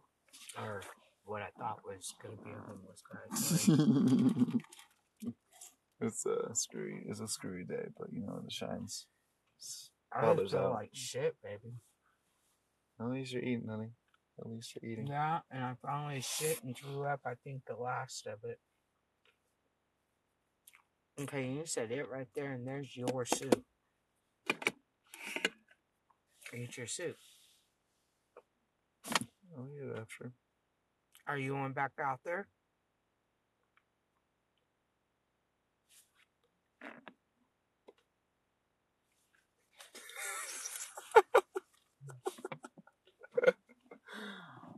or 0.58 0.82
what 1.24 1.42
I 1.42 1.48
thought 1.58 1.80
was 1.84 2.14
gonna 2.22 2.36
be 2.36 2.50
a 2.50 2.62
homeless 2.66 3.02
guy. 3.12 4.60
it's 6.00 6.26
a 6.26 6.54
screwy. 6.54 7.04
It's 7.08 7.20
a 7.20 7.28
screwy 7.28 7.64
day, 7.64 7.86
but 7.98 8.12
you 8.12 8.22
know 8.26 8.40
the 8.44 8.50
shines. 8.50 9.06
I 10.12 10.34
feel 10.34 10.48
that. 10.48 10.70
like 10.70 10.90
shit, 10.92 11.36
baby. 11.42 11.74
At 13.00 13.06
least 13.06 13.32
you're 13.32 13.42
eating, 13.42 13.68
honey. 13.68 13.90
At 14.40 14.50
least 14.50 14.76
you're 14.80 14.90
eating. 14.90 15.06
Yeah, 15.06 15.40
and 15.50 15.62
I 15.62 15.74
finally 15.82 16.20
shit 16.22 16.62
and 16.64 16.76
threw 16.76 17.04
up. 17.04 17.20
I 17.26 17.34
think 17.44 17.62
the 17.66 17.76
last 17.76 18.26
of 18.26 18.38
it. 18.44 18.58
Okay, 21.20 21.48
you 21.48 21.62
said 21.66 21.90
it 21.90 22.08
right 22.10 22.28
there, 22.34 22.52
and 22.52 22.66
there's 22.66 22.96
your 22.96 23.26
soup. 23.26 23.62
Eat 26.54 26.76
your 26.76 26.86
soup. 26.86 27.16
I'll 29.56 29.66
eat 29.66 29.82
it 29.82 29.98
after. 30.00 30.32
Are 31.26 31.36
you 31.38 31.52
going 31.52 31.72
back 31.72 31.92
out 32.02 32.20
there? 32.24 32.48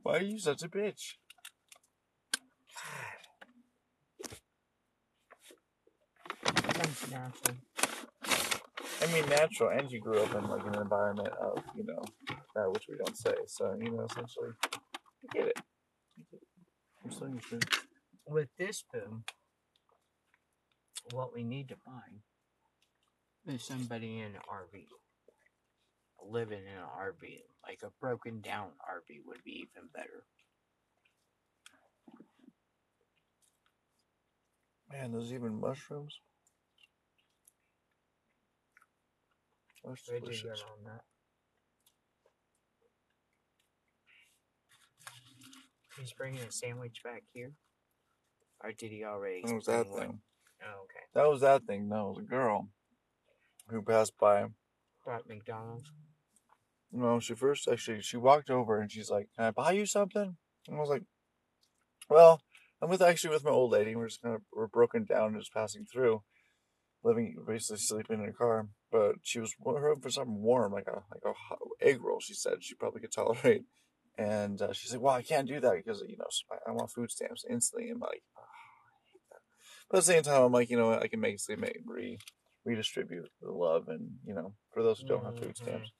Why 0.02 0.16
are 0.16 0.22
you 0.22 0.38
such 0.38 0.62
a 0.62 0.68
bitch? 0.68 1.14
Natural. 7.10 7.56
I 9.02 9.12
mean, 9.12 9.28
natural, 9.28 9.70
and 9.70 9.90
you 9.90 10.00
grew 10.00 10.20
up 10.20 10.34
in 10.34 10.48
like 10.48 10.66
an 10.66 10.80
environment 10.80 11.28
of 11.40 11.62
you 11.76 11.84
know 11.84 12.02
that 12.54 12.70
which 12.72 12.84
we 12.88 12.96
don't 12.96 13.16
say. 13.16 13.34
So 13.46 13.74
you 13.78 13.90
know, 13.90 14.06
essentially, 14.10 14.50
I 14.74 15.32
get 15.32 15.46
it. 15.48 15.58
I 15.58 16.22
get 16.30 16.40
it. 16.40 16.48
I'm 17.04 17.40
still. 17.40 17.58
With 18.26 18.48
this 18.58 18.78
spoon, 18.78 19.24
what 21.12 21.34
we 21.34 21.42
need 21.44 21.68
to 21.68 21.76
find 21.76 22.20
is 23.46 23.62
somebody 23.62 24.18
in 24.18 24.26
an 24.26 24.40
RV. 24.50 24.86
Living 26.28 26.60
in 26.60 26.78
an 26.78 26.88
RV. 26.98 27.42
Like 27.66 27.80
a 27.84 27.90
broken 28.00 28.40
down 28.40 28.68
RV 28.88 29.20
would 29.26 29.42
be 29.44 29.52
even 29.66 29.88
better. 29.94 30.24
Man, 34.90 35.12
there's 35.12 35.32
even 35.32 35.58
mushrooms. 35.58 36.20
That's 39.84 40.02
They 40.06 40.18
do 40.18 40.20
delicious. 40.20 40.42
good 40.42 40.50
on 40.50 40.84
that. 40.92 41.02
He's 45.98 46.12
bringing 46.12 46.40
a 46.40 46.50
sandwich 46.50 47.02
back 47.02 47.22
here? 47.32 47.52
Or 48.62 48.72
did 48.72 48.90
he 48.90 49.04
already? 49.04 49.42
That 49.44 49.54
was 49.54 49.66
that 49.66 49.88
one? 49.88 50.00
thing? 50.00 50.20
Oh, 50.62 50.82
okay. 50.84 51.04
That 51.14 51.28
was 51.28 51.40
that 51.40 51.64
thing. 51.64 51.88
No, 51.88 52.06
it 52.06 52.16
was 52.16 52.18
a 52.18 52.22
girl 52.22 52.68
who 53.68 53.82
passed 53.82 54.16
by. 54.18 54.46
Got 55.04 55.28
McDonald's. 55.28 55.90
No, 56.92 57.18
she 57.20 57.34
first 57.34 57.68
actually 57.68 58.02
she 58.02 58.16
walked 58.18 58.50
over 58.50 58.80
and 58.80 58.90
she's 58.92 59.10
like, 59.10 59.28
"Can 59.34 59.46
I 59.46 59.50
buy 59.50 59.72
you 59.72 59.86
something?" 59.86 60.36
And 60.68 60.76
I 60.76 60.80
was 60.80 60.90
like, 60.90 61.04
"Well, 62.08 62.42
I'm 62.80 62.90
with 62.90 63.02
actually 63.02 63.30
with 63.30 63.44
my 63.44 63.50
old 63.50 63.72
lady. 63.72 63.96
We're 63.96 64.08
just 64.08 64.22
kind 64.22 64.34
of 64.34 64.42
we're 64.52 64.66
broken 64.66 65.04
down 65.04 65.28
and 65.32 65.40
just 65.40 65.54
passing 65.54 65.86
through, 65.86 66.22
living 67.02 67.36
basically 67.46 67.78
sleeping 67.78 68.22
in 68.22 68.28
a 68.28 68.32
car. 68.32 68.68
But 68.90 69.16
she 69.22 69.40
was 69.40 69.54
hoping 69.64 70.02
for 70.02 70.10
something 70.10 70.42
warm, 70.42 70.72
like 70.72 70.86
a 70.86 71.02
like 71.10 71.24
a 71.24 71.32
hot 71.32 71.58
egg 71.80 72.02
roll. 72.02 72.20
She 72.20 72.34
said 72.34 72.62
she 72.62 72.74
probably 72.74 73.00
could 73.00 73.12
tolerate. 73.12 73.64
And 74.18 74.60
uh, 74.60 74.72
she's 74.74 74.92
like, 74.92 75.00
"Well, 75.00 75.14
I 75.14 75.22
can't 75.22 75.48
do 75.48 75.60
that 75.60 75.74
because 75.76 76.02
you 76.06 76.18
know 76.18 76.26
I, 76.50 76.70
I 76.70 76.72
want 76.74 76.90
food 76.90 77.10
stamps 77.10 77.44
instantly." 77.48 77.88
And 77.88 77.96
I'm 77.96 78.00
like, 78.00 78.22
oh, 78.38 78.42
I 78.42 79.00
hate 79.10 79.22
that. 79.30 79.40
But 79.88 79.96
at 79.98 80.00
the 80.04 80.12
same 80.12 80.22
time, 80.22 80.42
I'm 80.42 80.52
like, 80.52 80.68
you 80.68 80.76
know. 80.76 80.92
I 80.92 81.08
can 81.08 81.20
basically 81.22 81.56
make 81.56 81.80
re 81.86 82.18
redistribute 82.64 83.30
the 83.40 83.50
love 83.50 83.88
and 83.88 84.18
you 84.26 84.34
know 84.34 84.54
for 84.72 84.82
those 84.82 85.00
who 85.00 85.06
don't 85.08 85.24
have 85.24 85.36
food 85.38 85.54
Mhm. 85.54 85.62
stamps. 85.62 85.92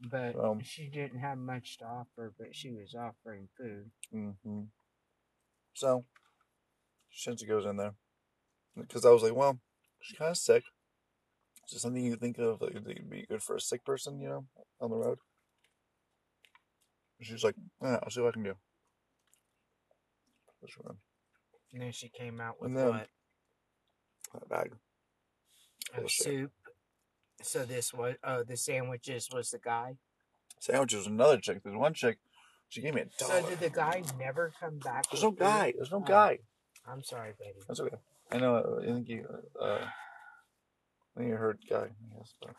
But 0.00 0.34
she 0.62 0.88
didn't 0.88 1.18
have 1.18 1.38
much 1.38 1.78
to 1.78 1.84
offer, 1.84 2.32
but 2.38 2.54
she 2.54 2.70
was 2.70 2.94
offering 2.94 3.48
food. 3.58 3.90
Mm-hmm. 4.14 4.60
So, 5.74 6.04
since 7.12 7.42
it 7.42 7.46
goes 7.46 7.66
in 7.66 7.76
there, 7.76 7.94
because 8.76 9.04
I 9.04 9.10
was 9.10 9.22
like, 9.22 9.34
well, 9.34 9.58
she's 10.00 10.16
kind 10.18 10.30
of 10.30 10.36
sick. 10.36 10.62
Is 11.66 11.72
there 11.72 11.78
something 11.80 12.04
you 12.04 12.16
think 12.16 12.38
of 12.38 12.60
that 12.60 12.72
would 12.74 12.84
be 13.10 13.26
good 13.28 13.42
for 13.42 13.56
a 13.56 13.60
sick 13.60 13.84
person, 13.84 14.20
you 14.20 14.28
know, 14.28 14.44
on 14.80 14.90
the 14.90 14.96
road? 14.96 15.18
She's 17.20 17.42
like, 17.42 17.56
I'll 17.82 18.08
see 18.10 18.20
what 18.20 18.28
I 18.28 18.32
can 18.32 18.44
do. 18.44 18.54
And 21.72 21.82
then 21.82 21.92
she 21.92 22.08
came 22.08 22.40
out 22.40 22.60
with 22.60 22.68
And 22.68 22.76
then- 22.78 22.88
what? 22.88 23.08
that 24.34 24.48
bag. 24.48 24.72
A 25.94 26.00
Bullshit. 26.00 26.24
soup. 26.26 26.52
So 27.42 27.64
this 27.64 27.92
was, 27.94 28.16
oh, 28.24 28.42
the 28.42 28.56
sandwiches 28.56 29.28
was 29.32 29.50
the 29.50 29.58
guy. 29.58 29.96
Sandwiches, 30.60 31.06
another 31.06 31.38
chick. 31.38 31.62
There's 31.62 31.76
one 31.76 31.94
chick, 31.94 32.18
she 32.68 32.80
gave 32.80 32.94
me 32.94 33.02
a 33.02 33.04
dollar. 33.18 33.42
So 33.42 33.48
did 33.48 33.60
the 33.60 33.70
guy 33.70 34.02
never 34.18 34.52
come 34.58 34.78
back? 34.78 35.08
There's 35.10 35.22
no 35.22 35.30
food? 35.30 35.38
guy. 35.38 35.72
There's 35.76 35.90
no 35.92 35.98
Oh. 35.98 36.00
guy. 36.00 36.38
I'm 36.86 37.02
sorry, 37.02 37.32
baby. 37.38 37.58
That's 37.66 37.80
okay. 37.80 37.96
I 38.32 38.38
know. 38.38 38.56
uh, 38.56 38.80
I 38.82 38.86
think 38.86 39.08
you. 39.08 39.26
Uh, 39.60 39.78
I 39.84 41.18
think 41.20 41.28
you 41.30 41.36
heard 41.36 41.58
guy. 41.68 41.88
Yes, 42.16 42.34
but. 42.40 42.54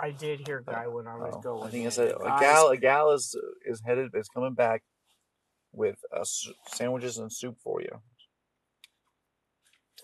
I 0.00 0.10
did 0.12 0.46
hear 0.46 0.60
guy 0.60 0.86
when 0.86 1.06
I 1.08 1.16
was 1.16 1.34
Oh, 1.36 1.40
going. 1.40 1.66
I 1.66 1.70
think 1.70 1.82
in. 1.82 1.88
it's 1.88 1.98
a, 1.98 2.14
gal. 2.40 2.68
A 2.68 2.76
gal 2.76 3.10
is 3.12 3.34
is 3.66 3.82
headed 3.84 4.10
is 4.14 4.28
coming 4.28 4.54
back 4.54 4.82
with 5.72 5.96
uh, 6.14 6.24
sandwiches 6.68 7.18
and 7.18 7.32
soup 7.32 7.56
for 7.62 7.80
you. 7.80 8.00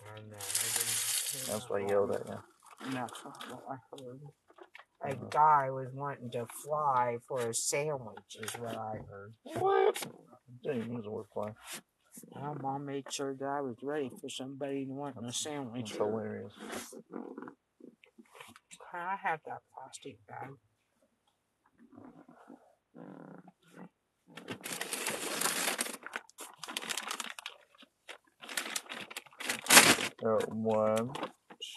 I 0.01 0.19
know, 0.19 0.35
I 0.35 1.51
That's 1.51 1.69
why 1.69 1.79
I 1.81 1.87
yelled 1.87 2.11
at 2.11 2.27
you. 2.27 2.39
And 2.85 2.95
That's 2.95 3.23
what 3.23 3.63
I 3.69 3.77
heard. 3.91 4.19
A 5.03 5.07
Uh-huh. 5.13 5.25
guy 5.29 5.69
was 5.71 5.91
wanting 5.93 6.31
to 6.31 6.45
fly 6.47 7.17
for 7.27 7.49
a 7.49 7.53
sandwich, 7.53 8.37
is 8.39 8.53
what 8.55 8.75
I 8.75 8.97
heard. 9.09 9.33
What? 9.43 10.07
Didn't 10.63 11.01
the 11.03 11.11
word 11.11 11.27
fly. 11.33 11.53
My 12.33 12.53
mom 12.53 12.85
made 12.85 13.11
sure 13.11 13.33
that 13.35 13.45
I 13.45 13.61
was 13.61 13.77
ready 13.83 14.09
for 14.09 14.29
somebody 14.29 14.85
wanting 14.87 15.23
a 15.23 15.25
That's 15.27 15.37
sandwich. 15.43 15.93
hilarious. 15.93 16.53
Can 18.91 19.01
I 19.01 19.15
have 19.17 19.41
that 19.45 19.61
plastic 19.73 20.17
bag? 20.27 20.49
Uh, 30.25 30.37
one, 30.47 31.11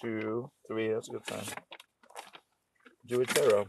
two, 0.01 0.51
three. 0.67 0.93
That's 0.93 1.09
a 1.09 1.13
good 1.13 1.27
sign. 1.27 1.45
Do 3.07 3.21
a 3.21 3.27
tarot. 3.27 3.67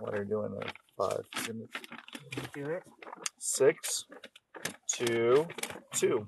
What 0.00 0.14
are 0.14 0.22
you 0.22 0.28
doing 0.28 0.52
there? 0.52 0.70
Five. 0.96 1.24
Give 1.44 1.56
me 1.56 1.66
Can 2.32 2.42
you 2.56 2.64
do 2.64 2.70
it? 2.72 2.82
Six, 3.38 4.04
two, 4.92 5.46
two. 5.94 6.26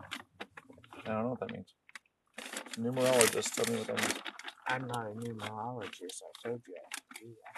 I 1.06 1.12
don't 1.12 1.22
know 1.22 1.30
what 1.30 1.40
that 1.40 1.52
means. 1.52 1.74
Numerologist, 2.78 3.54
tell 3.54 3.66
me 3.72 3.80
what 3.80 3.88
that 3.88 4.00
means. 4.00 4.14
I'm 4.68 4.86
not 4.86 5.06
a 5.06 5.10
numerologist. 5.10 6.22
I 6.22 6.48
told 6.48 6.62
you 6.68 6.74
I 6.76 6.88
could 6.94 7.20
do 7.20 7.34
that. 7.42 7.56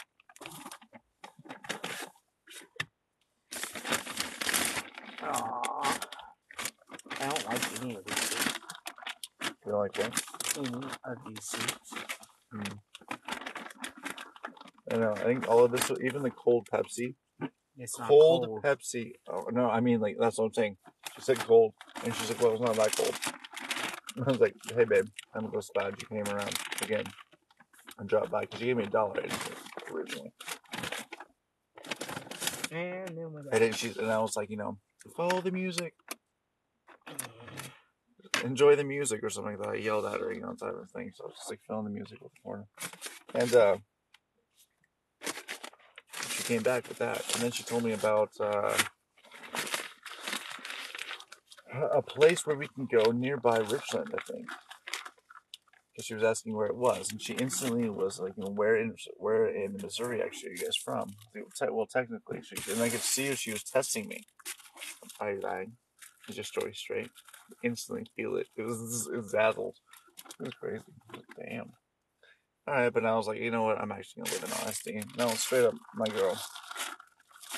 Aww. 5.22 6.08
I 7.20 7.26
don't 7.28 7.44
like 7.46 7.82
any 7.82 7.94
of 7.96 8.04
these. 8.04 8.34
You 9.64 9.72
don't 9.72 9.80
like 9.80 9.96
what? 9.98 10.41
Any 10.56 10.68
of 11.04 11.16
these 11.26 11.44
suits. 11.44 11.94
I 14.90 14.96
know. 14.96 15.12
I 15.12 15.24
think 15.24 15.48
all 15.48 15.64
of 15.64 15.72
this, 15.72 15.90
even 16.02 16.22
the 16.22 16.30
cold 16.30 16.68
Pepsi, 16.72 17.14
It's 17.78 17.94
cold, 17.94 18.46
cold. 18.46 18.62
Pepsi. 18.62 19.12
Oh 19.28 19.48
no, 19.50 19.70
I 19.70 19.80
mean 19.80 20.00
like 20.00 20.16
that's 20.20 20.38
what 20.38 20.46
I'm 20.46 20.54
saying. 20.54 20.76
She 21.14 21.22
said 21.22 21.38
cold, 21.38 21.72
and 22.04 22.14
she's 22.14 22.28
like, 22.30 22.40
"Well, 22.42 22.52
it's 22.52 22.60
not 22.60 22.76
that 22.76 22.94
cold." 22.96 23.14
I 24.26 24.30
was 24.30 24.40
like, 24.40 24.54
"Hey, 24.74 24.84
babe, 24.84 25.06
I'm 25.34 25.42
gonna 25.42 25.52
go 25.52 25.60
spad. 25.60 25.94
You 26.00 26.08
came 26.08 26.34
around 26.34 26.54
again 26.82 27.04
and 27.98 28.08
dropped 28.08 28.30
by 28.30 28.42
because 28.42 28.60
you 28.60 28.66
gave 28.66 28.76
me 28.76 28.84
a 28.84 28.88
dollar 28.88 29.22
originally." 29.90 30.32
And 32.70 33.16
then 33.16 33.32
what 33.32 33.44
I 33.52 33.58
didn't. 33.58 33.76
She 33.76 33.92
and 33.98 34.10
I 34.10 34.18
was 34.18 34.36
like, 34.36 34.50
you 34.50 34.56
know, 34.56 34.78
follow 35.16 35.40
the 35.40 35.50
music, 35.50 35.94
enjoy 38.42 38.76
the 38.76 38.84
music 38.84 39.22
or 39.22 39.30
something 39.30 39.56
like 39.56 39.62
that. 39.62 39.74
I 39.74 39.76
yelled 39.76 40.06
at 40.06 40.20
her, 40.20 40.32
you 40.32 40.40
know, 40.40 40.52
type 40.54 40.74
of 40.80 40.90
thing. 40.90 41.12
So 41.14 41.24
I 41.24 41.26
was 41.28 41.36
just 41.36 41.50
like 41.50 41.60
feeling 41.66 41.84
the 41.84 41.90
music 41.90 42.18
corner. 42.42 42.66
And 43.34 43.54
uh 43.54 43.76
she 46.30 46.42
came 46.44 46.62
back 46.62 46.88
with 46.88 46.98
that. 46.98 47.22
And 47.34 47.42
then 47.42 47.50
she 47.50 47.62
told 47.62 47.84
me 47.84 47.92
about 47.92 48.30
uh 48.40 48.76
a 51.92 52.02
place 52.02 52.46
where 52.46 52.56
we 52.56 52.68
can 52.68 52.86
go 52.86 53.10
nearby 53.12 53.58
Richland, 53.58 54.14
I 54.16 54.32
think. 54.32 54.46
Because 55.92 56.06
she 56.06 56.14
was 56.14 56.22
asking 56.22 56.54
where 56.56 56.66
it 56.66 56.76
was, 56.76 57.10
and 57.10 57.20
she 57.20 57.34
instantly 57.34 57.90
was 57.90 58.18
like, 58.18 58.32
you 58.36 58.44
know, 58.44 58.50
"Where 58.50 58.76
in 58.76 58.94
where 59.18 59.46
in 59.46 59.76
Missouri 59.76 60.22
actually 60.22 60.50
are 60.50 60.52
you 60.52 60.58
guys 60.58 60.76
from?" 60.76 61.14
Well, 61.70 61.86
technically, 61.86 62.40
she 62.42 62.72
and 62.72 62.80
I 62.80 62.88
could 62.88 63.00
see 63.00 63.28
her. 63.28 63.36
She 63.36 63.52
was 63.52 63.62
testing 63.62 64.08
me. 64.08 64.24
I 65.20 65.34
lied. 65.34 65.72
Is 66.28 66.36
your 66.38 66.44
story 66.44 66.72
straight? 66.74 67.10
Instantly 67.62 68.06
feel 68.16 68.36
it. 68.36 68.48
It 68.56 68.62
was 68.62 69.08
it 69.12 69.16
was 69.16 69.32
dazzled. 69.32 69.76
It 70.40 70.44
was 70.44 70.54
crazy. 70.54 70.84
Damn. 71.36 71.72
All 72.66 72.74
right, 72.74 72.92
but 72.92 73.02
now 73.02 73.14
I 73.14 73.16
was 73.16 73.26
like, 73.26 73.40
you 73.40 73.50
know 73.50 73.64
what? 73.64 73.78
I'm 73.78 73.90
actually 73.90 74.22
gonna 74.22 74.36
live 74.36 74.44
in 74.44 74.62
honesty. 74.62 75.02
No, 75.18 75.28
straight 75.30 75.64
up, 75.64 75.74
my 75.96 76.06
girl. 76.06 76.38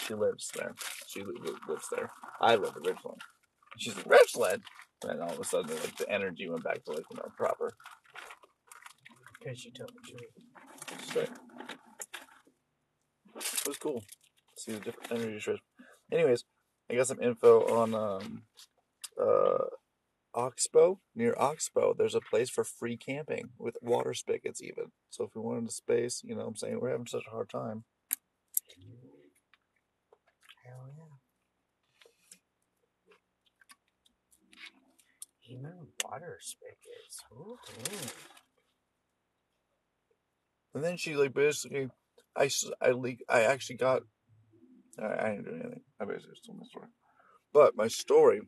She 0.06 0.14
lives 0.14 0.50
there. 0.54 0.74
She 1.06 1.22
lives 1.22 1.88
there. 1.94 2.10
I 2.40 2.56
live 2.56 2.74
in 2.76 2.82
Richland. 2.82 3.20
She's 3.76 3.96
in 3.96 4.04
Richland. 4.06 4.62
And 5.02 5.20
all 5.20 5.32
of 5.32 5.40
a 5.40 5.44
sudden, 5.44 5.70
like 5.70 5.96
the 5.96 6.10
energy 6.10 6.48
went 6.48 6.64
back 6.64 6.82
to 6.84 6.92
like 6.92 7.04
you 7.10 7.16
know 7.16 7.28
proper. 7.36 7.74
Because 9.38 9.64
you 9.64 9.72
told 9.72 9.90
the 9.90 10.10
truth. 10.10 11.06
Straight. 11.06 11.30
It 13.36 13.68
was 13.68 13.78
cool. 13.78 14.02
See 14.56 14.72
the 14.72 14.80
different 14.80 15.12
energy 15.12 15.40
strips. 15.40 15.60
Anyways, 16.10 16.44
I 16.90 16.94
got 16.94 17.06
some 17.06 17.20
info 17.20 17.60
on 17.80 17.94
um 17.94 18.42
uh 19.20 19.64
Oxbow 20.34 21.00
near 21.14 21.34
Oxbow. 21.38 21.94
There's 21.96 22.14
a 22.14 22.20
place 22.20 22.50
for 22.50 22.64
free 22.64 22.96
camping 22.96 23.50
with 23.58 23.76
water 23.80 24.14
spigots 24.14 24.62
even. 24.62 24.92
So 25.10 25.24
if 25.24 25.34
we 25.34 25.40
wanted 25.40 25.68
a 25.68 25.72
space, 25.72 26.22
you 26.24 26.34
know, 26.34 26.42
what 26.42 26.48
I'm 26.48 26.56
saying 26.56 26.80
we're 26.80 26.90
having 26.90 27.06
such 27.06 27.26
a 27.26 27.30
hard 27.30 27.48
time. 27.48 27.84
Hell 30.64 30.88
yeah. 35.48 35.56
Even 35.56 35.72
water 36.04 36.38
spigots. 36.40 37.22
Ooh. 37.32 37.58
And 40.74 40.82
then 40.82 40.96
she 40.96 41.14
like 41.14 41.32
basically, 41.32 41.88
I, 42.36 42.50
I, 42.80 42.90
leak. 42.90 43.24
I 43.28 43.42
actually 43.42 43.76
got. 43.76 44.02
I, 45.00 45.04
I 45.04 45.30
didn't 45.30 45.44
do 45.44 45.50
anything. 45.50 45.80
I 46.00 46.04
basically 46.04 46.32
just 46.34 46.46
told 46.46 46.58
my 46.58 46.66
story. 46.66 46.88
But 47.52 47.76
my 47.76 47.86
story 47.86 48.40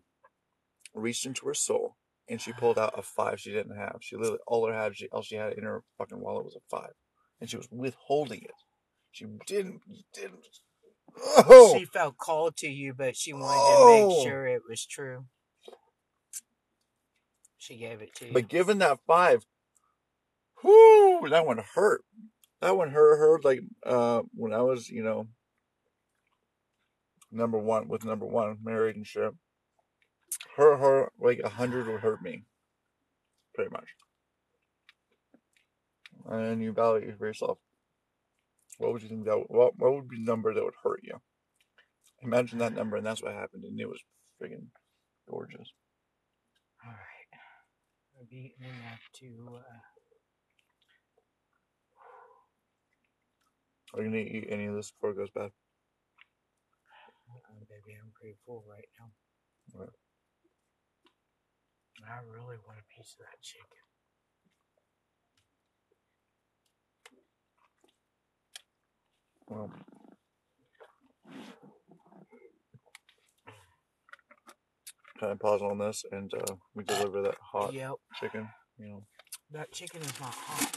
reached 0.96 1.26
into 1.26 1.46
her 1.46 1.54
soul, 1.54 1.96
and 2.28 2.40
she 2.40 2.52
pulled 2.52 2.78
out 2.78 2.98
a 2.98 3.02
five 3.02 3.38
she 3.40 3.52
didn't 3.52 3.76
have. 3.76 3.98
She 4.00 4.16
literally 4.16 4.38
all 4.46 4.66
her 4.66 4.74
had, 4.74 4.96
she 4.96 5.08
all 5.12 5.22
she 5.22 5.36
had 5.36 5.52
in 5.52 5.64
her 5.64 5.82
fucking 5.98 6.18
wallet 6.20 6.44
was 6.44 6.56
a 6.56 6.60
five, 6.76 6.92
and 7.40 7.48
she 7.48 7.56
was 7.56 7.68
withholding 7.70 8.42
it. 8.42 8.50
She 9.12 9.26
didn't 9.46 9.80
didn't. 10.12 10.46
Oh, 11.18 11.74
She 11.78 11.84
felt 11.86 12.18
called 12.18 12.56
to 12.58 12.68
you, 12.68 12.92
but 12.92 13.16
she 13.16 13.32
wanted 13.32 13.46
to 13.46 13.76
Oh. 13.78 14.08
make 14.08 14.24
sure 14.26 14.46
it 14.46 14.62
was 14.68 14.84
true. 14.84 15.26
She 17.58 17.76
gave 17.76 18.00
it 18.02 18.14
to 18.16 18.26
you. 18.26 18.32
but 18.32 18.48
given 18.48 18.78
that 18.78 19.00
five, 19.06 19.44
whoo, 20.62 21.28
that 21.28 21.46
one 21.46 21.62
hurt. 21.74 22.02
That 22.60 22.76
one 22.76 22.90
hurt. 22.90 23.16
Hurt 23.18 23.44
like 23.44 23.60
uh 23.84 24.22
when 24.34 24.52
I 24.52 24.62
was 24.62 24.88
you 24.88 25.02
know 25.02 25.28
number 27.32 27.58
one 27.58 27.88
with 27.88 28.04
number 28.04 28.26
one 28.26 28.58
married 28.62 28.96
and 28.96 29.06
shit. 29.06 29.32
Her 30.56 30.76
her 30.78 31.12
like 31.20 31.40
a 31.40 31.50
hundred 31.50 31.86
would 31.86 32.00
hurt 32.00 32.22
me, 32.22 32.44
pretty 33.54 33.70
much. 33.70 33.88
And 36.24 36.62
you 36.62 36.72
value 36.72 37.14
for 37.18 37.26
yourself. 37.26 37.58
What 38.78 38.92
would 38.92 39.02
you 39.02 39.08
think 39.08 39.26
that 39.26 39.50
what 39.50 39.78
what 39.78 39.94
would 39.94 40.08
be 40.08 40.16
the 40.16 40.24
number 40.24 40.54
that 40.54 40.64
would 40.64 40.74
hurt 40.82 41.00
you? 41.02 41.20
Imagine 42.22 42.58
that 42.58 42.72
number, 42.72 42.96
and 42.96 43.04
that's 43.04 43.22
what 43.22 43.34
happened, 43.34 43.64
and 43.64 43.78
it 43.78 43.86
was 43.88 44.00
friggin' 44.40 44.68
gorgeous. 45.28 45.72
All 46.84 46.90
right. 46.90 47.40
I've 48.18 48.32
eaten 48.32 48.64
enough 48.64 49.00
to. 49.20 49.58
Uh, 49.58 49.80
Are 53.94 54.02
you 54.02 54.08
gonna 54.08 54.18
eat 54.18 54.48
any 54.50 54.66
of 54.66 54.74
this 54.74 54.90
before 54.90 55.10
it 55.10 55.16
goes 55.16 55.30
bad? 55.30 55.50
uh, 57.30 57.64
baby, 57.68 57.96
I'm 58.00 58.10
pretty 58.14 58.36
full 58.46 58.64
right 58.68 58.88
now. 58.98 59.80
Right. 59.80 59.88
I 62.04 62.18
really 62.28 62.56
want 62.66 62.78
a 62.78 62.94
piece 62.94 63.16
of 63.18 63.24
that 63.26 63.40
chicken. 63.42 63.82
Well, 69.48 69.70
kind 75.18 75.32
of 75.32 75.38
pause 75.40 75.62
on 75.62 75.78
this, 75.78 76.04
and 76.12 76.32
uh, 76.34 76.54
we 76.74 76.84
deliver 76.84 77.22
that 77.22 77.36
hot 77.40 77.72
Yep. 77.72 77.92
chicken. 78.20 78.48
You 78.78 78.86
know, 78.88 79.02
That 79.52 79.72
chicken 79.72 80.02
is 80.02 80.20
not 80.20 80.34
hot. 80.34 80.72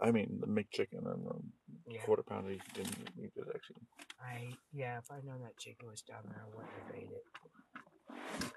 I 0.00 0.10
mean 0.10 0.38
the 0.40 0.46
McChicken 0.46 1.04
and 1.12 1.26
the 1.26 1.92
Yeah. 1.92 2.02
quarter 2.04 2.22
pounder. 2.22 2.52
You 2.52 2.60
didn't 2.74 2.96
eat 3.18 3.32
it 3.34 3.46
actually. 3.54 3.82
I 4.20 4.56
yeah, 4.72 4.98
if 4.98 5.10
I'd 5.10 5.24
known 5.24 5.40
that 5.42 5.58
chicken 5.58 5.88
was 5.88 6.02
down 6.02 6.22
there, 6.28 6.40
I 6.40 6.46
wouldn't 6.54 6.72
have 6.76 6.94
ate 6.94 7.10
it. 7.10 8.51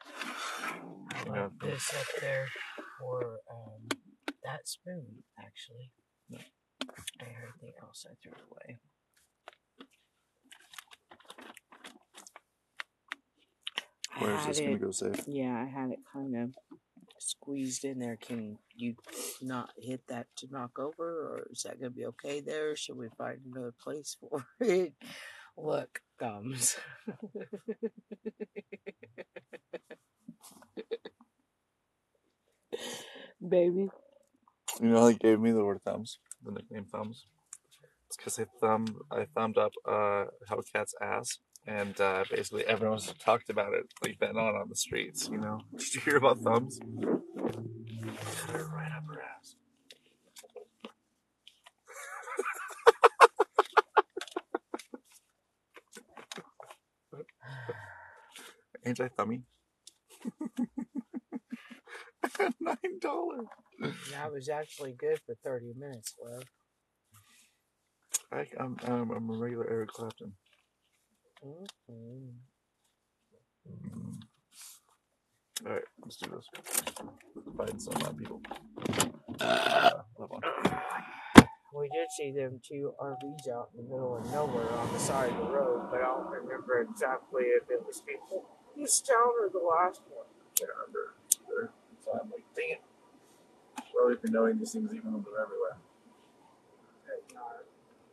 I 1.16 1.24
Yeah. 1.26 1.50
this 1.62 1.94
up 1.94 2.22
there 2.22 2.48
for 3.00 3.40
um, 3.52 3.88
that 4.44 4.68
spoon, 4.68 5.24
actually. 5.40 5.92
Yeah. 6.30 6.40
And 7.20 7.30
everything 7.38 7.74
else 7.82 8.06
I 8.10 8.14
threw 8.22 8.34
away. 8.52 8.80
Where 14.20 14.38
is 14.40 14.46
this 14.46 14.60
gonna 14.60 14.78
go 14.78 14.92
safe? 14.92 15.24
Yeah, 15.28 15.56
I 15.62 15.66
had 15.66 15.92
it 15.92 16.00
kind 16.12 16.36
of 16.36 16.56
squeezed 17.20 17.84
in 17.86 18.00
there. 18.00 18.18
Can 18.18 18.58
you 18.76 18.96
not 19.42 19.72
hit 19.78 20.02
that 20.08 20.28
to 20.38 20.48
knock 20.52 20.80
over, 20.80 21.04
or 21.04 21.48
is 21.52 21.64
that 21.64 21.80
going 21.80 21.92
to 21.92 21.98
be 21.98 22.06
okay 22.08 22.40
there? 22.42 22.76
Should 22.76 22.98
we 22.98 23.10
find 23.18 23.40
another 23.46 23.74
place 23.80 24.16
for 24.20 24.46
it? 24.60 24.94
Look, 25.58 26.02
thumbs. 26.20 26.78
Baby. 33.48 33.90
You 34.82 34.90
know, 34.90 35.00
how 35.02 35.06
they 35.08 35.16
gave 35.16 35.40
me 35.40 35.52
the 35.52 35.64
word 35.64 35.82
thumbs, 35.86 36.20
the 36.44 36.52
nickname 36.52 36.86
thumbs. 36.86 37.26
It's 38.08 38.18
because 38.18 38.40
I 38.40 38.46
thumbed, 38.60 38.96
I 39.12 39.26
thumbed 39.36 39.58
up 39.58 39.72
uh, 39.88 40.26
Hellcat's 40.50 40.94
ass, 41.02 41.40
and 41.68 42.00
uh, 42.00 42.24
basically 42.30 42.66
everyone's 42.66 43.14
talked 43.20 43.50
about 43.50 43.74
it 43.74 43.86
like 44.02 44.18
then 44.20 44.38
on 44.38 44.56
on 44.56 44.70
the 44.70 44.76
streets. 44.76 45.30
You 45.32 45.38
know, 45.38 45.62
did 45.78 45.96
you 45.96 46.02
hear 46.02 46.18
about 46.18 46.40
thumbs? 46.40 46.80
Cut 47.02 48.52
her 48.52 48.68
right 48.76 48.92
up 48.92 49.06
her 49.08 49.22
ass. 49.22 49.56
Anti 58.86 59.08
thummy. 59.18 59.42
Nine 62.60 63.00
dollars. 63.02 63.48
That 64.12 64.32
was 64.32 64.48
actually 64.50 64.94
good 64.94 65.20
for 65.26 65.36
30 65.44 65.74
minutes, 65.78 66.14
love. 66.24 66.44
I, 68.32 68.46
I'm, 68.60 68.78
I'm 68.84 69.12
I'm 69.12 69.30
a 69.30 69.34
regular 69.38 69.70
Eric 69.70 69.90
Clapton. 69.90 70.34
Mm-hmm. 71.46 72.30
All 75.66 75.74
right, 75.74 75.84
let's 76.04 76.18
do 76.18 76.30
this. 76.30 76.48
Find 77.58 77.82
some 77.82 77.94
uh, 78.04 78.12
people. 78.12 78.42
Uh, 79.40 79.90
love 80.20 80.32
on. 80.32 80.42
We 81.76 81.90
did 81.90 82.08
see 82.18 82.32
them 82.32 82.62
two 82.68 82.94
RVs 83.02 83.50
out 83.54 83.70
in 83.78 83.84
the 83.84 83.90
middle 83.90 84.18
of 84.18 84.32
nowhere 84.32 84.72
on 84.72 84.94
the 84.94 85.00
side 85.00 85.30
of 85.32 85.38
the 85.38 85.44
road, 85.44 85.90
but 85.92 86.02
I 86.02 86.06
don't 86.06 86.30
remember 86.30 86.80
exactly 86.82 87.44
if 87.44 87.70
it 87.70 87.86
was 87.86 88.02
before 88.02 88.46
this 88.76 89.02
town 89.02 89.34
or 89.42 89.50
the 89.50 89.60
last 89.60 90.02
one. 90.10 90.26
Can't 90.56 90.70
remember. 90.72 91.14
Either. 91.48 91.72
So 92.04 92.12
I'm 92.14 92.30
like, 92.32 92.46
dang 92.56 92.72
it. 92.72 92.82
Well, 93.94 94.08
we've 94.08 94.22
been 94.22 94.34
knowing 94.34 94.60
these 94.60 94.72
things 94.74 94.94
even 94.94 95.14
though 95.14 95.20
they're 95.24 95.42
everywhere. 95.42 95.78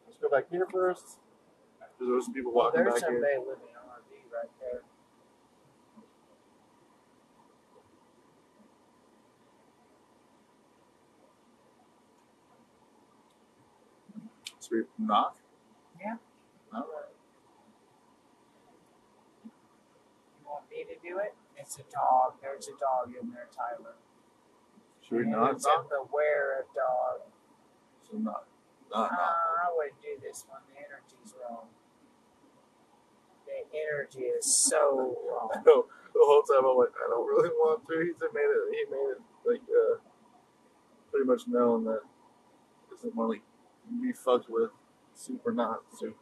Let's 0.07 0.19
go 0.21 0.31
back 0.31 0.49
here 0.51 0.67
first. 0.71 1.19
There's 1.99 2.09
there 2.09 2.15
was 2.17 2.25
some 2.27 2.35
people 2.35 2.53
Well, 2.53 2.67
walking 2.67 2.81
there's 2.83 2.95
back 3.01 3.11
here. 3.11 3.19
somebody 3.21 3.39
living 3.39 3.69
in 3.71 3.77
an 3.79 3.87
RV 3.91 4.33
right 4.33 4.51
there. 4.61 4.83
So 14.61 14.69
we 14.77 14.83
knock. 14.99 15.37
Yeah. 16.01 16.17
All 16.75 16.81
right. 16.81 17.02
It's 21.57 21.79
a 21.79 21.83
dog. 21.93 22.35
There's 22.41 22.69
a 22.69 22.73
dog 22.79 23.13
in 23.21 23.31
there, 23.31 23.49
Tyler. 23.55 23.95
Should 25.03 25.17
we 25.17 25.23
And 25.23 25.33
not 25.33 25.53
It's 25.53 25.67
knock? 25.67 25.87
wear 26.13 26.61
of 26.61 26.67
dog. 26.75 27.29
So 28.11 28.19
not, 28.19 28.45
not 28.91 29.11
Uh. 29.13 29.15
I 29.15 29.69
wouldn't 29.77 30.01
do 30.01 30.17
this 30.21 30.45
one. 30.49 30.61
The 30.69 30.79
energy's 30.81 31.35
wrong. 31.41 31.67
The 33.47 33.65
energy 33.77 34.25
is 34.27 34.47
so 34.47 35.17
I 35.29 35.33
wrong. 35.33 35.63
know. 35.67 35.87
The 36.15 36.21
whole 36.21 36.43
time 36.43 36.67
I'm 36.69 36.77
like, 36.77 36.93
I 37.03 37.09
don't 37.09 37.27
really 37.27 37.49
want 37.49 37.87
to. 37.89 37.95
He 37.99 38.13
made 38.35 38.45
it. 38.45 38.69
He 38.71 38.85
made 38.91 39.17
it 39.17 39.21
like 39.47 39.63
uh, 39.63 39.97
pretty 41.11 41.25
much 41.25 41.49
known 41.49 41.85
that 41.85 42.03
doesn't 42.91 43.17
want 43.17 43.41
to 43.41 44.03
be 44.03 44.13
fucked 44.13 44.51
with. 44.51 44.71
Super 45.15 45.53
not 45.53 45.81
super. 45.99 46.13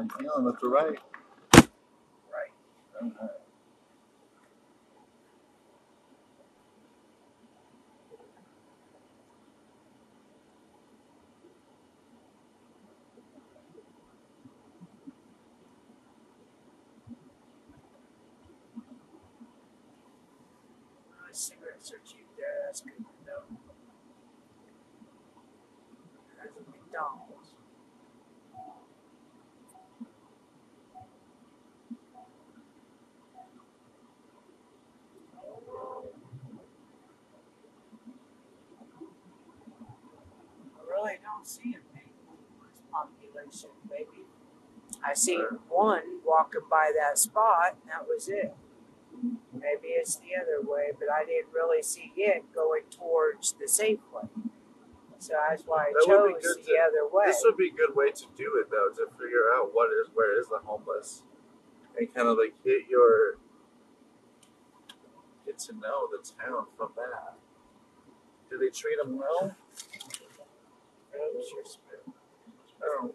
You 0.00 0.08
feeling? 0.16 0.44
Left 0.44 0.62
or 0.62 0.70
right? 0.70 0.98
Right. 2.30 2.52
Okay. 3.02 3.16
Uh, 21.10 21.32
cigarettes 21.32 21.92
are 21.92 21.98
cheap 22.06 22.26
there. 22.36 22.46
That's 22.66 22.80
good 22.82 22.92
to 22.98 23.02
know. 23.26 23.58
There's 26.36 26.54
a 26.56 26.70
McDonald's. 26.70 27.54
I 40.78 40.90
really 40.90 41.18
don't 41.38 41.46
see 41.46 41.76
a 41.76 41.94
big 41.94 42.10
homeless 42.26 42.82
population, 42.90 43.70
maybe. 43.88 44.24
I 45.04 45.14
see 45.14 45.40
one 45.68 46.02
walking 46.26 46.62
by 46.68 46.90
that 46.98 47.18
spot, 47.18 47.76
and 47.82 47.90
that 47.90 48.06
was 48.08 48.28
it. 48.28 48.54
Maybe 49.52 49.88
it's 49.88 50.16
the 50.16 50.34
other 50.40 50.60
way, 50.68 50.90
but 50.98 51.08
I 51.10 51.24
didn't 51.24 51.52
really 51.52 51.82
see 51.82 52.12
it 52.16 52.42
going 52.54 52.82
towards 52.90 53.52
the 53.54 53.66
Safeway. 53.66 54.28
So 55.20 55.34
that's 55.48 55.62
why 55.64 55.86
I 55.86 55.92
That 55.92 56.06
would 56.22 56.28
be 56.28 56.34
chose 56.34 56.56
good 56.56 56.64
the 56.64 56.72
to- 56.72 56.78
other 56.78 57.08
way. 57.12 57.24
This 57.26 57.42
would 57.44 57.56
be 57.56 57.68
a 57.68 57.72
good 57.72 57.94
way 57.96 58.10
to 58.10 58.24
do 58.36 58.56
it 58.60 58.70
though, 58.70 58.90
to 58.96 59.10
figure 59.12 59.50
out 59.54 59.70
what 59.72 59.90
is 59.90 60.08
where 60.14 60.38
is 60.40 60.48
the 60.48 60.58
homeless, 60.64 61.22
and 61.98 62.12
kind 62.14 62.28
of 62.28 62.38
like 62.38 62.54
hit 62.64 62.82
your 62.88 63.38
get 65.44 65.58
to 65.58 65.72
know 65.74 66.08
the 66.10 66.18
town 66.40 66.66
from 66.76 66.90
that. 66.96 67.34
Do 68.50 68.58
they 68.58 68.68
treat 68.70 68.96
them 69.02 69.18
well? 69.18 69.56
Your 71.18 71.64
spoon? 71.64 72.14
I. 72.82 73.10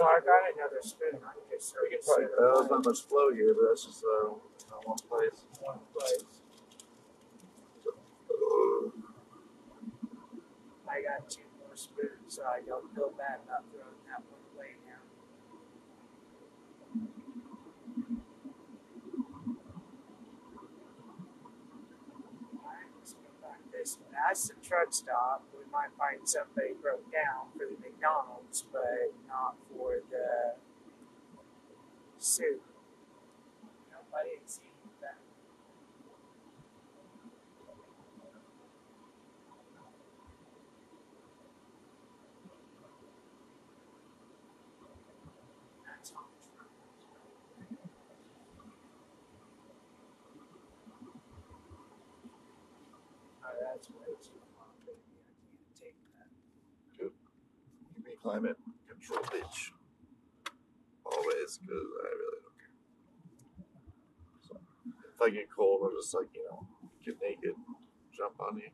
Oh, 0.00 0.04
I 0.04 0.20
got 0.20 0.52
another 0.54 0.82
spoon. 0.82 1.18
I 1.24 1.32
just 1.50 1.74
We 1.82 1.88
can 1.88 1.98
probably. 2.04 2.24
it 2.26 2.30
Uh, 2.38 2.54
there's 2.60 2.70
not 2.70 2.84
much 2.84 3.00
flow 3.08 3.32
here, 3.32 3.54
but 3.54 3.68
that's 3.68 3.84
just 3.86 4.04
uh, 4.04 4.28
one 4.84 4.98
place. 5.08 5.40
one 5.60 5.78
place. 5.96 6.24
I 10.88 11.02
got 11.02 11.30
two 11.30 11.42
more 11.58 11.76
spoons, 11.76 12.28
so 12.28 12.44
I 12.44 12.60
don't 12.66 12.92
feel 12.94 13.12
bad 13.16 13.40
about 13.46 13.64
throwing 13.72 14.00
that 14.08 14.22
one 14.28 14.44
away 14.52 14.76
now. 14.84 15.00
Alright, 22.64 22.90
let's 22.98 23.12
go 23.12 23.28
way. 23.96 24.06
That's 24.12 24.48
the 24.48 24.54
truck 24.62 24.92
stop. 24.92 25.44
We 25.52 25.64
might 25.72 25.90
find 25.96 26.28
somebody 26.28 26.74
broke 26.80 27.10
down 27.12 27.50
for 27.52 27.64
the 27.66 27.76
McDonald's, 27.80 28.64
but 28.72 29.12
not 29.28 29.56
for 29.70 30.00
the 30.10 30.54
soup. 32.18 32.62
Nope, 33.90 34.06
I 34.14 34.24
didn't 34.28 34.50
see 34.50 34.62
that. 35.00 35.16
That's 45.86 46.12
on 46.12 46.24
the 46.40 46.56
truck. 46.56 46.70
That's 53.78 53.90
way 53.94 54.10
too 54.18 54.42
far, 54.58 54.66
baby. 54.82 54.98
I 55.14 55.38
can't 55.54 55.70
take 55.78 55.94
that. 56.18 56.26
You 56.98 57.12
be 58.02 58.18
climate 58.20 58.56
control 58.90 59.22
bitch. 59.30 59.70
Always, 61.06 61.58
because 61.62 61.86
I 61.86 62.10
really 62.10 62.40
don't 62.42 62.58
care. 62.58 62.74
So, 64.42 64.56
if 65.14 65.22
I 65.22 65.30
get 65.30 65.46
cold, 65.54 65.82
I'll 65.84 65.94
just 65.94 66.12
like 66.12 66.26
you 66.34 66.42
know 66.50 66.66
get 67.06 67.22
naked, 67.22 67.54
jump 68.10 68.34
on 68.40 68.56
you. 68.56 68.70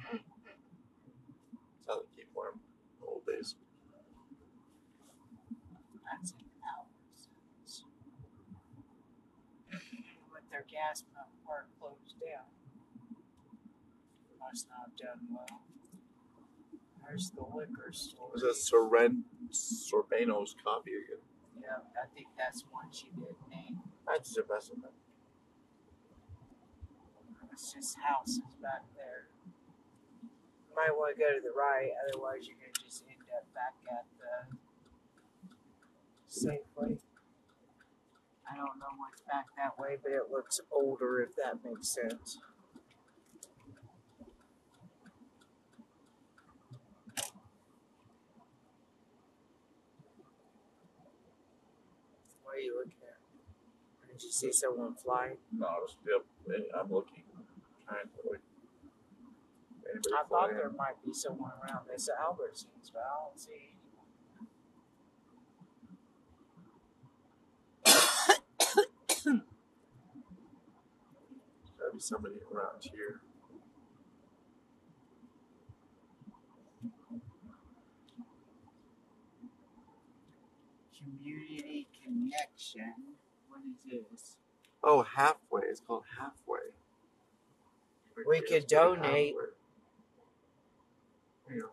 That's 0.00 1.86
how 1.88 2.00
they 2.00 2.08
keep 2.16 2.28
warm. 2.34 2.54
in 2.56 3.04
the 3.04 3.06
Old 3.12 3.26
days. 3.26 3.56
That's 6.08 6.32
in 6.32 6.48
hours. 6.64 7.28
With 10.32 10.48
their 10.50 10.64
gas 10.64 11.04
pump 11.12 11.28
part 11.44 11.68
closed 11.78 12.16
down. 12.24 12.57
Must 14.40 14.68
not 14.68 14.88
have 14.88 14.96
done 14.96 15.20
uh, 15.34 15.44
well. 15.50 15.60
There's 17.06 17.30
the 17.30 17.42
liquor 17.42 17.92
store. 17.92 18.30
Was 18.32 18.42
that 18.42 18.56
Soren 18.56 19.24
Sorbano's 19.50 20.54
coffee 20.62 20.92
again? 20.92 21.24
Yeah, 21.60 21.82
I 21.96 22.06
think 22.14 22.28
that's 22.36 22.64
one 22.70 22.86
she 22.92 23.08
did 23.16 23.34
name. 23.50 23.80
That's 24.06 24.34
the 24.34 24.42
best 24.42 24.72
of 24.72 24.82
them. 24.82 24.92
It's 27.52 27.72
just 27.72 27.96
houses 27.98 28.54
back 28.62 28.84
there. 28.94 29.28
You 30.22 30.76
might 30.76 30.94
want 30.94 31.16
to 31.16 31.20
go 31.20 31.34
to 31.34 31.40
the 31.40 31.50
right, 31.50 31.90
otherwise 32.06 32.46
you're 32.46 32.56
gonna 32.60 32.72
just 32.84 33.02
end 33.08 33.26
up 33.34 33.44
back 33.52 33.74
at 33.90 34.06
the 34.20 34.56
Safeway. 36.30 36.98
I 38.50 38.56
don't 38.56 38.78
know 38.78 38.94
what's 38.96 39.22
back 39.22 39.46
that 39.56 39.78
way, 39.78 39.96
but 40.02 40.12
it 40.12 40.30
looks 40.30 40.60
older 40.70 41.20
if 41.20 41.34
that 41.36 41.64
makes 41.64 41.88
sense. 41.88 42.38
What 52.58 52.62
are 52.62 52.66
you 52.66 52.74
looking 52.76 53.06
at? 53.06 54.10
Did 54.10 54.20
you 54.20 54.32
see 54.32 54.50
someone 54.50 54.96
flying? 54.96 55.36
No, 55.56 55.66
I 55.66 55.78
was 55.78 55.94
yep. 56.04 56.24
Eh, 56.50 56.64
I'm 56.76 56.90
looking, 56.90 57.22
trying 57.86 58.02
to 58.02 58.20
look. 58.28 58.40
Anybody 59.88 60.12
I 60.12 60.16
thought 60.16 60.28
flying? 60.28 60.56
there 60.56 60.70
might 60.76 61.00
be 61.06 61.12
someone 61.12 61.52
around 61.62 61.86
this 61.88 62.08
Albertsons, 62.20 62.90
but 62.92 63.02
I 63.02 63.14
don't 63.22 63.38
see 63.38 63.70
anyone. 67.86 69.38
Gotta 71.78 71.92
be 71.94 72.00
somebody 72.00 72.40
around 72.52 72.82
here. 72.82 73.20
Community 80.98 81.86
connection. 82.08 82.94
What 83.48 83.60
is 83.60 84.08
this? 84.10 84.36
Oh, 84.82 85.02
halfway. 85.02 85.62
It's 85.62 85.80
called 85.80 86.04
halfway. 86.18 86.58
We 88.26 88.38
It's 88.38 88.50
could 88.50 88.66
donate. 88.66 89.34
Halfway. 89.34 89.52
There 91.48 91.56
you 91.56 91.62
go. 91.62 91.68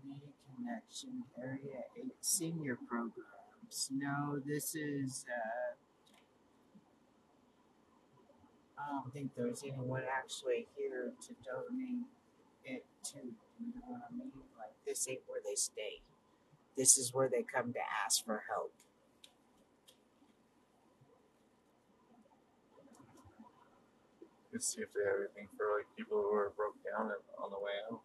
Community 0.00 0.32
connection 0.56 1.24
area 1.38 1.84
eight 1.96 2.16
senior 2.20 2.78
programs. 2.88 3.90
No, 3.92 4.40
this 4.44 4.74
is. 4.74 5.24
Uh, 5.28 5.74
I 8.86 8.90
don't 8.92 9.12
think 9.12 9.34
there's 9.36 9.64
anyone 9.64 10.04
actually 10.06 10.68
here 10.78 11.10
to 11.26 11.34
donate 11.42 12.06
it 12.64 12.84
to. 13.10 13.18
You 13.18 13.72
know 13.74 13.82
what 13.88 14.02
I 14.06 14.14
mean? 14.14 14.30
Like 14.58 14.78
this 14.86 15.08
ain't 15.08 15.26
where 15.26 15.40
they 15.44 15.56
stay. 15.56 16.02
This 16.76 16.96
is 16.96 17.12
where 17.12 17.28
they 17.28 17.42
come 17.42 17.72
to 17.72 17.80
ask 18.04 18.24
for 18.24 18.44
help. 18.48 18.70
Let's 24.52 24.70
see 24.70 24.82
if 24.82 24.92
they 24.94 25.02
have 25.02 25.18
anything 25.20 25.48
for 25.58 25.66
like 25.76 25.88
people 25.98 26.22
who 26.22 26.32
are 26.32 26.52
broke 26.54 26.78
down 26.86 27.10
and 27.10 27.24
on 27.42 27.50
the 27.50 27.58
way 27.58 27.74
out. 27.90 28.00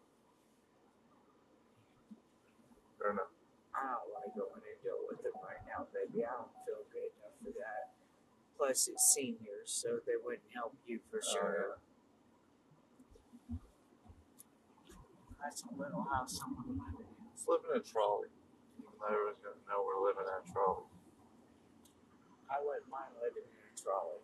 I 2.98 3.06
don't 3.06 3.16
know. 3.16 3.30
I 3.72 3.86
don't 3.86 4.10
want 4.10 4.24
to 4.26 4.32
go 4.34 4.46
in 4.52 4.60
and 4.66 4.80
deal 4.82 5.00
with 5.08 5.22
them 5.22 5.36
right 5.40 5.62
now, 5.64 5.86
baby. 5.94 6.26
I 6.26 6.32
don't 6.36 6.52
feel 6.66 6.82
good 6.90 7.08
enough 7.08 7.36
for 7.40 7.52
that. 7.56 8.01
Plus, 8.62 8.86
it's 8.86 9.12
seniors, 9.12 9.66
so 9.66 9.98
they 10.06 10.14
wouldn't 10.22 10.46
help 10.54 10.76
you 10.86 11.00
for 11.10 11.18
Oh, 11.18 11.32
sure. 11.32 11.78
That's 15.42 15.64
a 15.64 15.74
little 15.76 16.06
house 16.14 16.38
someone 16.38 16.78
living 16.78 17.02
in. 17.02 17.26
Let's 17.26 17.64
in 17.66 17.76
a 17.76 17.82
trolley. 17.82 18.28
Even 18.78 18.92
though 19.00 19.06
everyone's 19.10 19.42
gonna 19.42 19.56
know 19.66 19.82
we're 19.82 20.06
living 20.06 20.22
in 20.22 20.48
a 20.48 20.52
trolley. 20.52 20.86
I 22.48 22.62
wouldn't 22.62 22.88
mind 22.88 23.10
living 23.20 23.42
in 23.42 23.66
a 23.66 23.82
trolley. 23.82 24.22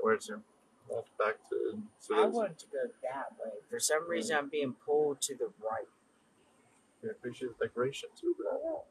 Where 0.00 0.16
to? 0.16 0.40
Left 0.88 1.08
uh, 1.20 1.24
back 1.26 1.36
to. 1.50 1.82
So 1.98 2.14
I 2.14 2.20
there's- 2.22 2.32
want 2.32 2.58
to 2.60 2.66
go 2.72 2.88
that 3.02 3.36
way. 3.38 3.60
For 3.68 3.78
some 3.78 4.04
mm. 4.04 4.08
reason, 4.08 4.38
I'm 4.38 4.48
being 4.48 4.72
pulled 4.72 5.20
to 5.20 5.34
the 5.34 5.52
right. 5.60 5.84
We 7.02 7.10
appreciate 7.10 7.58
the 7.58 7.66
decoration 7.66 8.08
too, 8.18 8.34
brother. 8.40 8.88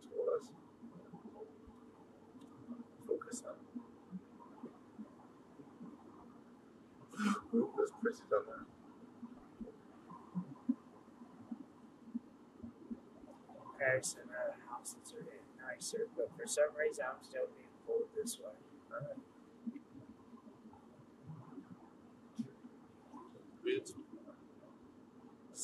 to 0.00 0.16
us. 0.36 0.46
Focus 3.06 3.42
on. 3.48 3.56
Ooh, 7.54 7.70
there's 7.76 7.90
pretty 8.00 8.18
down 8.30 8.44
there. 8.46 8.66
Paris 13.78 14.16
and 14.20 14.30
uh, 14.30 14.34
other 14.34 14.56
houses 14.70 15.12
are 15.14 15.33
nicer, 15.74 16.08
but 16.16 16.30
for 16.36 16.46
some 16.46 16.74
reason, 16.78 17.04
I'm 17.08 17.22
still 17.22 17.46
being 17.56 17.68
pulled 17.86 18.08
this 18.14 18.38
way. 18.38 18.52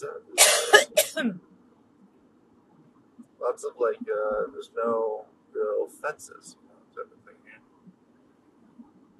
Lots 3.40 3.64
of 3.64 3.72
like, 3.78 3.96
uh, 3.98 4.46
there's 4.52 4.70
no 4.74 5.26
real 5.52 5.88
fences 5.88 6.56
type 6.94 7.10
of 7.12 7.18
thing 7.24 7.36
here. 7.44 7.60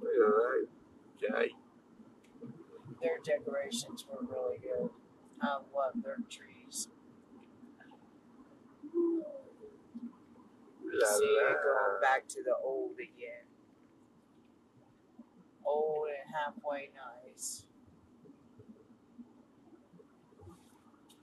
Look 0.01 0.13
at 0.13 0.19
that. 1.21 1.37
Okay. 1.37 1.55
Their 3.03 3.19
decorations 3.25 4.07
were 4.11 4.25
really 4.27 4.59
good. 4.59 4.91
I 5.43 5.59
love 5.75 6.03
their 6.03 6.19
trees. 6.29 6.50
You 10.93 11.07
see 11.07 11.25
it 11.25 11.57
going 11.63 12.01
back 12.03 12.29
to 12.29 12.43
the 12.43 12.55
old 12.63 12.93
again. 12.95 13.45
Old 15.65 16.09
and 16.09 16.35
halfway 16.35 16.91
nice. 17.25 17.65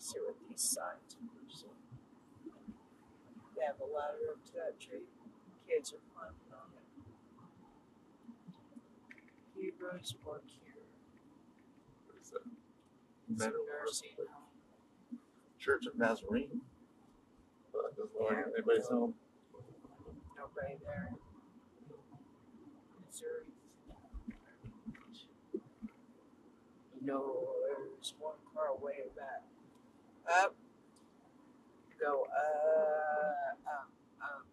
see 0.07 0.19
what 0.19 0.35
these 0.49 0.61
signs 0.61 1.17
are. 1.19 1.27
They 3.57 3.65
have 3.65 3.75
a 3.81 3.85
ladder 3.85 4.31
up 4.31 4.45
to 4.45 4.53
that 4.53 4.79
tree. 4.79 5.03
Kids 5.67 5.91
are 5.93 6.03
climbing 6.13 6.53
on 6.53 6.69
it. 6.77 6.85
Heroes 9.59 10.15
work 10.25 10.43
here. 10.47 10.85
What 12.05 12.21
is 12.21 12.29
that? 12.29 12.45
It's 13.31 13.41
a 13.43 13.47
Meadow 13.47 13.57
nursing 13.83 14.09
home. 14.17 15.19
Church 15.59 15.87
of 15.87 15.97
Nazarene. 15.97 16.61
But 17.73 17.97
doesn't 17.97 18.15
look 18.21 18.31
Yeah. 18.31 18.43
anybody's 18.55 18.87
home. 18.87 19.15
Nobody 20.37 20.75
there. 20.85 21.11
Missouri. 23.05 23.45
No, 27.01 27.47
there's 27.65 28.13
one 28.19 28.35
car 28.53 28.75
way 28.79 29.05
back. 29.15 29.41
Up. 30.31 30.55
Go 31.99 32.25
up, 32.25 33.57
up, 33.65 33.89
up. 34.21 34.45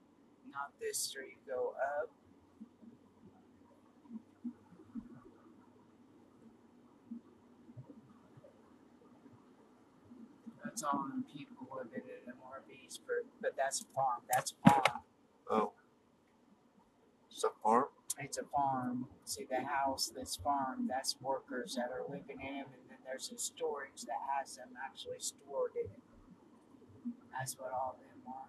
Not 0.50 0.72
this 0.80 0.98
street. 0.98 1.36
Go 1.46 1.74
up. 2.00 2.10
That's 10.64 10.82
all 10.82 11.04
the 11.14 11.22
people 11.38 11.68
living 11.76 12.08
in 12.08 12.32
MRVs, 12.32 12.98
for, 13.04 13.24
but 13.42 13.54
that's 13.56 13.82
a 13.82 13.84
farm. 13.94 14.22
That's 14.32 14.52
a 14.52 14.70
farm. 14.70 15.03
Oh. 15.50 15.72
It's 17.30 17.44
a 17.44 17.50
farm? 17.62 17.86
It's 18.18 18.38
a 18.38 18.44
farm. 18.44 19.06
See 19.24 19.44
the 19.48 19.64
house, 19.66 20.12
this 20.14 20.36
farm, 20.36 20.86
that's 20.88 21.16
workers 21.20 21.74
that 21.74 21.90
are 21.90 22.02
living 22.08 22.40
in 22.40 22.54
it, 22.54 22.66
and 22.66 22.84
then 22.88 22.98
there's 23.04 23.30
a 23.34 23.38
storage 23.38 24.02
that 24.06 24.20
has 24.38 24.56
them 24.56 24.68
actually 24.84 25.18
stored 25.18 25.72
in 25.74 25.86
it. 25.86 27.14
That's 27.32 27.58
what 27.58 27.72
all 27.72 27.96
of 27.96 28.00
them 28.00 28.32
are. 28.32 28.48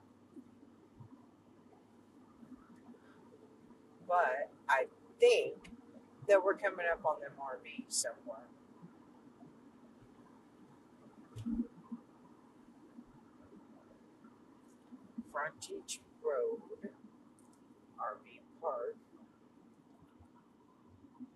But 4.08 4.52
I 4.70 4.86
think 5.20 5.56
that 6.28 6.44
we're 6.44 6.56
coming 6.56 6.86
up 6.92 7.04
on 7.06 7.20
them 7.20 7.32
RV 7.42 7.86
somewhere. 7.88 8.46
Frontage 15.32 16.00
Road, 16.24 16.62
RV 18.00 18.40
Park. 18.62 18.96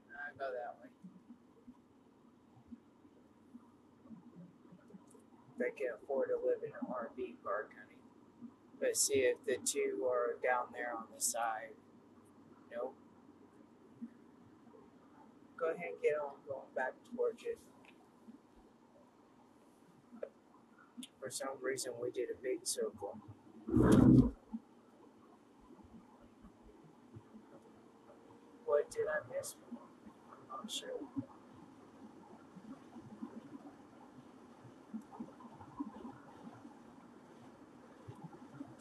I 0.09 0.31
go 0.37 0.45
that 0.45 0.75
way. 0.81 0.89
They 5.59 5.71
can 5.71 5.91
afford 6.01 6.29
to 6.29 6.35
live 6.35 6.63
in 6.63 6.69
an 6.69 6.87
RV 6.87 7.43
park, 7.43 7.71
honey. 7.75 7.99
But 8.79 8.95
see 8.95 9.27
if 9.27 9.37
the 9.45 9.57
two 9.63 10.07
are 10.09 10.37
down 10.41 10.67
there 10.73 10.93
on 10.97 11.03
the 11.13 11.21
side. 11.21 11.75
Nope. 12.71 12.95
Go 15.59 15.65
ahead 15.65 15.91
and 15.91 16.01
get 16.01 16.13
on 16.13 16.35
going 16.47 16.71
back 16.73 16.93
towards 17.13 17.43
it. 17.43 17.57
For 21.19 21.29
some 21.29 21.59
reason, 21.61 21.91
we 22.01 22.09
did 22.11 22.29
a 22.29 22.41
big 22.41 22.65
circle. 22.65 23.17
What 28.65 28.89
did 28.89 29.07
I 29.07 29.37
miss? 29.37 29.55
I'm 30.51 30.69
sure. 30.69 30.89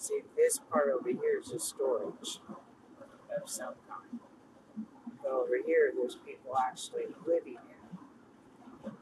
See, 0.09 0.23
this 0.39 0.59
part 0.59 0.89
over 0.89 1.11
here 1.11 1.39
is 1.39 1.53
a 1.53 1.59
storage 1.59 2.41
of 2.49 3.45
some 3.45 3.75
kind. 3.87 4.21
But 5.23 5.31
over 5.31 5.59
here, 5.67 5.93
there's 5.95 6.15
people 6.15 6.57
actually 6.57 7.03
living 7.27 7.59
in 7.59 8.89
it. 8.89 8.93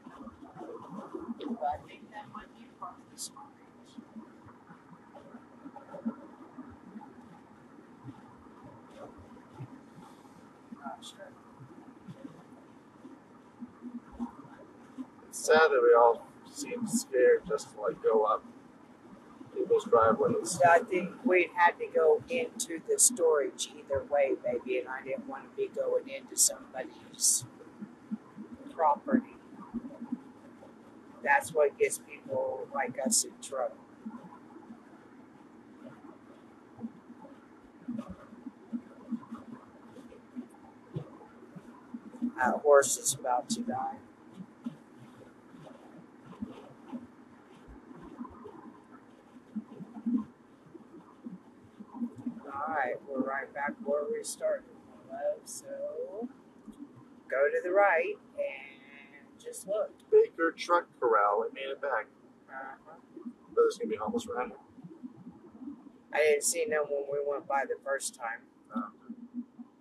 But 1.47 1.63
I 1.63 1.77
think 1.87 2.11
that 2.11 2.25
might 2.35 2.53
be 2.59 2.65
part 2.77 2.95
of 2.95 3.13
the 3.13 3.17
storage. 3.17 3.47
Not 10.77 11.05
sure. 11.05 11.31
It's 15.29 15.39
sad 15.39 15.71
that 15.71 15.81
we 15.81 15.95
all 15.97 16.27
seem 16.53 16.85
scared 16.85 17.43
just 17.47 17.73
to 17.75 17.79
like 17.79 18.03
go 18.03 18.23
up 18.23 18.43
people's 19.67 19.85
driveways. 19.85 20.59
I 20.67 20.79
think 20.79 21.09
we 21.25 21.49
had 21.55 21.77
to 21.79 21.87
go 21.93 22.21
into 22.29 22.79
the 22.87 22.97
storage 22.97 23.69
either 23.77 24.03
way, 24.03 24.33
baby, 24.43 24.79
and 24.79 24.87
I 24.87 25.03
didn't 25.03 25.27
want 25.27 25.43
to 25.43 25.55
be 25.55 25.69
going 25.73 26.09
into 26.09 26.37
somebody's 26.37 27.45
property. 28.73 29.35
That's 31.23 31.53
what 31.53 31.77
gets 31.77 31.99
people 31.99 32.67
like 32.73 32.97
us 33.05 33.25
in 33.25 33.31
trouble. 33.41 33.75
That 42.37 42.53
horse 42.61 42.97
is 42.97 43.15
about 43.15 43.49
to 43.49 43.61
die. 43.61 43.95
Right 52.77 52.95
we're 53.07 53.21
right 53.21 53.51
back 53.53 53.73
where 53.83 54.03
we 54.11 54.23
started. 54.23 54.63
So 55.45 55.65
go 57.29 57.47
to 57.47 57.61
the 57.63 57.71
right 57.71 58.15
and 58.37 59.41
just 59.43 59.67
look. 59.67 59.91
Baker 60.11 60.53
Truck 60.55 60.87
Corral. 60.99 61.41
We 61.41 61.53
made 61.53 61.71
it 61.71 61.81
back. 61.81 62.07
Uh-huh. 62.49 62.75
But 62.85 63.55
there's 63.55 63.77
gonna 63.77 63.89
be 63.89 63.95
homeless 63.95 64.27
around 64.27 64.49
here. 64.49 64.57
I 66.13 66.17
didn't 66.17 66.43
see 66.43 66.65
no 66.67 66.83
when 66.83 67.05
we 67.11 67.19
went 67.25 67.47
by 67.47 67.63
the 67.67 67.75
first 67.83 68.15
time. 68.15 68.41
Oh. 68.75 68.91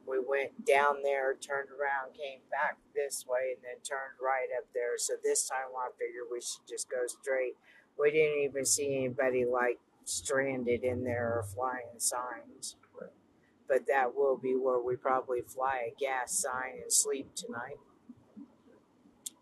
We 0.09 0.19
went 0.21 0.65
down 0.65 1.03
there, 1.03 1.35
turned 1.35 1.71
around, 1.71 2.15
came 2.15 2.41
back 2.51 2.79
this 2.95 3.27
way, 3.29 3.55
and 3.57 3.63
then 3.65 3.83
turned 3.83 4.15
right 4.23 4.47
up 4.57 4.67
there. 4.73 4.97
So 4.97 5.15
this 5.23 5.49
time 5.49 5.75
I 5.77 5.91
figured 5.99 6.25
we 6.31 6.41
should 6.41 6.67
just 6.69 6.89
go 6.89 7.07
straight. 7.07 7.57
We 7.99 8.13
didn't 8.13 8.43
even 8.45 8.65
see 8.65 8.97
anybody 8.97 9.45
like 9.45 9.81
stranded 10.05 10.85
in 10.85 11.03
there 11.03 11.35
or 11.39 11.43
flying 11.43 11.99
signs. 11.99 12.77
But 13.69 13.87
that 13.89 14.15
will 14.15 14.37
be 14.37 14.55
where 14.55 14.79
we 14.81 14.97
probably 14.97 15.41
fly 15.43 15.91
a 15.91 15.95
gas 15.99 16.33
sign 16.33 16.81
and 16.83 16.93
sleep 16.93 17.35
tonight. 17.35 17.79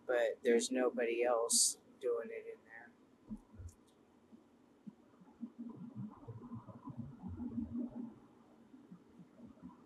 But 0.06 0.38
there's 0.42 0.70
nobody 0.70 1.24
else 1.24 1.78
doing 2.00 2.28
it 2.30 2.44
in 2.46 2.58
there. 2.64 2.88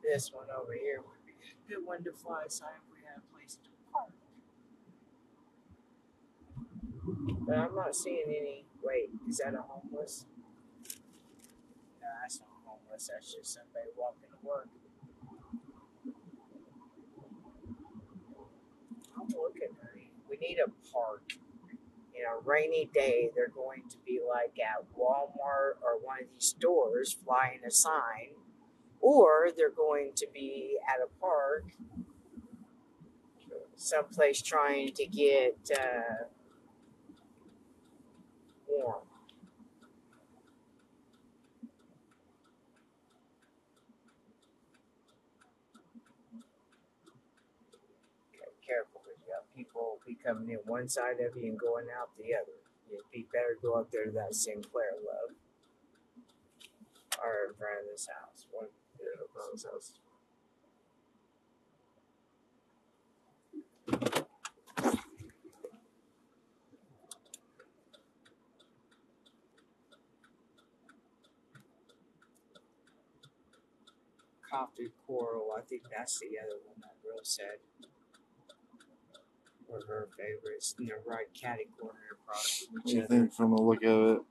This 0.02 0.32
one 0.32 0.47
over 0.56 0.73
here 0.73 1.01
would 1.01 1.27
be 1.27 1.32
a 1.32 1.69
good 1.69 1.86
one 1.86 2.05
to 2.05 2.12
fly 2.12 2.44
a 2.47 2.51
sign 2.51 2.70
if 2.77 2.93
we 2.93 3.05
had 3.05 3.19
a 3.19 3.35
place 3.35 3.59
to 3.62 3.70
park. 3.93 4.12
But 7.47 7.59
I'm 7.59 7.74
not 7.74 7.94
seeing 7.94 8.24
any. 8.28 8.65
Wait, 8.82 9.10
is 9.28 9.39
that 9.39 9.55
a 9.55 9.62
homeless? 9.62 10.27
No, 12.98 13.14
that's 13.14 13.34
just 13.34 13.54
somebody 13.54 13.90
walking 13.96 14.28
to 14.30 14.46
work. 14.46 14.68
I'm 19.16 19.28
looking. 19.28 19.68
We 20.28 20.36
need 20.38 20.58
a 20.58 20.70
park. 20.92 21.32
In 22.14 22.24
a 22.24 22.40
rainy 22.44 22.90
day, 22.92 23.30
they're 23.36 23.48
going 23.48 23.82
to 23.90 23.96
be 24.04 24.20
like 24.28 24.58
at 24.58 24.84
Walmart 24.98 25.80
or 25.82 25.98
one 26.02 26.22
of 26.22 26.28
these 26.34 26.48
stores 26.48 27.16
flying 27.24 27.60
a 27.66 27.70
sign, 27.70 28.34
or 29.00 29.50
they're 29.56 29.70
going 29.70 30.12
to 30.16 30.26
be 30.34 30.78
at 30.88 31.00
a 31.00 31.08
park 31.20 31.64
someplace 33.76 34.42
trying 34.42 34.92
to 34.92 35.06
get 35.06 35.56
uh, 35.78 36.24
warm. 38.68 39.02
Okay, 48.34 48.50
careful 48.66 49.00
because 49.04 49.66
got 49.78 50.05
be 50.06 50.14
coming 50.14 50.50
in 50.50 50.59
one 50.66 50.88
side 50.88 51.20
of 51.20 51.36
you 51.36 51.50
and 51.50 51.59
going 51.59 51.86
out 51.98 52.10
the 52.18 52.34
other. 52.34 52.59
It'd 52.90 53.05
be 53.12 53.26
better 53.32 53.56
go 53.62 53.74
up 53.74 53.90
there 53.90 54.06
to 54.06 54.10
that 54.12 54.34
Sinclair 54.34 54.96
love. 55.05 55.36
Or 57.22 57.50
in 57.50 57.55
front 57.55 57.80
of 57.80 57.86
this 57.92 58.09
house. 58.09 58.46
One, 58.50 58.68
Yeah, 58.98 59.22
around 59.36 59.52
this 59.55 59.64
house. 59.64 59.92
Coffee 74.50 74.90
Corral, 75.06 75.52
I 75.56 75.60
think 75.60 75.82
that's 75.94 76.18
the 76.20 76.38
other 76.40 76.56
one 76.64 76.80
that 76.80 77.02
girl 77.02 77.20
said. 77.22 77.59
Were 79.69 79.82
her 79.86 80.09
favorites. 80.16 80.74
And 80.78 80.89
they're 80.89 81.01
right 81.07 81.27
catty 81.35 81.69
corner 81.78 81.99
across 82.12 82.65
from 82.65 82.77
What 82.77 82.86
do 82.86 82.97
you 82.97 83.07
think 83.07 83.32
from 83.35 83.51
the 83.51 83.62
look 83.62 83.82
of 83.85 84.16
it? 84.16 84.23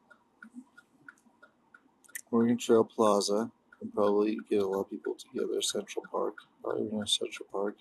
Oregon 2.31 2.57
Trail 2.57 2.83
Plaza 2.83 3.51
and 3.81 3.93
probably 3.93 4.37
get 4.49 4.61
a 4.61 4.67
lot 4.67 4.81
of 4.81 4.89
people 4.89 5.15
together. 5.15 5.61
Central 5.61 6.05
Park, 6.11 6.35
probably 6.63 6.89
near 6.91 7.05
Central 7.05 7.47
Park. 7.51 7.77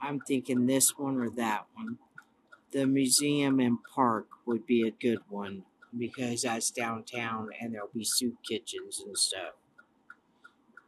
I'm 0.00 0.20
thinking 0.20 0.66
this 0.66 0.98
one 0.98 1.16
or 1.18 1.30
that 1.30 1.66
one. 1.74 1.98
The 2.72 2.86
museum 2.86 3.60
and 3.60 3.78
park 3.94 4.26
would 4.46 4.66
be 4.66 4.86
a 4.86 4.90
good 4.90 5.20
one 5.28 5.64
because 5.96 6.42
that's 6.42 6.70
downtown 6.70 7.48
and 7.60 7.74
there'll 7.74 7.88
be 7.94 8.04
soup 8.04 8.36
kitchens 8.46 9.02
and 9.04 9.16
stuff. 9.16 9.54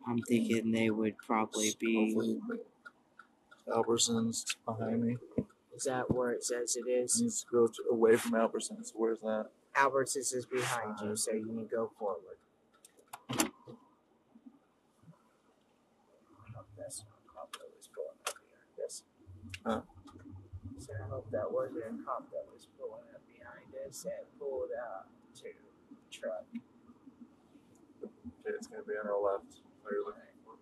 I'm 0.06 0.18
thinking 0.18 0.70
they 0.72 0.90
would 0.90 1.16
probably 1.18 1.74
be. 1.78 2.14
Hopefully, 2.14 2.40
Albertsons 3.68 4.56
behind 4.66 5.04
me. 5.04 5.16
Is 5.80 5.84
that 5.86 6.12
where 6.12 6.30
it 6.30 6.44
says 6.44 6.76
it 6.76 6.86
is? 6.90 7.22
Needs 7.22 7.40
to 7.40 7.46
go 7.50 7.66
to, 7.66 7.82
away 7.90 8.14
from 8.14 8.32
Albertsons. 8.32 8.92
Where's 8.94 9.20
that? 9.20 9.46
Albertsons 9.74 10.34
is 10.34 10.44
behind 10.44 10.98
you, 11.02 11.16
so 11.16 11.32
you 11.32 11.46
need 11.46 11.70
to 11.70 11.74
go 11.74 11.90
forward. 11.98 12.36
That's 16.76 17.02
not 17.32 17.50
that 17.52 17.72
was 17.72 17.88
pulling 17.96 18.20
up 18.28 18.36
behind 18.44 18.76
us. 18.84 19.04
Huh. 19.64 19.80
So 20.80 20.92
I 20.92 21.08
hope 21.08 21.30
that 21.32 21.50
wasn't 21.50 21.78
a 21.78 22.04
cop 22.04 22.30
that 22.30 22.44
was 22.52 22.66
pulling 22.78 23.08
up 23.14 23.22
behind 23.24 23.88
us 23.88 24.04
and 24.04 24.38
pulled 24.38 24.76
out 24.76 25.06
to 25.36 25.44
the 25.44 25.96
truck. 26.10 26.44
Okay, 28.04 28.52
it's 28.54 28.66
gonna 28.66 28.82
be 28.82 28.92
on 29.02 29.08
our 29.08 29.18
left. 29.18 29.62
Where 29.80 29.94
you're 29.94 30.04
looking 30.04 30.36
for. 30.44 30.56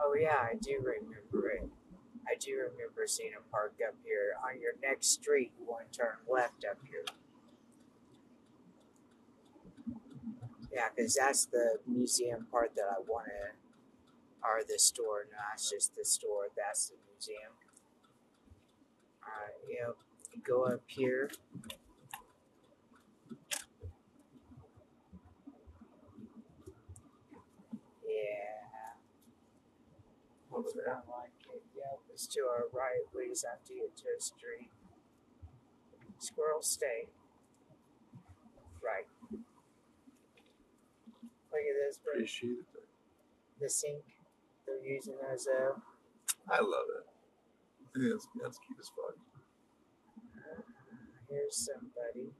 Oh 0.00 0.14
yeah, 0.14 0.36
I 0.38 0.54
do 0.62 0.78
remember 0.78 1.50
it. 1.50 1.68
I 2.28 2.36
do 2.38 2.52
remember 2.72 3.06
seeing 3.06 3.32
a 3.38 3.50
park 3.50 3.74
up 3.86 3.94
here. 4.04 4.34
On 4.44 4.60
your 4.60 4.72
next 4.82 5.08
street, 5.08 5.52
you 5.58 5.66
want 5.66 5.92
to 5.92 5.98
turn 5.98 6.14
left 6.28 6.64
up 6.68 6.78
here. 6.88 7.04
Yeah, 10.72 10.88
because 10.94 11.14
that's 11.14 11.46
the 11.46 11.78
museum 11.86 12.46
part 12.50 12.74
that 12.76 12.86
I 12.88 13.00
want 13.00 13.26
to, 13.26 14.46
or 14.46 14.62
the 14.66 14.78
store. 14.78 15.26
No, 15.30 15.38
just 15.56 15.96
the 15.96 16.04
store. 16.04 16.46
That's 16.56 16.90
the 16.90 16.96
museum. 17.12 17.52
Alright, 19.24 19.54
yep. 19.68 19.96
Go 20.46 20.64
up 20.64 20.82
here. 20.86 21.30
Yeah. 28.06 28.60
There. 30.52 30.86
not 30.86 31.04
like 31.08 31.39
To 32.26 32.40
our 32.42 32.64
right. 32.72 33.06
We 33.16 33.28
just 33.28 33.46
have 33.46 33.64
to 33.64 33.74
get 33.74 33.96
to 33.96 34.04
a 34.16 34.20
street. 34.20 34.70
Squirrel 36.18 36.60
stay. 36.60 37.08
Right. 38.84 39.06
Look 41.50 41.64
at 41.64 41.76
this, 41.86 41.98
bro. 41.98 42.12
Appreciate 42.14 42.50
it. 42.74 42.86
The 43.60 43.68
sink 43.68 44.04
they're 44.66 44.84
using 44.86 45.16
as 45.32 45.46
a. 45.46 45.72
I 46.50 46.60
love 46.60 46.88
it. 46.96 47.06
Think 47.98 48.12
that's, 48.12 48.28
that's 48.40 48.58
cute 48.58 48.78
as 48.78 48.90
fuck. 48.94 49.16
Uh, 50.36 50.62
here's 51.28 51.56
somebody. 51.56 52.32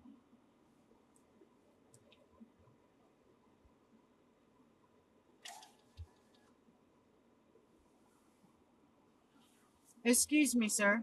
Excuse 10.04 10.54
me, 10.54 10.68
sir. 10.68 11.02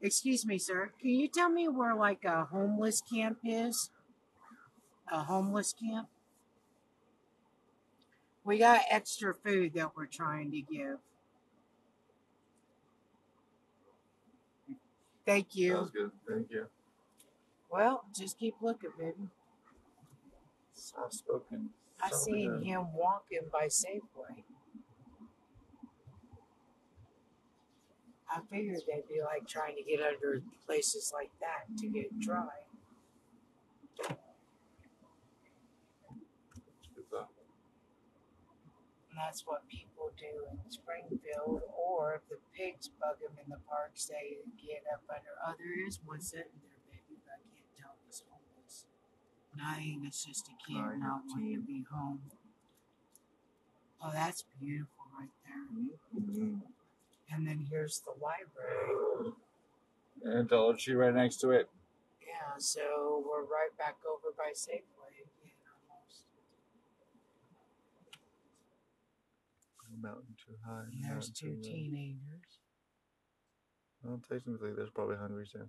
Excuse 0.00 0.46
me, 0.46 0.58
sir. 0.58 0.92
Can 1.00 1.10
you 1.10 1.28
tell 1.28 1.50
me 1.50 1.66
where 1.66 1.94
like 1.94 2.24
a 2.24 2.44
homeless 2.44 3.00
camp 3.00 3.38
is? 3.44 3.90
A 5.10 5.24
homeless 5.24 5.72
camp? 5.72 6.08
We 8.44 8.58
got 8.58 8.82
extra 8.90 9.34
food 9.34 9.72
that 9.74 9.96
we're 9.96 10.06
trying 10.06 10.50
to 10.52 10.60
give. 10.60 10.98
Thank 15.24 15.56
you. 15.56 15.74
was 15.74 15.90
good. 15.90 16.10
Thank 16.28 16.50
you. 16.50 16.66
Well, 17.70 18.04
just 18.16 18.38
keep 18.38 18.54
looking, 18.60 18.90
baby. 18.98 19.28
Soft 20.74 21.14
spoken. 21.14 21.70
I 22.02 22.10
seen 22.10 22.62
him 22.62 22.92
walking 22.92 23.48
by 23.50 23.66
Safeway. 23.66 24.44
I 28.30 28.40
figured 28.50 28.82
they'd 28.86 29.08
be 29.08 29.20
like 29.22 29.46
trying 29.46 29.76
to 29.76 29.82
get 29.82 30.00
under 30.00 30.42
places 30.66 31.12
like 31.14 31.30
that 31.40 31.66
to 31.80 31.86
get 31.88 32.18
dry. 32.20 32.48
And 39.10 39.22
that's 39.22 39.46
what 39.46 39.62
people 39.68 40.10
do 40.18 40.42
in 40.50 40.58
Springfield, 40.70 41.62
or 41.70 42.16
if 42.18 42.28
the 42.28 42.38
pigs 42.56 42.90
bug 43.00 43.20
them 43.22 43.38
in 43.44 43.48
the 43.50 43.62
parks, 43.68 44.06
they 44.06 44.38
get 44.58 44.82
up 44.92 45.02
under. 45.08 45.30
Oh, 45.46 45.54
there 45.56 45.86
is 45.86 46.00
one 46.04 46.20
sitting 46.20 46.50
there, 46.62 46.82
baby, 46.90 47.22
but 47.22 47.38
I 47.38 47.46
can't 47.54 47.70
tell 47.78 47.94
if 48.02 48.08
it's 48.08 48.22
homeless. 48.26 48.86
I 49.62 49.80
ain't, 49.80 50.04
it's 50.04 50.24
just 50.24 50.48
a 50.48 50.56
kid 50.66 50.74
Nine, 50.82 50.98
not 51.00 51.22
wanting 51.28 51.54
to 51.54 51.60
be 51.62 51.84
home. 51.92 52.22
Oh, 54.02 54.10
that's 54.12 54.44
beautiful 54.60 55.06
right 55.16 55.30
there. 55.46 56.20
Mhm. 56.20 56.60
And 57.30 57.46
then 57.46 57.66
here's 57.70 58.00
the 58.00 58.12
library. 58.12 59.32
And 60.24 60.48
Dollar 60.48 60.74
Tree 60.76 60.94
right 60.94 61.14
next 61.14 61.36
to 61.38 61.50
it. 61.50 61.68
Yeah, 62.20 62.58
so 62.58 63.24
we're 63.26 63.42
right 63.42 63.76
back 63.78 63.96
over 64.08 64.34
by 64.36 64.52
Safeway 64.54 65.12
again 65.20 65.52
almost. 65.68 66.24
No 69.90 70.08
mountain 70.08 70.34
too 70.36 70.54
high. 70.64 70.84
And 70.92 71.04
there's 71.04 71.30
two 71.30 71.48
too 71.48 71.56
low. 71.56 71.62
teenagers. 71.62 72.58
Well, 74.02 74.20
technically, 74.28 74.72
there's 74.76 74.90
probably 74.90 75.16
hungry 75.16 75.46
too. 75.50 75.68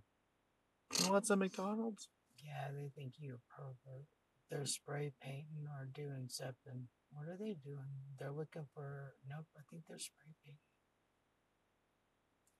You 1.03 1.11
want 1.11 1.25
some 1.25 1.39
McDonald's? 1.39 2.09
Yeah, 2.43 2.67
they 2.73 2.89
think 2.95 3.13
you're 3.17 3.35
a 3.35 3.53
pervert. 3.55 4.05
They're 4.51 4.65
spray 4.65 5.11
painting 5.21 5.65
or 5.67 5.87
doing 5.93 6.27
something. 6.29 6.87
What 7.11 7.27
are 7.27 7.37
they 7.37 7.55
doing? 7.63 8.13
They're 8.19 8.31
looking 8.31 8.67
for. 8.73 9.13
Nope, 9.27 9.47
I 9.57 9.61
think 9.71 9.83
they're 9.87 9.97
spray 9.97 10.31
painting. 10.43 10.59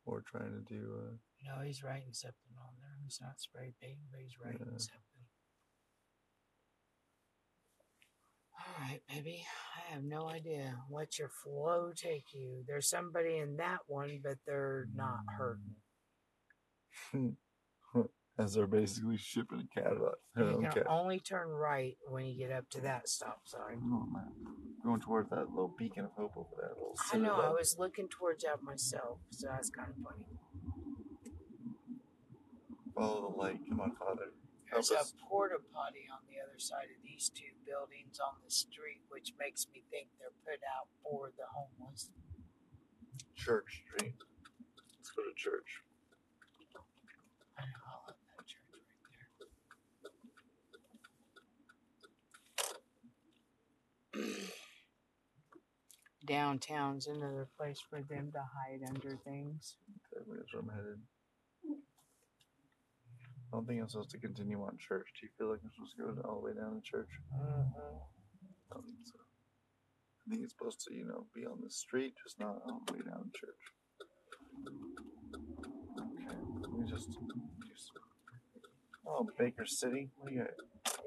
Or 0.06 0.22
trying 0.22 0.52
to 0.53 0.61
do, 0.73 0.94
uh, 0.99 1.18
No, 1.44 1.61
he's 1.64 1.84
writing 1.84 2.14
something 2.14 2.53
on 2.57 2.73
there. 2.80 2.98
He's 3.03 3.19
not 3.22 3.40
spray 3.40 3.73
painting, 3.82 4.07
but 4.11 4.22
he's 4.22 4.40
writing 4.40 4.61
Yeah. 4.72 4.77
something. 4.77 5.02
All 8.57 8.82
right, 8.82 9.02
baby. 9.07 9.45
I 9.76 9.94
have 9.94 10.03
no 10.03 10.27
idea. 10.30 10.76
Let 10.90 11.19
your 11.19 11.30
flow 11.30 11.91
take 11.95 12.34
you. 12.34 12.64
There's 12.68 12.90
somebody 12.90 13.38
in 13.38 13.57
that 13.57 13.80
one, 13.88 14.22
but 14.23 14.38
they're 14.45 14.88
not 14.94 15.19
hurting. 15.38 15.76
as 18.38 18.53
they're 18.53 18.68
basically 18.68 19.18
shipping 19.18 19.62
a 19.62 19.80
cat 19.80 19.94
out. 19.94 20.20
You 20.38 20.60
can 20.62 20.72
cat. 20.72 20.88
only 20.88 21.20
turn 21.20 21.48
right 21.49 21.98
when 22.07 22.26
you 22.26 22.38
get 22.38 22.52
up 22.52 22.70
to 22.72 22.82
that 22.82 23.07
stop 23.07 23.41
sign. 23.45 23.82
Oh, 23.84 24.06
man. 24.12 24.32
Going 24.84 24.99
towards 25.02 25.30
that 25.30 25.49
little 25.49 25.74
beacon 25.78 26.06
of 26.06 26.12
hope 26.12 26.34
over 26.36 26.49
there. 26.57 26.72
Little 26.76 26.95
I 27.14 27.18
know. 27.18 27.41
I 27.41 27.49
was 27.49 27.78
looking 27.80 28.07
towards 28.07 28.44
that 28.44 28.62
myself, 28.62 29.20
so 29.30 29.48
that's 29.48 29.70
kind 29.70 29.90
of 29.90 29.95
funny. 30.03 30.26
Follow 32.94 33.32
the 33.32 33.38
light. 33.41 33.60
Come 33.68 33.82
on, 33.82 33.95
Father. 33.95 34.32
Help 34.72 34.88
There's 34.88 34.91
a 34.91 35.06
porta 35.28 35.57
potty 35.74 36.07
on 36.12 36.20
the 36.30 36.40
other 36.41 36.57
side 36.57 36.90
of 36.95 37.03
these 37.03 37.30
two 37.30 37.53
buildings 37.66 38.20
on 38.20 38.34
the 38.44 38.52
street, 38.52 39.02
which 39.10 39.34
makes 39.40 39.68
me 39.74 39.84
think 39.91 40.07
they're 40.20 40.30
put 40.44 40.62
out 40.66 40.88
for 41.03 41.32
the 41.38 41.45
homeless. 41.53 42.10
Church 43.36 43.84
Street. 43.86 44.16
Let's 44.98 45.12
go 45.12 45.24
to 45.24 45.34
church. 45.36 45.84
I 47.57 47.62
know, 47.64 47.84
I 47.88 48.07
love 48.07 48.16
that 48.16 48.45
church 48.48 48.64
right 48.72 48.82
there. 54.14 54.49
Downtown's 56.26 57.07
another 57.07 57.47
place 57.57 57.80
for 57.89 58.02
them 58.02 58.31
to 58.34 58.39
hide 58.39 58.81
under 58.88 59.18
things. 59.23 59.76
Okay, 60.14 60.23
That's 60.38 60.53
where 60.53 60.61
I'm 60.61 60.69
headed. 60.69 60.99
I 63.53 63.57
don't 63.57 63.68
think 63.68 63.81
I'm 63.81 63.88
supposed 63.89 64.10
to 64.11 64.18
continue 64.18 64.61
on 64.61 64.77
church. 64.77 65.07
Do 65.19 65.27
you 65.27 65.31
feel 65.38 65.49
like 65.52 65.60
I'm 65.64 65.72
supposed 65.73 65.95
to 65.97 66.22
go 66.22 66.27
all 66.27 66.41
the 66.41 66.45
way 66.47 66.53
down 66.53 66.76
to 66.76 66.81
church? 66.81 67.10
Mm-hmm. 67.34 67.97
I 68.72 68.73
don't 68.73 68.85
think 68.85 69.06
so. 69.06 69.19
I 69.22 70.31
think 70.31 70.43
it's 70.43 70.53
supposed 70.57 70.81
to, 70.88 70.93
you 70.93 71.06
know, 71.06 71.26
be 71.35 71.45
on 71.45 71.60
the 71.64 71.69
street, 71.69 72.15
just 72.23 72.39
not 72.39 72.61
all 72.68 72.81
the 72.88 72.93
way 72.93 72.99
down 73.06 73.30
to 73.30 73.39
church. 73.39 73.64
Okay, 75.95 76.35
let 76.61 76.72
me 76.73 76.89
just. 76.89 77.10
oh, 79.07 79.27
Baker 79.38 79.65
City. 79.65 80.10
What 80.18 80.30
do 80.30 80.35
you 80.35 80.41
got? 80.41 80.52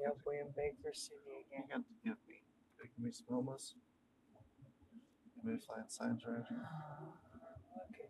Yep, 0.01 0.17
we 0.25 0.39
in 0.39 0.47
Baker 0.55 0.93
City 0.93 1.19
You 1.51 1.57
again. 1.59 1.67
got 1.69 1.83
to 1.83 1.93
give 2.03 2.17
me. 2.27 2.39
Give 2.81 3.05
me 3.05 3.11
some 3.11 3.27
homeless. 3.29 3.75
Me 5.43 5.57
flying 5.57 5.83
signs 5.87 6.23
around 6.25 6.45
here. 6.49 6.67
Look 7.75 7.95
at 8.03 8.09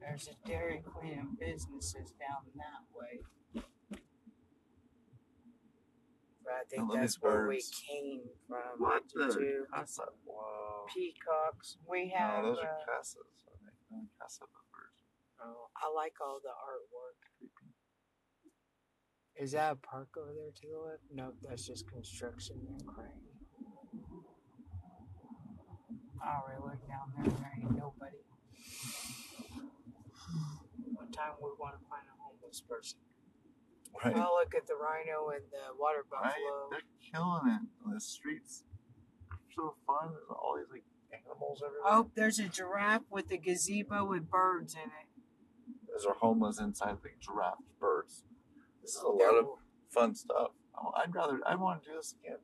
there's 0.00 0.28
a 0.28 0.48
Dairy 0.48 0.82
Queen 0.84 1.18
and 1.18 1.38
businesses 1.38 2.12
down 2.18 2.46
that 2.56 2.82
way. 2.94 3.20
But 6.42 6.52
I 6.52 6.64
think 6.70 6.92
that's 6.94 7.20
where 7.20 7.46
we 7.46 7.56
birds. 7.56 7.82
came 7.86 8.20
from. 8.48 8.78
What 8.78 9.08
to 9.10 9.18
the? 9.18 9.34
do 9.34 9.66
Casa. 9.72 10.04
Whoa. 10.24 10.86
peacocks. 10.94 11.76
We 11.88 12.08
have. 12.16 12.42
No, 12.42 12.50
those 12.50 12.58
are 12.64 12.70
uh, 12.70 12.86
casas. 12.88 13.44
I 13.46 13.70
think. 13.90 14.08
Casa 14.20 14.44
birds. 14.48 15.04
oh, 15.44 15.68
I 15.76 15.92
like 15.94 16.14
all 16.24 16.40
the 16.42 16.48
artwork. 16.48 17.20
Is 19.36 19.52
that 19.52 19.72
a 19.72 19.76
park 19.76 20.08
over 20.18 20.32
there 20.34 20.50
to 20.50 20.66
the 20.66 20.78
left? 20.78 21.02
Nope, 21.12 21.36
that's 21.46 21.66
just 21.66 21.86
construction 21.90 22.56
and 22.66 22.86
crane. 22.86 23.37
I 26.22 26.36
already 26.40 26.60
look 26.62 26.80
down 26.88 27.12
there. 27.16 27.30
There 27.32 27.52
ain't 27.56 27.72
nobody. 27.76 28.16
What 30.94 31.12
time 31.12 31.32
we 31.42 31.50
want 31.58 31.78
to 31.78 31.84
find 31.88 32.02
a 32.06 32.16
homeless 32.22 32.60
person? 32.60 32.98
Right. 34.04 34.14
Oh, 34.16 34.38
look 34.38 34.54
at 34.54 34.66
the 34.66 34.74
rhino 34.74 35.30
and 35.30 35.42
the 35.50 35.74
water 35.78 36.04
Right? 36.12 36.22
buffalo. 36.34 36.68
They're 36.70 36.80
killing 37.12 37.48
it 37.48 37.68
the 37.92 38.00
streets. 38.00 38.64
are 39.32 39.38
So 39.54 39.74
fun. 39.86 40.10
There's 40.12 40.28
all 40.30 40.56
these 40.56 40.70
like 40.70 40.84
animals 41.12 41.62
everywhere. 41.64 41.82
Oh, 41.86 42.10
there's 42.14 42.38
a 42.38 42.48
giraffe 42.48 43.02
with 43.10 43.30
a 43.32 43.36
gazebo 43.36 44.04
with 44.04 44.30
birds 44.30 44.74
in 44.74 44.80
it. 44.82 45.08
There's 45.88 46.04
are 46.04 46.14
homeless 46.14 46.60
inside 46.60 46.98
the 47.02 47.10
giraffe 47.20 47.58
birds. 47.80 48.24
This 48.82 48.94
is 48.94 49.02
a 49.02 49.08
lot 49.08 49.34
of 49.34 49.46
fun 49.90 50.14
stuff. 50.14 50.50
Oh, 50.76 50.92
I'd 50.96 51.14
rather. 51.14 51.40
I 51.46 51.56
want 51.56 51.82
to 51.82 51.90
do 51.90 51.96
this 51.96 52.14
again. 52.22 52.38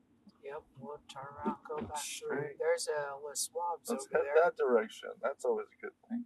Yep, 0.44 0.62
we'll 0.78 1.00
turn 1.12 1.24
around, 1.38 1.56
go 1.68 1.76
back 1.78 1.96
through. 1.96 2.28
Straight. 2.28 2.58
There's 2.58 2.88
a 2.88 3.16
Les 3.26 3.48
Schwabs 3.48 3.88
Let's 3.88 4.04
over 4.04 4.08
head 4.12 4.22
there. 4.34 4.44
that 4.44 4.56
direction. 4.56 5.08
That's 5.22 5.44
always 5.44 5.66
a 5.78 5.80
good 5.80 5.94
thing. 6.08 6.24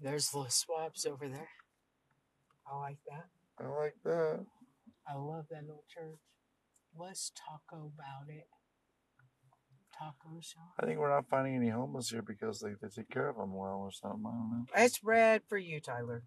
There's 0.00 0.34
Les 0.34 0.64
Schwabs 0.64 1.06
over 1.06 1.28
there. 1.28 1.48
I 2.70 2.76
like 2.78 2.98
that. 3.08 3.26
I 3.64 3.68
like 3.68 3.96
that. 4.04 4.44
I 5.08 5.14
love 5.16 5.46
that 5.50 5.62
little 5.62 5.84
church. 5.92 6.18
Let's 6.98 7.32
talk 7.34 7.62
about 7.72 8.28
it. 8.28 8.46
Taco 9.98 10.40
shop. 10.40 10.72
I 10.80 10.86
think 10.86 10.98
we're 10.98 11.10
not 11.14 11.28
finding 11.30 11.54
any 11.56 11.68
homeless 11.68 12.10
here 12.10 12.22
because 12.22 12.60
they, 12.60 12.70
they 12.80 12.88
take 12.88 13.10
care 13.10 13.28
of 13.28 13.36
them 13.36 13.54
well 13.54 13.78
or 13.84 13.90
something. 13.92 14.22
I 14.26 14.30
don't 14.30 14.50
know. 14.50 14.64
It's 14.84 15.02
red 15.04 15.42
for 15.48 15.56
you, 15.58 15.80
Tyler. 15.80 16.22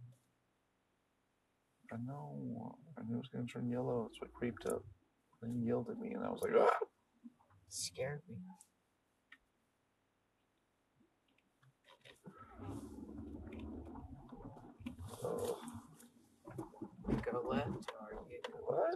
I 1.92 1.98
know. 1.98 2.76
I 2.98 3.02
knew 3.08 3.16
it 3.16 3.20
was 3.20 3.28
going 3.28 3.46
to 3.46 3.52
turn 3.54 3.70
yellow. 3.70 4.08
That's 4.08 4.20
what 4.22 4.34
creeped 4.34 4.66
up. 4.66 4.84
Then 5.46 5.54
he 5.60 5.68
yelled 5.68 5.90
at 5.92 6.00
me, 6.00 6.12
and 6.12 6.24
I 6.24 6.30
was 6.30 6.42
like, 6.42 6.54
ah. 6.58 6.74
Scared 7.70 8.24
me. 8.28 8.38
Oh, 15.24 15.58
go 17.32 17.44
left 17.48 17.68
or 17.68 18.26
you 18.30 18.40
go 18.48 18.58
what? 18.66 18.96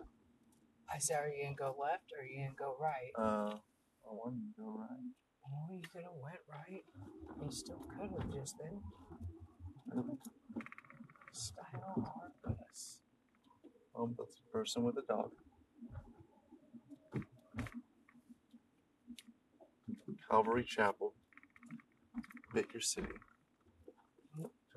I 0.92 0.98
said, 0.98 1.18
are 1.18 1.30
you 1.30 1.44
gonna 1.44 1.56
go 1.56 1.76
left 1.80 2.12
or 2.14 2.24
are 2.24 2.26
you 2.26 2.46
gonna 2.46 2.56
go 2.58 2.76
right? 2.80 3.12
Uh, 3.16 3.56
I 3.56 4.12
wanted 4.12 4.42
to 4.56 4.62
go 4.62 4.70
right. 4.80 5.14
Oh, 5.46 5.76
you 5.76 5.82
could 5.92 6.04
have 6.04 6.18
went 6.22 6.40
right. 6.50 6.84
You 7.44 7.52
still 7.52 7.82
could 7.96 8.10
have 8.10 8.34
just 8.34 8.56
then. 8.58 8.82
Style 11.32 11.94
or 11.96 12.32
bus. 12.44 13.00
Oh, 13.96 14.10
that's 14.18 14.40
a 14.40 14.52
person 14.52 14.84
with 14.84 14.98
a 14.98 15.04
dog. 15.08 15.32
Calvary 20.30 20.64
Chapel, 20.64 21.14
Baker 22.54 22.80
City. 22.80 23.08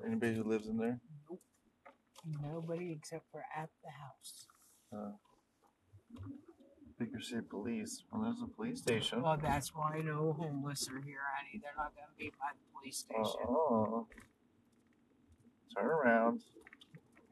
Anybody 0.05 0.35
who 0.35 0.43
lives 0.43 0.67
in 0.67 0.77
there? 0.77 0.99
Nope. 1.29 1.41
Nobody 2.41 2.91
except 2.91 3.25
for 3.31 3.43
at 3.55 3.69
the 3.83 3.89
house. 3.91 4.47
Uh, 4.91 5.11
Baker 6.99 7.21
City 7.21 7.41
Police. 7.49 8.03
Well, 8.11 8.23
there's 8.23 8.41
a 8.43 8.47
police 8.47 8.79
station. 8.79 9.21
Well, 9.21 9.37
that's 9.41 9.73
why 9.73 10.01
no 10.03 10.33
homeless 10.33 10.87
are 10.89 11.01
here, 11.01 11.21
Annie. 11.39 11.61
They're 11.61 11.73
not 11.77 11.93
gonna 11.95 12.07
be 12.17 12.31
by 12.39 12.49
the 12.53 12.79
police 12.79 12.97
station. 12.97 13.47
Oh. 13.47 14.07
Turn 15.75 15.85
around. 15.85 16.41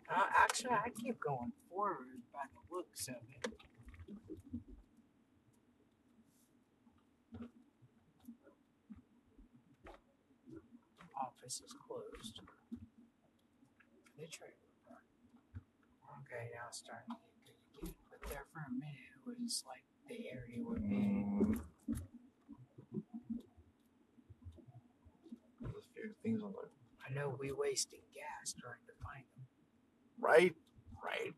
Uh, 0.10 0.24
actually, 0.36 0.72
I 0.72 0.90
keep 0.90 1.20
going 1.20 1.52
forward 1.70 2.22
by 2.34 2.42
the 2.52 2.76
looks 2.76 3.08
of 3.08 3.16
it. 3.16 3.54
Office 11.22 11.62
is 11.62 11.74
closed. 11.88 12.42
The 14.18 14.28
trailer 14.28 14.74
park. 14.88 15.06
Okay, 16.26 16.50
now 16.54 16.66
it's 16.70 16.80
starting 16.80 17.14
to 17.14 17.18
get 17.46 17.58
good 17.74 17.90
again. 17.90 17.96
But 18.10 18.30
there 18.30 18.46
for 18.54 18.66
a 18.66 18.74
minute, 18.74 19.14
it 19.14 19.22
was 19.26 19.64
like 19.68 19.86
the 20.10 20.30
area 20.30 20.62
would 20.66 20.88
be. 20.90 21.26
There's 25.62 25.86
a 25.86 25.94
few 25.94 26.10
things 26.24 26.42
on 26.44 26.54
the 26.54 26.70
I 27.06 27.14
know 27.14 27.36
we 27.40 27.52
wasted 27.52 28.00
gas 28.14 28.54
trying 28.54 28.86
to 28.88 28.94
find 29.04 29.26
them. 29.36 29.46
right, 30.20 30.56
right. 31.04 31.34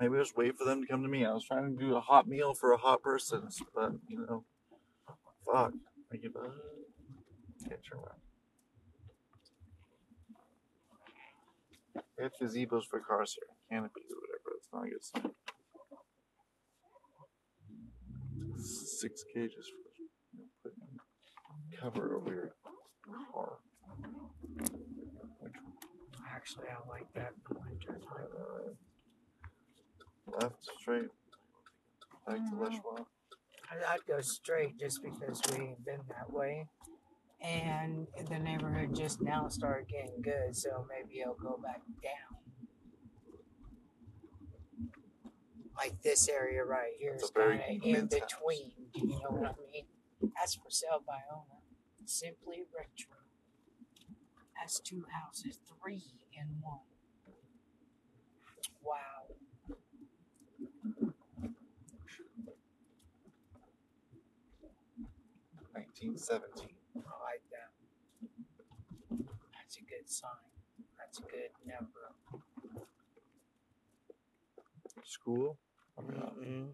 Maybe 0.00 0.16
just 0.16 0.36
wait 0.36 0.56
for 0.56 0.64
them 0.64 0.80
to 0.80 0.86
come 0.86 1.02
to 1.02 1.08
me. 1.08 1.26
I 1.26 1.32
was 1.34 1.44
trying 1.44 1.76
to 1.76 1.78
do 1.78 1.94
a 1.94 2.00
hot 2.00 2.26
meal 2.26 2.54
for 2.54 2.72
a 2.72 2.78
hot 2.78 3.02
person, 3.02 3.48
but 3.74 3.92
you 4.08 4.24
know, 4.26 4.44
fuck. 5.44 5.74
I 6.10 6.16
give 6.16 6.34
up. 6.36 6.52
Can't 7.68 7.80
turn 7.84 7.98
around. 7.98 8.20
They 12.16 12.22
have 12.24 12.32
gazebos 12.40 12.84
for 12.88 13.00
cars 13.00 13.36
here, 13.36 13.48
canopies 13.70 14.04
or 14.10 14.16
whatever. 14.20 14.56
It's 14.56 14.68
not 14.72 14.86
a 14.86 14.90
good 14.90 15.04
sign. 15.04 15.32
Six 18.58 19.24
cages 19.34 19.68
for 19.68 19.92
you 19.98 20.08
know, 20.38 20.46
putting 20.62 20.98
cover 21.80 22.16
over 22.16 22.34
your 22.34 22.52
car. 23.32 23.58
Which 25.40 25.52
Actually, 26.34 26.68
I 26.68 26.88
like 26.88 27.12
that 27.14 27.32
in 27.36 27.54
the 27.54 27.60
winter 27.60 28.00
time. 28.08 28.28
uh, 28.38 28.89
left, 30.40 30.64
straight, 30.80 31.08
back 32.26 32.36
to 32.36 32.56
Les 32.56 32.76
Schwab. 32.76 32.98
Mm. 33.00 33.06
I- 33.70 33.92
I'd 33.94 34.04
go 34.06 34.20
straight 34.20 34.78
just 34.78 35.02
because 35.02 35.40
we 35.52 35.64
ain't 35.64 35.84
been 35.84 36.00
that 36.08 36.30
way. 36.32 36.66
And 37.40 38.06
the 38.28 38.38
neighborhood 38.38 38.94
just 38.94 39.20
now 39.22 39.48
started 39.48 39.88
getting 39.88 40.20
good, 40.22 40.54
so 40.54 40.84
maybe 40.90 41.20
it'll 41.20 41.34
go 41.34 41.58
back 41.62 41.80
down. 42.02 42.36
Like 45.76 46.02
this 46.02 46.28
area 46.28 46.62
right 46.64 46.92
here 46.98 47.14
It's 47.14 47.22
a 47.22 47.26
is 47.26 47.32
very 47.34 47.58
kind 47.58 47.80
of 47.80 47.86
in 47.86 47.92
men's 47.92 48.14
house. 48.18 48.22
between. 48.32 48.72
Do 48.92 49.00
you 49.00 49.08
know 49.20 49.30
what 49.30 49.50
I 49.52 49.72
mean? 49.72 49.86
That's 50.36 50.54
for 50.56 50.68
sale 50.70 51.02
by 51.06 51.20
owner. 51.32 51.60
Simply 52.04 52.64
retro. 52.76 53.16
Has 54.54 54.78
two 54.80 55.04
houses, 55.10 55.58
three 55.82 56.02
in 56.34 56.48
one. 56.60 56.80
Wow. 58.82 59.19
1917. 66.00 66.68
I 66.96 67.14
like 67.20 67.44
that. 67.52 67.70
That's 69.52 69.76
a 69.76 69.84
good 69.84 70.08
sign. 70.08 70.30
That's 70.98 71.18
a 71.18 71.22
good 71.22 71.52
number. 71.66 72.16
School? 75.04 75.58
Probably. 75.94 76.46
Mm-mm. 76.46 76.68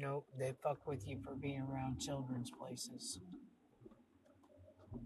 Nope, 0.00 0.26
they 0.38 0.54
fuck 0.62 0.86
with 0.86 1.06
you 1.06 1.18
for 1.22 1.34
being 1.34 1.60
around 1.60 2.00
children's 2.00 2.50
places. 2.50 3.20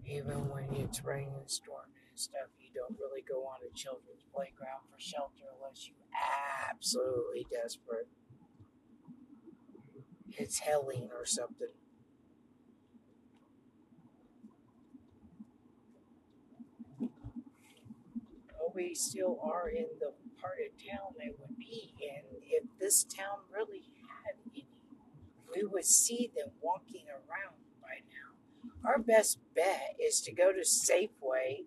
Even 0.05 0.49
when 0.49 0.73
it's 0.73 1.03
raining 1.03 1.33
and 1.37 1.49
storming 1.51 2.01
and 2.09 2.19
stuff, 2.19 2.47
you 2.59 2.69
don't 2.73 2.97
really 2.97 3.21
go 3.27 3.43
on 3.43 3.57
a 3.69 3.73
children's 3.75 4.23
playground 4.33 4.81
for 4.89 4.99
shelter 4.99 5.43
unless 5.57 5.87
you 5.87 5.93
absolutely 6.69 7.45
desperate. 7.51 8.07
It's 10.31 10.59
helling 10.59 11.09
or 11.13 11.25
something. 11.25 11.67
We 18.77 18.93
still 18.93 19.39
are 19.43 19.69
in 19.69 19.87
the 19.99 20.13
part 20.39 20.57
of 20.63 20.71
town 20.77 21.13
they 21.17 21.31
would 21.39 21.57
be 21.57 21.95
in. 21.99 22.21
If 22.43 22.63
this 22.79 23.03
town 23.03 23.39
really 23.51 23.89
had 24.07 24.35
any, 24.51 24.67
we 25.53 25.63
would 25.63 25.85
see 25.85 26.31
them 26.37 26.49
walking 26.61 27.05
around 27.09 27.57
by 27.81 28.03
now. 28.07 28.87
Our 28.87 28.99
best 28.99 29.39
bet 29.55 29.95
is 29.99 30.21
to 30.21 30.31
go 30.31 30.51
to 30.53 30.61
Safeway 30.61 31.65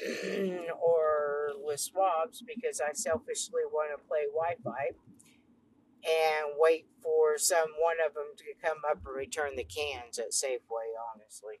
or 0.82 1.52
Les 1.64 1.88
Schwab's 1.88 2.42
because 2.42 2.80
I 2.80 2.94
selfishly 2.94 3.62
want 3.72 3.96
to 3.96 4.08
play 4.08 4.26
Wi 4.26 4.56
Fi 4.64 4.90
and 6.04 6.54
wait 6.58 6.86
for 7.00 7.38
some 7.38 7.68
one 7.78 7.96
of 8.04 8.14
them 8.14 8.34
to 8.38 8.44
come 8.60 8.78
up 8.90 8.98
and 9.06 9.16
return 9.16 9.54
the 9.54 9.64
cans 9.64 10.18
at 10.18 10.32
Safeway, 10.32 10.90
honestly. 11.14 11.60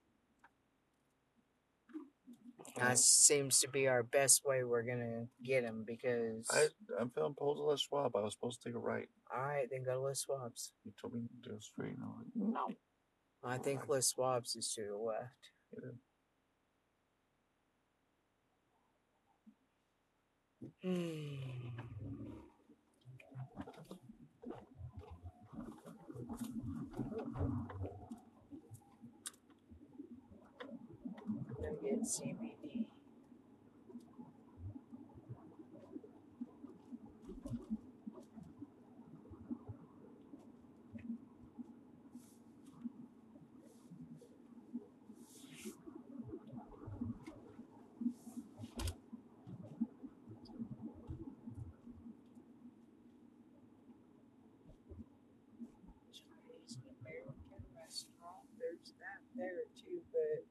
That 2.76 2.98
seems 2.98 3.60
to 3.60 3.68
be 3.68 3.86
our 3.86 4.02
best 4.02 4.44
way 4.44 4.64
we're 4.64 4.82
gonna 4.82 5.26
get 5.44 5.62
him 5.62 5.84
because. 5.86 6.48
I, 6.50 6.66
I'm 7.00 7.10
feeling 7.10 7.34
pulled 7.34 7.58
to 7.58 7.62
Les 7.62 7.80
Schwab. 7.80 8.16
I 8.16 8.20
was 8.20 8.34
supposed 8.34 8.60
to 8.62 8.68
take 8.68 8.74
a 8.76 8.80
right. 8.80 9.08
All 9.34 9.42
right, 9.42 9.68
then 9.70 9.84
go 9.84 9.92
to 9.92 10.00
Les 10.00 10.24
Schwab's. 10.24 10.72
You 10.84 10.92
told 11.00 11.14
me 11.14 11.20
to 11.42 11.50
go 11.50 11.56
straight. 11.60 11.94
And 11.96 12.02
I'm 12.02 12.16
like, 12.18 12.26
no. 12.34 12.74
I 13.44 13.58
think 13.58 13.88
Les 13.88 14.12
Schwab's 14.12 14.56
is 14.56 14.72
to 14.74 14.82
the 14.90 14.96
left. 14.96 15.50
Hmm. 20.82 20.84
Gonna 31.56 31.74
get 31.82 32.02
CBD. 32.02 32.86
Chinese 56.12 56.78
American 57.00 57.64
restaurant. 57.74 58.44
There's 58.58 58.92
that 59.00 59.23
there 59.36 59.66
too, 59.74 60.00
but 60.12 60.44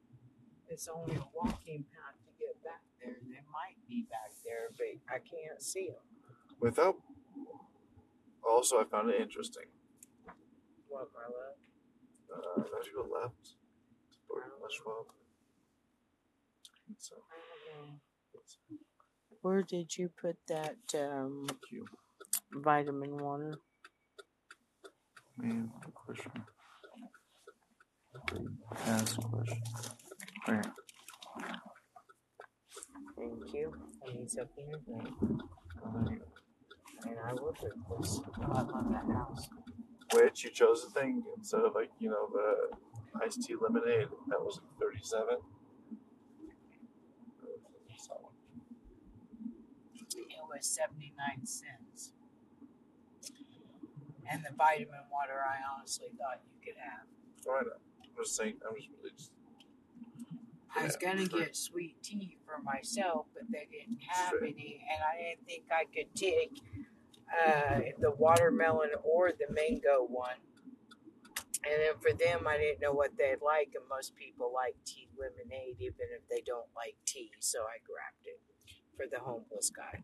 it's 0.68 0.88
only 0.88 1.16
a 1.16 1.24
walking 1.34 1.84
path 1.92 2.16
to 2.24 2.32
get 2.38 2.62
back 2.64 2.82
there. 3.00 3.16
They 3.22 3.44
might 3.52 3.76
be 3.88 4.06
back 4.10 4.32
there, 4.44 4.70
but 4.76 4.86
I 5.12 5.18
can't 5.18 5.62
see 5.62 5.88
them. 5.88 6.04
Without. 6.60 6.96
Also, 8.46 8.80
I 8.80 8.84
found 8.84 9.10
it 9.10 9.20
interesting. 9.20 9.64
What, 10.88 11.08
my 11.14 11.22
love? 11.22 11.56
Uh, 12.30 12.62
don't 12.70 12.86
you 12.86 12.92
go 12.94 13.20
left 13.20 13.56
toward 14.28 14.44
Les 14.62 14.72
Schwab? 14.72 15.06
So, 16.98 17.16
it's 18.34 18.58
Where 19.42 19.62
did 19.62 19.96
you 19.96 20.10
put 20.20 20.36
that 20.48 20.76
um, 20.94 21.46
cute. 21.68 21.88
vitamin 22.52 23.16
water? 23.16 23.54
Man, 25.36 25.70
question. 25.94 26.32
Ask 28.86 29.20
question. 29.20 29.62
Right. 30.48 30.66
Thank 33.16 33.54
you. 33.54 33.72
I 34.06 34.12
need 34.12 34.30
something 34.30 34.66
to 34.72 34.78
drink. 34.78 35.08
There 35.20 36.12
you 36.12 36.18
go. 36.18 37.10
And 37.10 37.18
I 37.26 37.32
will 37.34 37.52
drink 37.52 37.74
this. 38.00 38.20
I 38.42 38.46
love 38.48 38.68
that 38.90 39.14
house. 39.14 39.48
Which 40.14 40.44
you 40.44 40.50
chose 40.50 40.84
the 40.84 40.90
thing 40.98 41.22
instead 41.36 41.60
of 41.60 41.74
like 41.74 41.90
you 41.98 42.08
know 42.08 42.28
the 42.32 43.24
iced 43.24 43.42
tea 43.42 43.54
lemonade 43.60 44.08
that 44.28 44.40
was 44.40 44.60
thirty-seven. 44.80 45.38
It 50.16 50.44
was 50.48 50.66
79 50.66 51.46
cents. 51.46 52.12
And 54.30 54.44
the 54.44 54.54
vitamin 54.56 55.00
water 55.10 55.40
I 55.42 55.58
honestly 55.76 56.08
thought 56.16 56.40
you 56.46 56.60
could 56.64 56.80
have. 56.80 57.06
Why 57.44 57.62
not? 57.64 57.80
I'm 58.16 58.24
just 58.24 58.36
saying. 58.36 58.54
I'm 58.68 58.76
just 58.76 58.88
really 58.96 59.10
just. 59.16 59.30
I 60.76 60.84
was 60.84 60.96
gonna 60.96 61.26
get 61.26 61.54
sweet 61.56 62.02
tea 62.02 62.36
for 62.44 62.60
myself, 62.62 63.26
but 63.34 63.44
they 63.50 63.66
didn't 63.70 64.00
have 64.08 64.30
Sure. 64.30 64.44
any, 64.44 64.84
and 64.90 65.02
I 65.04 65.22
didn't 65.22 65.46
think 65.46 65.64
I 65.70 65.84
could 65.84 66.14
take 66.16 66.50
uh, 67.46 67.80
the 68.00 68.10
watermelon 68.10 68.90
or 69.04 69.30
the 69.32 69.46
mango 69.50 70.04
one. 70.04 70.36
And 71.64 71.80
then 71.80 71.94
for 72.00 72.12
them, 72.12 72.46
I 72.46 72.58
didn't 72.58 72.80
know 72.80 72.92
what 72.92 73.16
they'd 73.16 73.40
like, 73.40 73.72
and 73.74 73.88
most 73.88 74.14
people 74.16 74.52
like 74.52 74.74
tea 74.84 75.08
lemonade, 75.16 75.76
even 75.80 76.06
if 76.12 76.28
they 76.28 76.42
don't 76.44 76.68
like 76.76 76.96
tea. 77.06 77.30
So 77.40 77.60
I 77.62 77.78
grabbed 77.86 78.26
it 78.26 78.40
for 78.96 79.06
the 79.10 79.20
homeless 79.20 79.70
guy. 79.70 80.02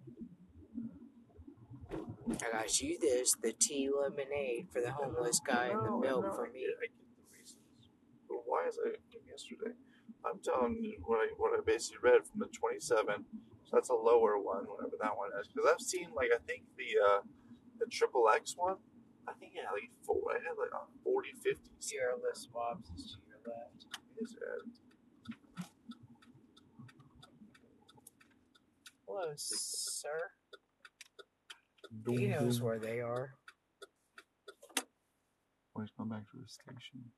I 2.46 2.52
got 2.52 2.80
you 2.80 2.98
this, 3.00 3.34
the 3.42 3.52
tea 3.52 3.90
lemonade 3.90 4.68
for 4.72 4.80
the 4.80 4.92
homeless 4.92 5.40
guy, 5.44 5.66
and 5.68 5.84
the 5.84 5.90
milk 5.98 6.34
for 6.34 6.48
me. 6.48 6.64
I 6.64 6.86
get 6.86 6.90
the 7.16 7.36
reasons. 7.36 7.90
But 8.28 8.39
why 8.50 8.66
is 8.66 8.76
I 8.82 8.98
yesterday? 9.30 9.78
I'm 10.26 10.40
telling 10.42 10.82
you 10.82 10.98
what 11.06 11.18
I 11.22 11.28
what 11.38 11.52
I 11.54 11.62
basically 11.64 12.02
read 12.02 12.26
from 12.26 12.40
the 12.40 12.46
27. 12.46 13.24
So 13.64 13.70
that's 13.72 13.88
a 13.88 13.94
lower 13.94 14.38
one, 14.38 14.66
whatever 14.66 14.96
that 15.00 15.16
one 15.16 15.30
is. 15.40 15.46
Because 15.46 15.70
I've 15.72 15.80
seen 15.80 16.08
like 16.14 16.30
I 16.34 16.42
think 16.46 16.64
the 16.76 16.90
uh, 16.98 17.20
the 17.78 17.86
triple 17.86 18.28
X 18.28 18.54
one. 18.56 18.76
I 19.28 19.32
think 19.38 19.52
it 19.54 19.62
had 19.64 19.72
like 19.72 19.90
four. 20.02 20.20
I 20.30 20.42
had 20.42 20.58
like 20.58 20.74
uh, 20.74 20.90
40, 21.04 21.30
50. 21.40 21.70
Sierra 21.78 22.14
Les 22.18 22.48
Schwab's 22.48 22.90
is 22.98 23.14
to 23.14 23.18
your 23.30 23.54
left. 23.54 23.86
Is 24.20 24.34
it? 24.34 24.80
Hello, 29.06 29.32
sir. 29.36 30.32
He 32.06 32.26
knows 32.26 32.60
where 32.60 32.78
they 32.78 33.00
are. 33.00 33.34
Always 35.74 35.90
come 35.96 36.08
back 36.08 36.22
to 36.30 36.36
the 36.36 36.48
station. 36.48 37.12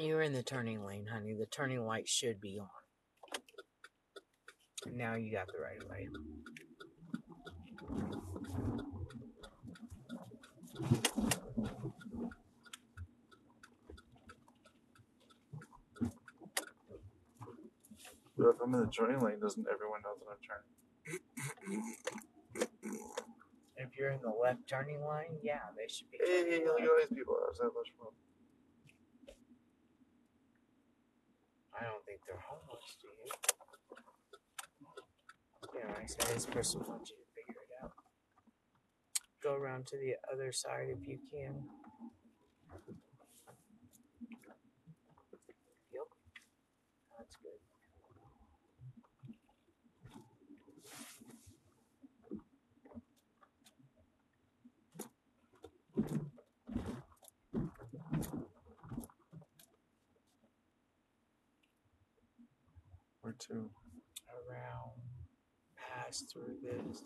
You're 0.00 0.22
in 0.22 0.32
the 0.32 0.42
turning 0.42 0.82
lane, 0.82 1.08
honey. 1.12 1.34
The 1.34 1.44
turning 1.44 1.84
light 1.84 2.08
should 2.08 2.40
be 2.40 2.58
on. 2.58 2.68
Now 4.90 5.14
you 5.14 5.30
got 5.30 5.48
the 5.48 5.58
right 5.60 5.78
of 5.78 5.88
way. 5.90 6.08
But 18.38 18.48
if 18.48 18.56
I'm 18.64 18.74
in 18.74 18.80
the 18.80 18.86
turning 18.86 19.20
lane, 19.20 19.38
doesn't 19.38 19.66
everyone 19.70 20.00
know 20.02 20.14
that 20.18 20.24
I'm 20.32 20.38
turning? 20.48 21.82
If 23.76 23.98
you're 23.98 24.12
in 24.12 24.22
the 24.22 24.30
left 24.30 24.66
turning 24.66 25.04
lane, 25.06 25.40
yeah, 25.42 25.58
they 25.76 25.92
should 25.92 26.10
be. 26.10 26.18
Hey, 26.24 26.44
turning 26.48 26.64
look 26.64 26.80
at 26.80 26.88
all 26.88 26.96
these 26.98 27.14
people 27.14 27.36
outside 27.46 27.66
Les 27.76 27.84
Schwab. 27.94 28.14
I 31.80 31.84
don't 31.84 32.04
think 32.04 32.20
they're 32.26 32.44
homeless, 32.44 32.96
do 33.00 33.08
you? 33.08 33.32
Yeah, 35.80 35.94
I 35.96 36.06
said 36.06 36.34
this 36.34 36.46
person 36.46 36.82
wants 36.86 37.10
you 37.10 37.16
to 37.16 37.28
figure 37.34 37.60
it 37.60 37.84
out. 37.84 37.92
Go 39.42 39.54
around 39.54 39.86
to 39.88 39.96
the 39.96 40.14
other 40.32 40.52
side 40.52 40.88
if 40.90 41.08
you 41.08 41.18
can. 41.32 41.64
To? 63.48 63.70
Around, 64.30 64.90
pass 65.76 66.24
through 66.32 66.56
this. 66.62 67.02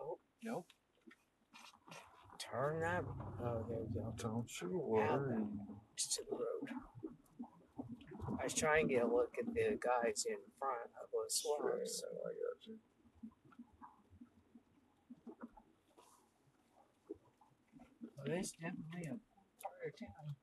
Oh, 0.00 0.18
Nope. 0.44 0.66
turn 2.38 2.80
that. 2.80 3.04
Oh, 3.44 3.64
there 3.68 3.78
we 3.88 3.94
go. 3.94 4.12
Don't 4.18 4.50
you 4.60 4.78
worry. 4.78 5.36
It's 5.94 6.16
to 6.16 6.22
the 6.28 6.36
road. 6.36 6.68
I 8.40 8.44
was 8.44 8.54
trying 8.54 8.88
to 8.88 8.94
get 8.94 9.02
a 9.04 9.06
look 9.06 9.34
at 9.38 9.46
the 9.54 9.78
guys 9.78 10.24
in 10.28 10.36
front 10.58 10.90
of 11.00 11.08
swamps. 11.28 12.00
Sure, 12.00 12.08
I 12.10 12.32
got 12.34 12.66
you. 12.66 12.76
It's 18.24 18.52
definitely 18.52 19.06
a 19.10 19.18
part 19.62 19.82
of 19.86 19.98
town. 19.98 20.36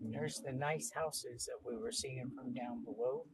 There's 0.00 0.40
the 0.44 0.52
nice 0.52 0.90
houses 0.94 1.46
that 1.46 1.58
we 1.66 1.76
were 1.76 1.92
seeing 1.92 2.30
from 2.34 2.54
down 2.54 2.84
below. 2.84 3.24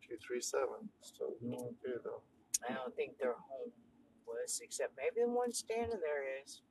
Two 0.00 0.16
three 0.26 0.40
seven. 0.40 0.88
Still 1.02 1.36
okay 1.42 1.98
though. 2.02 2.22
I 2.68 2.72
don't 2.72 2.94
think 2.96 3.18
they're 3.20 3.36
homeless, 3.36 4.60
except 4.62 4.96
maybe 4.96 5.26
the 5.26 5.30
one 5.30 5.52
standing 5.52 6.00
there 6.00 6.24
is. 6.42 6.62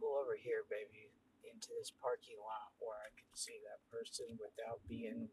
Pull 0.00 0.16
over 0.18 0.34
here, 0.40 0.64
baby, 0.70 1.12
into 1.44 1.68
this 1.78 1.92
parking 2.00 2.40
lot 2.40 2.72
where 2.80 2.96
I 2.96 3.10
can 3.14 3.28
see 3.34 3.60
that 3.62 3.84
person 3.92 4.26
without 4.40 4.80
being. 4.88 5.28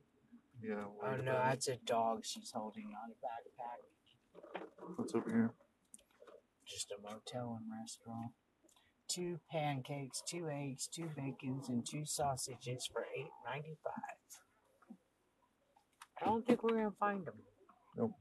Yeah. 0.61 0.85
Oh 1.03 1.15
no, 1.17 1.33
that's 1.33 1.67
a 1.67 1.77
dog 1.85 2.25
she's 2.25 2.51
holding, 2.53 2.87
on 2.87 3.11
a 3.11 3.15
backpack. 3.25 3.81
What's 4.95 5.15
over 5.15 5.29
here? 5.29 5.51
Just 6.67 6.91
a 6.91 7.01
motel 7.01 7.59
and 7.59 7.71
restaurant. 7.81 8.31
Two 9.07 9.39
pancakes, 9.51 10.21
two 10.27 10.49
eggs, 10.49 10.87
two 10.87 11.09
bacons, 11.15 11.69
and 11.69 11.85
two 11.85 12.05
sausages 12.05 12.87
for 12.91 13.05
eight 13.17 13.31
ninety 13.45 13.77
five. 13.83 14.97
I 16.21 16.25
don't 16.25 16.45
think 16.45 16.61
we're 16.61 16.75
gonna 16.75 16.91
find 16.99 17.25
them. 17.25 17.35
Nope. 17.97 18.11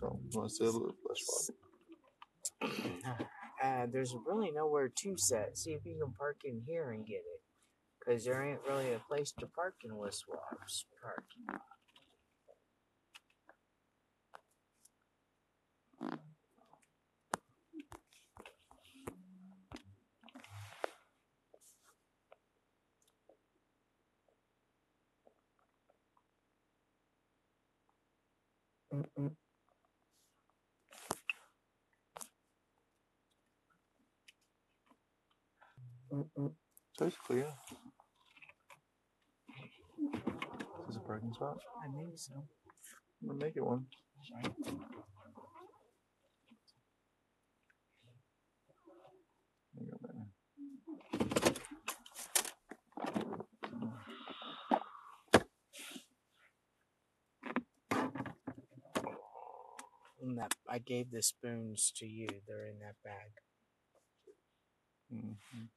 So, 0.00 0.18
let's 0.34 0.58
say 0.58 0.66
Les 0.66 0.92
Schwab. 1.14 1.56
uh, 3.62 3.86
there's 3.90 4.14
really 4.26 4.50
nowhere 4.50 4.88
to 4.88 5.16
set. 5.16 5.56
See 5.56 5.72
if 5.72 5.86
you 5.86 5.96
can 6.02 6.12
park 6.12 6.38
in 6.44 6.60
here 6.66 6.90
and 6.90 7.06
get 7.06 7.16
it, 7.16 7.42
because 7.98 8.24
there 8.24 8.42
ain't 8.42 8.60
really 8.68 8.92
a 8.92 9.00
place 9.08 9.32
to 9.38 9.46
park 9.46 9.76
in 9.84 9.92
Wiswap's 9.92 10.84
parking 11.00 11.46
lot. 11.48 11.75
It's 37.00 37.16
clear. 37.26 37.46
Is 37.46 37.54
this 40.86 40.90
is 40.90 40.96
a 40.96 41.00
parking 41.00 41.32
spot? 41.32 41.58
I 41.82 41.96
think 41.96 42.10
so. 42.16 42.34
I'm 42.36 43.28
gonna 43.28 43.44
make 43.44 43.56
it 43.56 43.64
one. 43.64 43.86
Right. 44.34 44.52
And 60.26 60.38
that 60.38 60.54
I 60.68 60.78
gave 60.80 61.10
the 61.12 61.22
spoons 61.22 61.92
to 61.98 62.06
you. 62.06 62.28
They're 62.48 62.66
in 62.66 62.80
that 62.80 62.96
bag. 63.04 63.30
Mhm. 65.10 65.68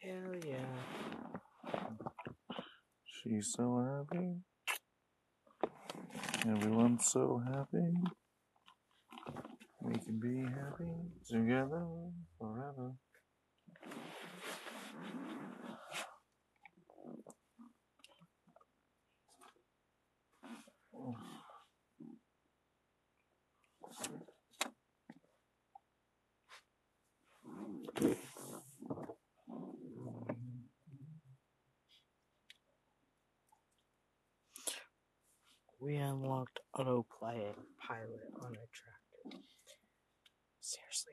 Hell 0.00 0.36
yeah. 0.44 0.64
She's 3.04 3.52
so 3.52 3.78
happy. 3.82 4.42
Everyone's 6.48 7.04
so 7.06 7.42
happy. 7.44 7.92
We 9.82 9.94
can 9.98 10.20
be 10.20 10.42
happy 10.42 10.92
together 11.28 11.84
forever. 12.38 12.92
We 35.86 35.98
unlocked 35.98 36.58
autopilot 36.74 37.54
pilot 37.78 38.26
on 38.42 38.54
a 38.54 38.66
tractor. 38.74 39.38
Seriously, 40.60 41.12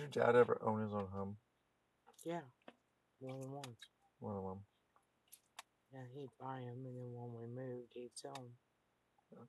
your 0.00 0.08
dad 0.08 0.36
ever 0.36 0.58
own 0.64 0.82
his 0.82 0.92
own 0.92 1.08
home? 1.12 1.36
Yeah, 2.24 2.40
more 3.20 3.38
than 3.38 3.52
once. 3.52 3.78
One 4.18 4.36
of 4.36 4.44
them. 4.44 4.58
Yeah, 5.92 6.00
he'd 6.14 6.30
buy 6.40 6.60
them, 6.60 6.84
and 6.86 6.96
then 6.96 7.12
when 7.12 7.32
we 7.34 7.46
moved, 7.46 7.88
he'd 7.94 8.10
sell 8.14 8.34
them. 8.34 9.48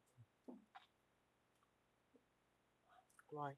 Why? 3.29 3.51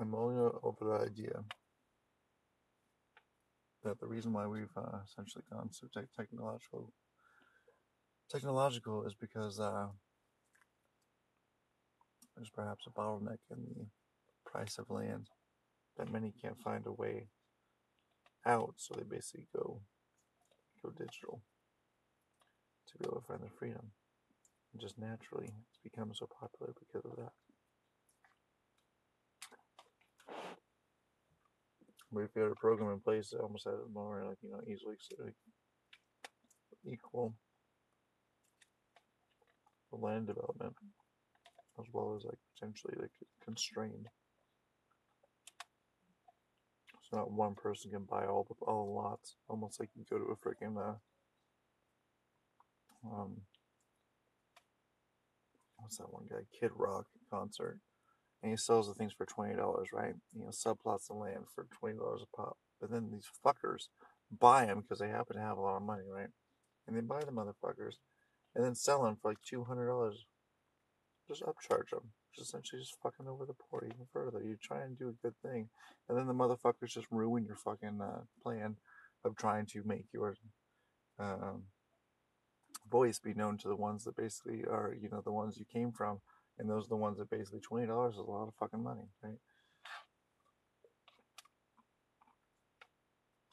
I'm 0.00 0.14
only 0.14 0.50
over 0.62 0.84
the 0.84 1.04
idea 1.06 1.44
that 3.84 4.00
the 4.00 4.06
reason 4.06 4.32
why 4.32 4.46
we've 4.46 4.76
uh, 4.76 4.98
essentially 5.04 5.44
gone 5.50 5.70
so 5.72 5.86
te- 5.92 6.06
technological 6.16 6.92
technological 8.30 9.04
is 9.04 9.14
because 9.14 9.58
uh, 9.58 9.86
there's 12.36 12.50
perhaps 12.50 12.86
a 12.86 12.90
bottleneck 12.90 13.38
in 13.50 13.64
the 13.76 13.86
price 14.44 14.78
of 14.78 14.90
land 14.90 15.28
that 15.96 16.12
many 16.12 16.32
can't 16.40 16.60
find 16.62 16.86
a 16.86 16.92
way 16.92 17.28
out, 18.46 18.74
so 18.76 18.94
they 18.94 19.02
basically 19.02 19.46
go 19.54 19.80
go 20.82 20.90
digital 20.90 21.40
to 22.86 22.98
be 22.98 23.04
able 23.04 23.20
to 23.20 23.26
find 23.26 23.42
their 23.42 23.50
freedom. 23.58 23.90
And 24.72 24.80
just 24.80 24.98
naturally, 24.98 25.50
it's 25.70 25.80
become 25.82 26.12
so 26.14 26.28
popular 26.40 26.72
because 26.78 27.04
of 27.10 27.16
that. 27.16 27.32
But 32.12 32.20
if 32.20 32.30
you 32.34 32.42
had 32.42 32.52
a 32.52 32.54
program 32.54 32.92
in 32.92 33.00
place 33.00 33.30
that 33.30 33.40
almost 33.40 33.64
had 33.64 33.74
it 33.74 33.92
more 33.92 34.24
like 34.26 34.38
you 34.42 34.50
know 34.50 34.60
easily 34.66 34.96
like, 35.22 35.34
equal 36.86 37.34
the 39.90 39.96
land 39.96 40.26
development 40.26 40.74
as 41.78 41.86
well 41.92 42.14
as 42.16 42.24
like 42.24 42.38
potentially 42.54 42.94
like 42.98 43.10
constrained. 43.44 44.08
So 47.02 47.16
not 47.16 47.32
one 47.32 47.54
person 47.54 47.90
can 47.90 48.04
buy 48.04 48.26
all 48.26 48.46
the 48.48 48.54
all 48.66 48.86
the 48.86 48.92
lots. 48.92 49.36
Almost 49.48 49.80
like 49.80 49.90
you 49.94 50.04
go 50.10 50.18
to 50.18 50.24
a 50.24 50.36
freaking 50.36 50.76
uh, 50.76 50.96
um 53.08 53.36
what's 55.78 55.98
that 55.98 56.12
one 56.12 56.24
guy 56.28 56.44
Kid 56.58 56.70
Rock 56.76 57.06
concert, 57.30 57.78
and 58.42 58.50
he 58.50 58.56
sells 58.56 58.88
the 58.88 58.94
things 58.94 59.12
for 59.12 59.26
twenty 59.26 59.54
dollars, 59.54 59.88
right? 59.92 60.14
You 60.34 60.42
know, 60.42 60.50
subplots 60.50 61.10
of 61.10 61.16
land 61.16 61.46
for 61.54 61.66
twenty 61.78 61.96
dollars 61.96 62.22
a 62.22 62.36
pop. 62.36 62.56
But 62.80 62.90
then 62.90 63.10
these 63.10 63.26
fuckers 63.44 63.88
buy 64.38 64.66
them 64.66 64.82
because 64.82 64.98
they 64.98 65.08
happen 65.08 65.36
to 65.36 65.42
have 65.42 65.58
a 65.58 65.62
lot 65.62 65.76
of 65.76 65.82
money, 65.82 66.04
right? 66.10 66.28
And 66.86 66.96
they 66.96 67.00
buy 67.00 67.20
the 67.20 67.32
motherfuckers, 67.32 67.94
and 68.54 68.64
then 68.64 68.74
sell 68.74 69.02
them 69.02 69.16
for 69.20 69.30
like 69.30 69.42
two 69.42 69.64
hundred 69.64 69.88
dollars. 69.88 70.26
Just 71.28 71.42
upcharge 71.42 71.90
them. 71.90 72.12
Just 72.34 72.48
essentially 72.48 72.80
just 72.80 72.96
fucking 73.02 73.26
over 73.28 73.44
the 73.44 73.54
poor 73.54 73.84
even 73.84 74.06
further. 74.12 74.42
You 74.42 74.56
try 74.62 74.82
and 74.82 74.98
do 74.98 75.08
a 75.08 75.26
good 75.26 75.34
thing, 75.42 75.68
and 76.08 76.16
then 76.16 76.26
the 76.26 76.34
motherfuckers 76.34 76.90
just 76.90 77.06
ruin 77.10 77.44
your 77.44 77.56
fucking 77.56 78.00
uh, 78.02 78.22
plan 78.42 78.76
of 79.24 79.36
trying 79.36 79.66
to 79.66 79.82
make 79.84 80.06
your 80.12 80.36
um, 81.18 81.64
voice 82.90 83.18
be 83.18 83.34
known 83.34 83.58
to 83.58 83.68
the 83.68 83.76
ones 83.76 84.04
that 84.04 84.16
basically 84.16 84.64
are, 84.64 84.94
you 84.98 85.08
know, 85.10 85.20
the 85.24 85.32
ones 85.32 85.58
you 85.58 85.64
came 85.70 85.92
from, 85.92 86.20
and 86.58 86.70
those 86.70 86.86
are 86.86 86.90
the 86.90 86.96
ones 86.96 87.18
that 87.18 87.30
basically 87.30 87.60
twenty 87.60 87.86
dollars 87.86 88.14
is 88.14 88.20
a 88.20 88.22
lot 88.22 88.46
of 88.48 88.54
fucking 88.58 88.82
money, 88.82 89.08
right? 89.22 89.38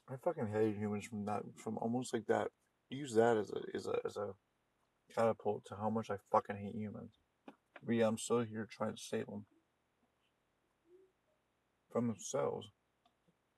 I 0.09 0.15
fucking 0.23 0.49
hate 0.53 0.77
humans 0.77 1.05
from 1.05 1.25
that, 1.25 1.41
from 1.57 1.77
almost 1.79 2.13
like 2.13 2.27
that. 2.27 2.49
Use 2.89 3.15
that 3.15 3.37
as 3.37 3.49
a 3.51 3.59
as 3.75 3.87
a 3.87 3.99
as 4.05 4.17
a 4.17 4.29
catapult 5.13 5.65
to 5.65 5.75
how 5.75 5.89
much 5.89 6.09
I 6.09 6.15
fucking 6.31 6.57
hate 6.57 6.75
humans. 6.75 7.13
But 7.85 7.95
yeah, 7.95 8.07
I'm 8.07 8.17
still 8.17 8.41
here 8.41 8.67
trying 8.69 8.95
to 8.95 9.01
save 9.01 9.27
them 9.27 9.45
from 11.91 12.07
themselves, 12.07 12.71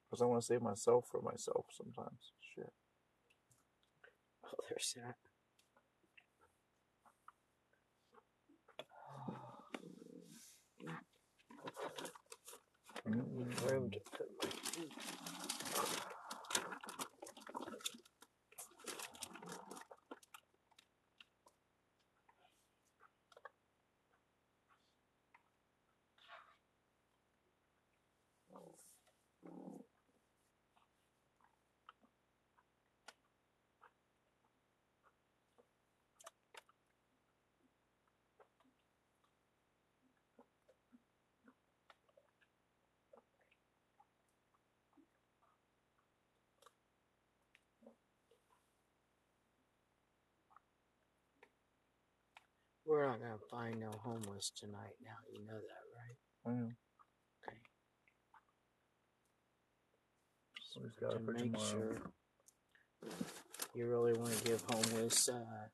because 0.06 0.22
I 0.22 0.26
want 0.26 0.42
to 0.42 0.46
save 0.46 0.62
myself 0.62 1.08
from 1.12 1.24
myself 1.24 1.66
sometimes. 1.72 2.34
Shit. 2.56 2.72
Oh, 4.46 4.58
there's 4.70 4.96
that. 4.98 5.16
Mm. 13.08 13.72
Room 13.72 13.90
to 13.92 14.00
We're 52.98 53.06
not 53.06 53.22
gonna 53.22 53.38
find 53.52 53.80
no 53.80 53.92
homeless 54.04 54.52
tonight. 54.60 54.96
Now 55.04 55.12
you 55.32 55.46
know 55.46 55.54
that, 55.54 55.84
right? 55.94 56.18
I 56.48 56.60
know. 56.60 56.70
Okay. 57.48 57.58
So 60.64 60.82
we've 60.82 60.96
got 61.00 61.12
to 61.12 61.32
make 61.32 61.54
tomorrow. 61.54 61.70
sure 61.70 61.98
you 63.76 63.88
really 63.88 64.14
want 64.14 64.36
to 64.36 64.44
give 64.44 64.64
homeless 64.72 65.30
uh, 65.30 65.68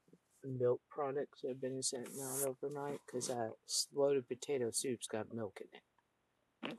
milk 0.44 0.82
products 0.90 1.40
that 1.44 1.48
have 1.48 1.62
been 1.62 1.82
sent 1.82 2.10
out 2.22 2.56
overnight 2.62 3.00
because 3.06 3.30
that 3.30 3.54
loaded 3.96 4.28
potato 4.28 4.70
soup's 4.72 5.08
got 5.08 5.34
milk 5.34 5.62
in 5.62 6.72
it. 6.72 6.78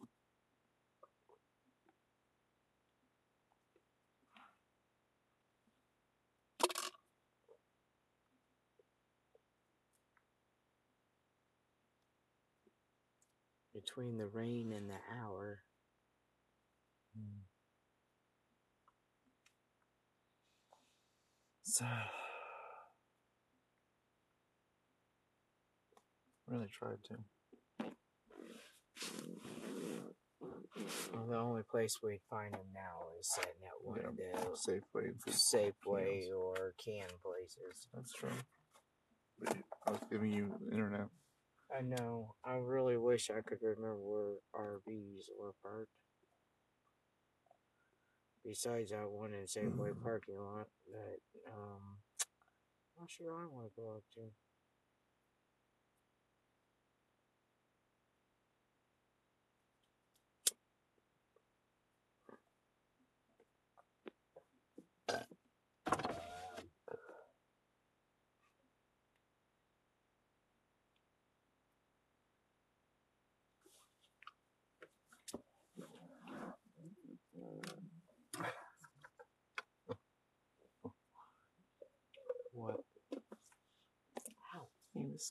Between 13.95 14.19
the 14.19 14.27
rain 14.27 14.73
and 14.73 14.91
the 14.91 14.99
hour, 15.21 15.61
Mm. 17.17 17.43
So, 21.63 21.85
really 26.49 26.67
tried 26.77 26.99
to. 27.05 27.19
well, 31.15 31.27
the 31.29 31.37
only 31.37 31.63
place 31.63 31.93
we'd 32.03 32.19
find 32.29 32.53
them 32.53 32.67
now 32.75 33.07
is 33.21 33.31
sitting 33.37 33.63
at 33.65 33.85
one 33.85 34.01
of 34.01 34.19
Yeah, 34.19 34.41
the 34.41 34.57
Safeway. 34.73 35.15
Safeway 35.55 36.33
or 36.37 36.75
can 36.85 37.07
places. 37.23 37.87
That's 37.95 38.13
true. 38.15 38.31
I 39.87 39.91
was 39.93 40.01
giving 40.11 40.33
you 40.33 40.53
internet. 40.73 41.09
I 41.71 41.83
know. 41.83 42.35
I 42.45 42.55
really 42.55 42.97
wish 42.97 43.31
I 43.31 43.41
could 43.43 43.61
remember 43.63 43.97
where 44.01 44.37
RVs 44.55 45.29
were 45.39 45.55
parked. 45.63 45.91
Besides 48.45 48.91
that 48.91 49.11
one 49.11 49.33
in 49.33 49.47
Safeway 49.47 49.93
parking 50.03 50.37
lot 50.39 50.69
that 50.93 51.19
um 51.49 51.97
I'm 52.97 53.03
not 53.03 53.11
sure 53.11 53.33
I 53.35 53.47
want 53.47 53.67
to 53.75 53.81
go 53.81 53.93
up 53.97 54.05
to. 54.15 54.44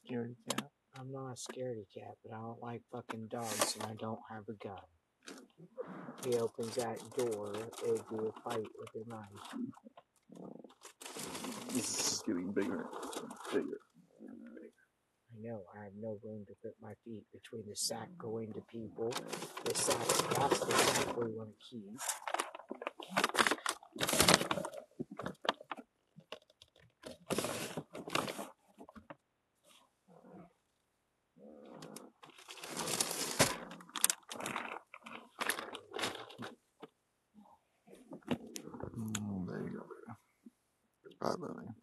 Scaredy 0.05 0.35
cat. 0.49 0.69
I'm 0.99 1.11
not 1.11 1.31
a 1.31 1.35
scaredy 1.35 1.85
cat, 1.93 2.15
but 2.23 2.35
I 2.35 2.39
don't 2.39 2.61
like 2.61 2.81
fucking 2.91 3.27
dogs, 3.27 3.75
and 3.75 3.83
I 3.83 3.93
don't 3.95 4.19
have 4.29 4.43
a 4.49 4.53
gun. 4.53 4.75
He 6.25 6.37
opens 6.37 6.75
that 6.75 6.99
door, 7.17 7.53
it'd 7.85 8.09
be 8.09 8.17
a 8.17 8.31
fight 8.43 8.67
with 8.77 9.05
a 9.05 9.09
knife. 9.09 9.55
This 11.73 11.89
is 11.89 11.95
just 11.95 12.25
getting 12.25 12.51
bigger, 12.51 12.85
and 13.15 13.31
bigger. 13.53 13.79
I 15.33 15.41
know, 15.41 15.61
I 15.79 15.85
have 15.85 15.93
no 15.99 16.19
room 16.23 16.45
to 16.47 16.53
put 16.61 16.73
my 16.81 16.93
feet 17.03 17.23
between 17.33 17.63
the 17.67 17.75
sack 17.75 18.09
going 18.17 18.53
to 18.53 18.61
people. 18.71 19.11
The 19.65 19.75
sack, 19.75 20.07
that's 20.37 20.59
the 20.59 20.71
sack 20.71 21.17
we 21.17 21.31
want 21.31 21.49
to 21.49 21.55
keep. 21.69 21.99
Bye, 41.23 41.31
Lily. 41.39 41.82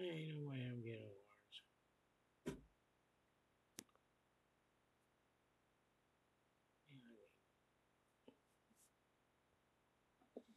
Ain't 0.00 0.28
no 0.28 0.50
way 0.50 0.56
I'm 0.70 0.82
getting. 0.82 1.00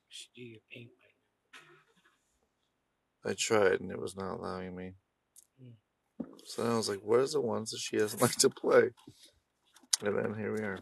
Should 0.09 0.33
do 0.35 0.41
your 0.41 0.59
paint 0.71 0.89
by 3.23 3.29
I 3.29 3.33
tried 3.33 3.81
and 3.81 3.91
it 3.91 3.99
was 3.99 4.15
not 4.15 4.39
allowing 4.39 4.75
me. 4.75 4.93
Mm. 5.61 5.73
So 6.45 6.63
then 6.63 6.71
I 6.71 6.77
was 6.77 6.89
like, 6.89 7.01
what 7.03 7.19
is 7.19 7.33
the 7.33 7.41
ones 7.41 7.71
that 7.71 7.79
she 7.79 7.97
doesn't 7.97 8.21
like 8.23 8.37
to 8.37 8.49
play? 8.49 8.89
And 10.03 10.17
then 10.17 10.35
here 10.37 10.53
we 10.53 10.61
are. 10.61 10.79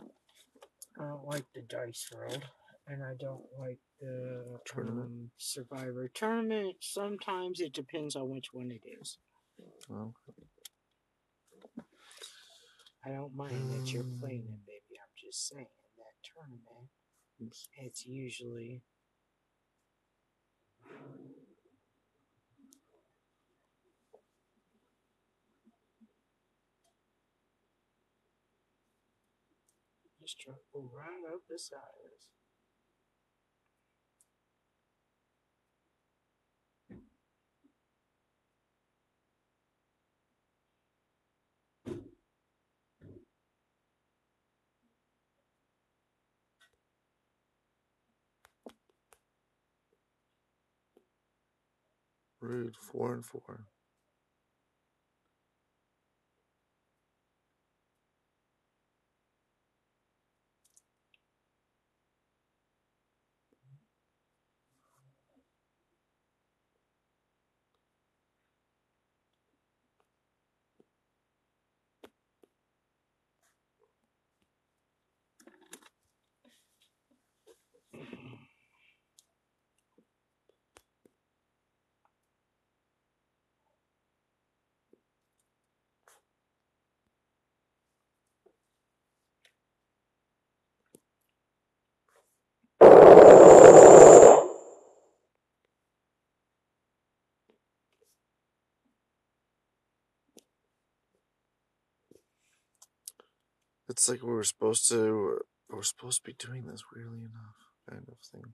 I 0.99 1.07
don't 1.07 1.27
like 1.27 1.45
the 1.53 1.61
dice 1.61 2.10
world, 2.15 2.44
and 2.88 3.03
I 3.03 3.14
don't 3.20 3.45
like 3.60 3.80
the 3.99 4.60
Tournament? 4.66 5.07
um, 5.07 5.32
Survivor 5.38 6.10
tournament. 6.14 6.76
Sometimes 6.82 7.60
it 7.60 7.74
depends 7.74 8.16
on 8.16 8.30
which 8.30 8.48
one 8.53 8.72
it 8.72 8.82
is. 9.02 9.18
Well, 9.90 10.14
I 13.06 13.10
don't 13.10 13.36
mind 13.36 13.72
that 13.72 13.94
you're 13.94 14.03
playing 14.20 14.44
Mm. 14.44 14.53
it, 14.53 14.66
baby. 14.66 14.99
I'm 14.99 15.14
just 15.16 15.48
saying 15.48 15.68
that 15.98 16.16
tournament, 16.24 16.90
oops. 17.41 17.70
it's 17.78 18.06
usually 18.06 18.84
just 30.22 30.40
truck 30.40 30.57
will 30.74 30.91
right 30.94 31.24
up 31.34 31.41
beside 31.49 31.78
us. 32.14 32.35
Rude. 52.46 52.76
Four 52.78 53.14
and 53.14 53.26
four. 53.26 53.66
It's 103.96 104.10
like 104.10 104.24
we 104.24 104.34
were 104.34 104.44
supposed 104.44 104.90
to. 104.90 105.40
We're 105.70 105.82
supposed 105.84 106.26
to 106.26 106.30
be 106.30 106.36
doing 106.38 106.66
this. 106.66 106.84
Weirdly 106.94 107.20
enough, 107.20 107.56
kind 107.90 108.04
of 108.10 108.18
thing. 108.30 108.52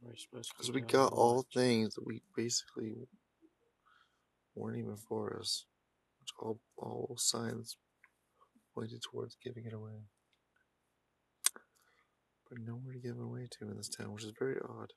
We're 0.00 0.16
supposed 0.16 0.48
to 0.48 0.54
Because 0.56 0.72
we 0.72 0.80
got 0.80 1.12
all 1.12 1.44
things 1.52 1.96
that 1.96 2.06
we 2.06 2.22
basically 2.34 2.94
weren't 4.54 4.78
even 4.78 4.96
for 4.96 5.36
us. 5.38 5.66
Which 6.22 6.30
all 6.40 6.60
all 6.78 7.14
signs 7.18 7.76
pointed 8.74 9.02
towards 9.02 9.36
giving 9.44 9.66
it 9.66 9.74
away. 9.74 10.06
But 12.48 12.60
nowhere 12.60 12.94
to 12.94 12.98
give 12.98 13.16
it 13.16 13.22
away 13.22 13.48
to 13.50 13.70
in 13.70 13.76
this 13.76 13.90
town, 13.90 14.14
which 14.14 14.24
is 14.24 14.32
very 14.38 14.56
odd. 14.66 14.94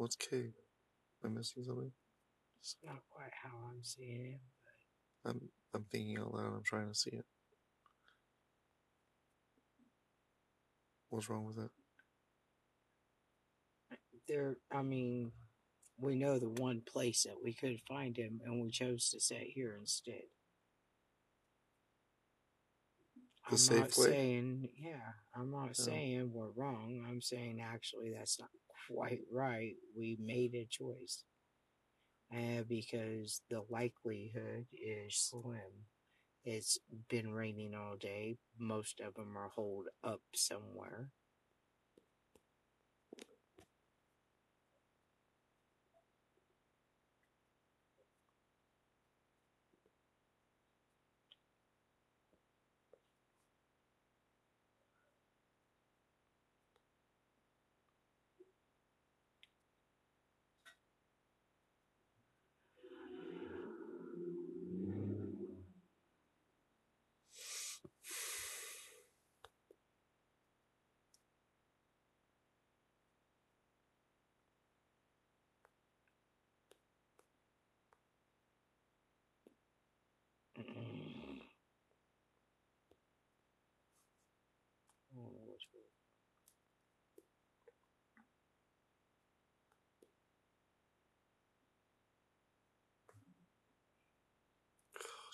What's 0.00 0.16
K? 0.16 0.36
Am 0.38 0.52
I 1.26 1.28
missing 1.28 1.62
something? 1.62 1.92
It's 2.62 2.76
not 2.82 3.00
quite 3.10 3.32
how 3.42 3.50
I'm 3.68 3.82
seeing 3.82 4.32
it. 4.34 4.40
I'm 5.28 5.42
I'm 5.74 5.84
thinking 5.92 6.16
out 6.16 6.32
loud. 6.32 6.54
I'm 6.56 6.62
trying 6.64 6.88
to 6.88 6.94
see 6.94 7.10
it. 7.10 7.26
What's 11.10 11.28
wrong 11.28 11.44
with 11.44 11.58
it? 11.58 11.70
There, 14.26 14.56
I 14.72 14.80
mean, 14.80 15.32
we 15.98 16.14
know 16.14 16.38
the 16.38 16.48
one 16.48 16.80
place 16.80 17.24
that 17.24 17.36
we 17.44 17.52
could 17.52 17.78
find 17.86 18.16
him, 18.16 18.40
and 18.42 18.62
we 18.62 18.70
chose 18.70 19.10
to 19.10 19.20
stay 19.20 19.52
here 19.54 19.76
instead. 19.78 20.22
The 23.50 23.56
I'm 23.56 23.76
not 23.76 23.90
Safeway? 23.90 24.06
saying, 24.06 24.68
yeah, 24.78 25.12
I'm 25.36 25.50
not 25.50 25.70
Oh. 25.70 25.72
saying 25.74 26.32
we're 26.32 26.52
wrong. 26.56 27.04
I'm 27.06 27.20
saying 27.20 27.60
actually 27.60 28.14
that's 28.16 28.40
not 28.40 28.48
quite 28.88 29.20
right. 29.32 29.74
We 29.96 30.16
made 30.20 30.54
a 30.54 30.66
choice. 30.66 31.24
And 32.30 32.66
because 32.66 33.42
the 33.50 33.62
likelihood 33.68 34.66
is 34.72 35.14
slim. 35.16 35.86
It's 36.44 36.78
been 37.08 37.32
raining 37.32 37.74
all 37.74 37.96
day. 37.96 38.38
Most 38.58 39.00
of 39.00 39.14
them 39.14 39.36
are 39.36 39.48
holed 39.50 39.88
up 40.04 40.22
somewhere. 40.34 41.10
I 85.16 85.59
don't 85.72 85.82
know 85.82 85.88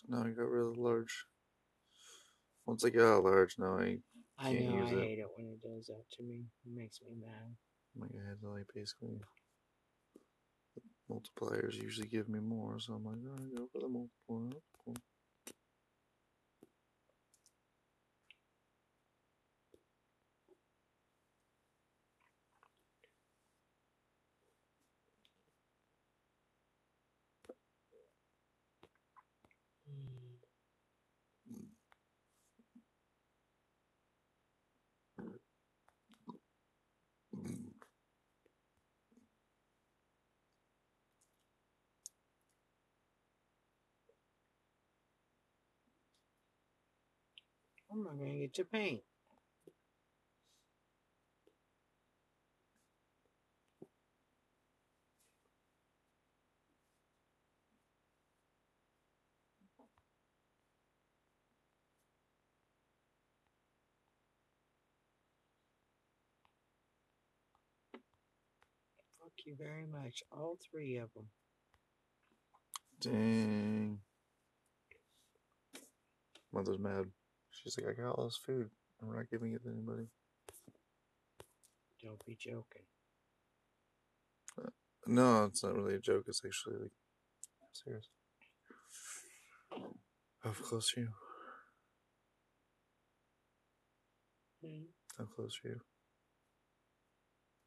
which 0.09 0.21
way. 0.21 0.25
No, 0.25 0.29
I 0.29 0.31
got 0.35 0.51
rid 0.51 0.67
of 0.69 0.75
the 0.77 0.81
large. 0.83 1.25
Once 2.67 2.85
I 2.85 2.91
got 2.91 3.25
large, 3.25 3.59
now 3.59 3.79
I 3.79 3.99
I 4.39 4.53
Can't 4.53 4.65
know, 4.65 4.73
I 4.75 4.81
use 4.81 4.91
it. 4.93 4.99
hate 4.99 5.19
it 5.19 5.27
when 5.37 5.47
it 5.47 5.63
does 5.63 5.87
that 5.87 6.05
to 6.17 6.23
me. 6.23 6.45
It 6.67 6.73
makes 6.77 7.01
me 7.01 7.15
mad. 7.21 7.57
like 7.97 8.11
I 8.15 8.29
had 8.29 8.41
to 8.43 8.51
like 8.51 8.67
basically 8.75 9.21
multipliers 11.11 11.75
usually 11.75 12.09
give 12.09 12.29
me 12.29 12.41
more, 12.41 12.79
so 12.81 12.95
I'm 12.95 13.05
like, 13.05 13.17
all 13.25 13.37
right, 13.39 13.57
go 13.57 13.69
for 13.73 13.81
the 13.81 13.89
multiplier. 13.89 14.61
Cool. 14.85 14.97
I'm 47.97 48.05
not 48.05 48.19
gonna 48.19 48.35
get 48.35 48.59
your 48.59 48.67
paint. 48.67 49.01
Thank 69.19 69.47
you 69.47 69.55
very 69.59 69.87
much, 69.87 70.23
all 70.31 70.59
three 70.71 70.99
of 70.99 71.09
them. 71.15 71.31
Dang. 73.01 74.01
Mother's 76.53 76.79
mad. 76.79 77.07
She's 77.63 77.79
like, 77.79 77.89
I 77.89 78.01
got 78.01 78.19
all 78.19 78.25
this 78.25 78.37
food, 78.37 78.71
and 79.01 79.09
we're 79.09 79.17
not 79.17 79.31
giving 79.31 79.53
it 79.53 79.63
to 79.65 79.71
anybody. 79.71 80.09
Don't 82.03 82.25
be 82.27 82.37
joking. 82.39 82.83
No, 85.07 85.45
it's 85.45 85.63
not 85.63 85.75
really 85.75 85.95
a 85.95 86.01
joke. 86.01 86.25
It's 86.27 86.43
actually 86.45 86.77
like 86.77 86.91
serious. 87.73 88.09
How 90.41 90.51
close 90.51 90.93
are 90.97 91.01
you? 91.01 91.09
Hmm. 94.65 94.83
How 95.17 95.25
close 95.25 95.61
are 95.65 95.69
you? 95.69 95.81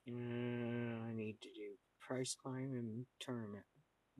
Uh, 0.07 1.07
I 1.07 1.13
need 1.13 1.37
to 1.41 1.49
do 1.49 1.77
price 2.01 2.35
climb 2.35 2.73
and 2.73 3.05
tournament. 3.19 3.65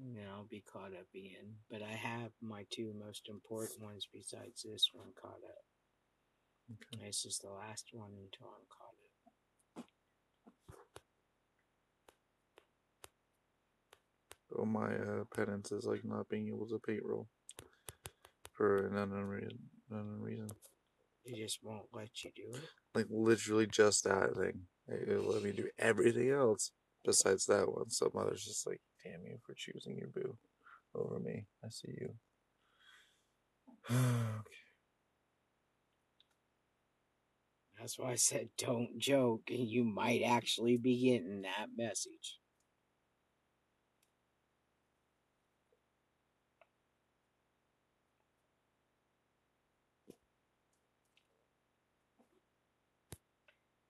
Then 0.02 0.26
I'll 0.32 0.46
be 0.46 0.64
caught 0.72 0.94
up 0.94 1.08
again. 1.14 1.56
But 1.70 1.82
I 1.82 1.92
have 1.92 2.32
my 2.42 2.66
two 2.72 2.94
most 2.98 3.28
important 3.30 3.82
ones 3.82 4.08
besides 4.14 4.64
this 4.64 4.90
one 4.94 5.10
caught 5.22 5.44
up. 5.44 5.66
Okay. 6.72 7.06
This 7.06 7.26
is 7.26 7.40
the 7.40 7.52
last 7.52 7.90
one 7.92 8.12
until 8.12 8.48
I'm 8.48 8.68
caught 8.70 8.96
up. 9.04 9.86
Oh, 14.58 14.66
my 14.66 14.96
uh, 14.96 15.24
penance 15.36 15.72
is 15.72 15.86
like 15.86 16.04
not 16.04 16.30
being 16.30 16.48
able 16.48 16.68
to 16.68 16.80
paint 16.80 17.04
roll 17.04 17.28
for 18.54 18.86
an. 18.88 18.98
Unknown 18.98 20.22
reason. 20.22 20.50
It 21.26 21.36
just 21.36 21.60
won't 21.64 21.88
let 21.94 22.24
you 22.24 22.32
do 22.36 22.56
it. 22.56 22.64
Like 22.94 23.08
literally 23.10 23.68
just 23.68 24.04
that 24.04 24.36
thing. 24.36 24.62
It 24.88 25.10
it 25.10 25.24
let 25.24 25.44
me 25.44 25.52
do 25.52 25.68
everything 25.78 26.30
else 26.30 26.72
besides 27.06 27.46
that 27.48 27.72
one. 27.72 27.90
So 27.90 28.12
mother's 28.14 28.46
just 28.46 28.68
like, 28.68 28.82
damn 29.04 29.26
you 29.26 29.38
for 29.46 29.54
choosing 29.56 29.98
your 29.98 30.10
boo 30.10 30.38
over 30.96 31.20
me. 31.20 31.46
I 31.64 31.70
see 31.70 31.96
you. 32.00 32.14
okay. 33.92 34.60
That's 37.80 37.98
why 37.98 38.12
I 38.12 38.16
said 38.16 38.50
don't 38.58 38.98
joke, 38.98 39.44
and 39.50 39.68
you 39.68 39.86
might 39.86 40.22
actually 40.22 40.76
be 40.76 41.00
getting 41.02 41.44
that 41.44 41.68
message. 41.78 42.40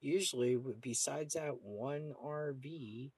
Usually, 0.02 0.58
besides 0.80 1.34
that 1.34 1.62
one 1.62 2.14
RV, 2.24 3.12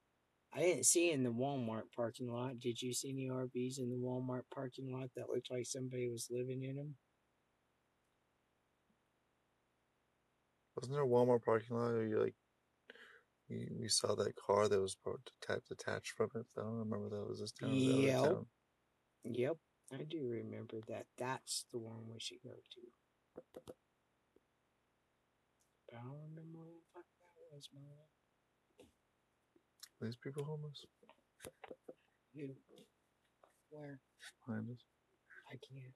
I 0.53 0.59
didn't 0.59 0.85
see 0.85 1.11
in 1.11 1.23
the 1.23 1.31
Walmart 1.31 1.83
parking 1.95 2.31
lot. 2.31 2.59
Did 2.59 2.81
you 2.81 2.93
see 2.93 3.09
any 3.09 3.29
RVs 3.29 3.79
in 3.79 3.89
the 3.89 3.95
Walmart 3.95 4.43
parking 4.53 4.91
lot 4.91 5.09
that 5.15 5.29
looked 5.29 5.49
like 5.49 5.65
somebody 5.65 6.09
was 6.09 6.27
living 6.29 6.63
in 6.63 6.75
them? 6.75 6.95
Wasn't 10.75 10.93
there 10.93 11.03
a 11.03 11.07
Walmart 11.07 11.45
parking 11.45 11.77
lot 11.77 11.93
where 11.93 12.05
you 12.05 12.19
like 12.19 12.35
you, 13.47 13.67
we 13.79 13.87
saw 13.87 14.15
that 14.15 14.35
car 14.35 14.67
that 14.67 14.81
was 14.81 14.95
part 14.95 15.21
detached, 15.69 16.13
from 16.17 16.29
it? 16.35 16.45
I 16.57 16.61
don't 16.61 16.79
remember 16.79 17.09
that 17.09 17.29
was 17.29 17.39
this 17.39 17.51
town. 17.51 17.73
Yep. 17.73 18.23
town. 18.23 18.45
Yep, 19.23 19.57
I 19.93 20.03
do 20.03 20.27
remember 20.27 20.77
that. 20.87 21.05
That's 21.17 21.65
the 21.71 21.79
one 21.79 22.07
we 22.11 22.19
should 22.19 22.41
go 22.43 22.51
to. 22.51 22.81
But 23.55 23.75
I 25.93 26.01
don't 26.01 26.19
remember 26.29 26.59
what 26.59 26.71
the 26.75 26.81
fuck 26.93 27.05
that 27.19 27.55
was, 27.55 27.69
man. 27.73 28.10
These 30.01 30.17
people 30.23 30.43
homeless 30.43 30.85
Who? 32.35 32.47
Where? 33.69 33.99
behind 34.45 34.69
us. 34.69 34.83
I 35.49 35.55
can't. 35.55 35.93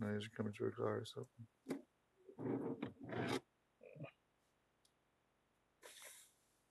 No, 0.00 0.14
these 0.14 0.26
are 0.26 0.36
coming 0.36 0.52
to 0.58 0.66
a 0.66 0.70
car 0.70 0.98
or 0.98 1.04
something. 1.04 1.46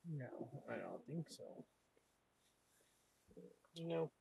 No, 0.10 0.26
I 0.70 0.76
don't 0.78 1.06
think 1.08 1.28
so. 1.30 1.44
Nope. 3.80 4.12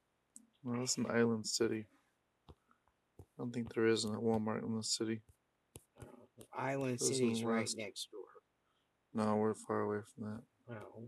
Well, 0.64 0.82
it's 0.82 0.98
an 0.98 1.06
island 1.08 1.46
city. 1.46 1.86
I 2.50 2.52
don't 3.38 3.52
think 3.52 3.72
there 3.72 3.86
is 3.86 4.04
a 4.04 4.08
Walmart 4.08 4.64
in 4.64 4.76
the 4.76 4.82
city. 4.82 5.22
Island 6.56 6.98
Those 6.98 7.10
are 7.10 7.14
City's 7.14 7.44
right 7.44 7.70
next 7.76 8.08
door. 8.10 8.22
No, 9.14 9.36
we're 9.36 9.54
far 9.54 9.80
away 9.82 10.00
from 10.14 10.24
that. 10.24 10.35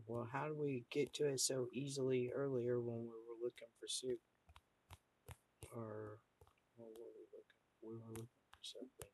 Oh, 0.08 0.14
well, 0.14 0.28
how 0.32 0.46
do 0.48 0.54
we 0.54 0.84
get 0.90 1.12
to 1.14 1.26
it 1.26 1.40
so 1.40 1.66
easily 1.72 2.30
earlier 2.34 2.80
when 2.80 2.98
we 2.98 3.06
were 3.06 3.42
looking 3.42 3.68
for 3.78 3.88
soup? 3.88 4.20
Or 5.74 6.18
what 6.76 6.88
were 6.88 7.12
we 7.14 7.26
looking? 7.32 7.58
We 7.82 7.94
were 7.94 8.10
looking 8.10 8.28
for 8.52 8.58
something. 8.62 9.12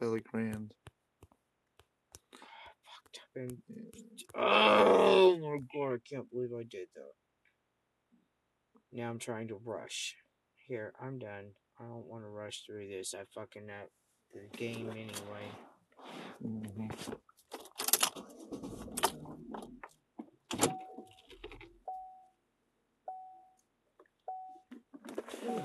Billy 0.00 0.20
Grand. 0.20 0.74
Fucked 2.32 3.20
up 3.22 3.36
in. 3.36 3.58
Oh 4.34 5.38
my 5.38 5.58
god! 5.74 5.94
I 5.94 5.98
can't 6.08 6.30
believe 6.30 6.52
I 6.52 6.62
did 6.62 6.88
that. 6.94 7.12
Now 8.92 9.10
I'm 9.10 9.18
trying 9.18 9.48
to 9.48 9.60
rush. 9.64 10.16
Here, 10.66 10.92
I'm 11.00 11.18
done. 11.18 11.52
I 11.80 11.84
don't 11.84 12.06
want 12.06 12.24
to 12.24 12.28
rush 12.28 12.62
through 12.64 12.88
this. 12.88 13.14
I 13.14 13.24
fucking 13.34 13.70
at 13.70 13.88
the 14.32 14.56
game 14.56 14.90
anyway. 14.90 15.46
hmm 16.42 17.14
These 25.48 25.56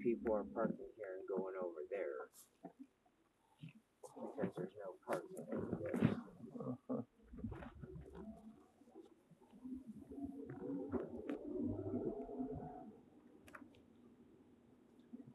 people 0.00 0.34
are 0.34 0.44
parking 0.54 0.86
here 0.96 1.18
and 1.18 1.26
going 1.28 1.54
over 1.60 1.82
there 1.90 2.28
because 4.36 4.52
there's 4.56 4.76
no 4.78 4.94
parking. 5.04 5.46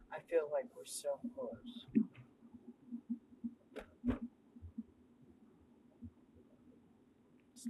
I 0.10 0.20
feel 0.30 0.48
like 0.54 0.66
we're 0.74 0.86
so 0.86 1.20
close. 1.36 2.03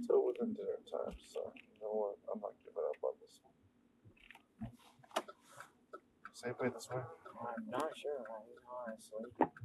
Still 0.02 0.26
within 0.26 0.52
dinner 0.54 0.82
time, 0.90 1.14
so 1.32 1.52
you 1.54 1.78
know 1.80 1.94
what? 1.94 2.18
I'm 2.26 2.40
not 2.40 2.50
giving 2.64 2.82
up 2.82 2.98
on 3.04 3.14
this 3.22 3.38
one. 3.46 3.54
Same 6.32 6.54
way 6.60 6.68
this 6.74 6.88
way. 6.90 6.98
I'm 6.98 7.70
not 7.70 7.96
sure, 7.96 8.26
honestly. 8.88 9.30
Um, 9.48 9.56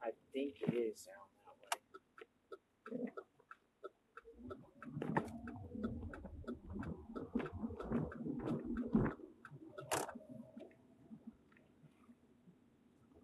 I 0.00 0.10
think 0.32 0.54
it 0.68 0.74
is 0.74 1.02
down 1.02 1.26
that 1.42 1.58
way. 1.58 1.80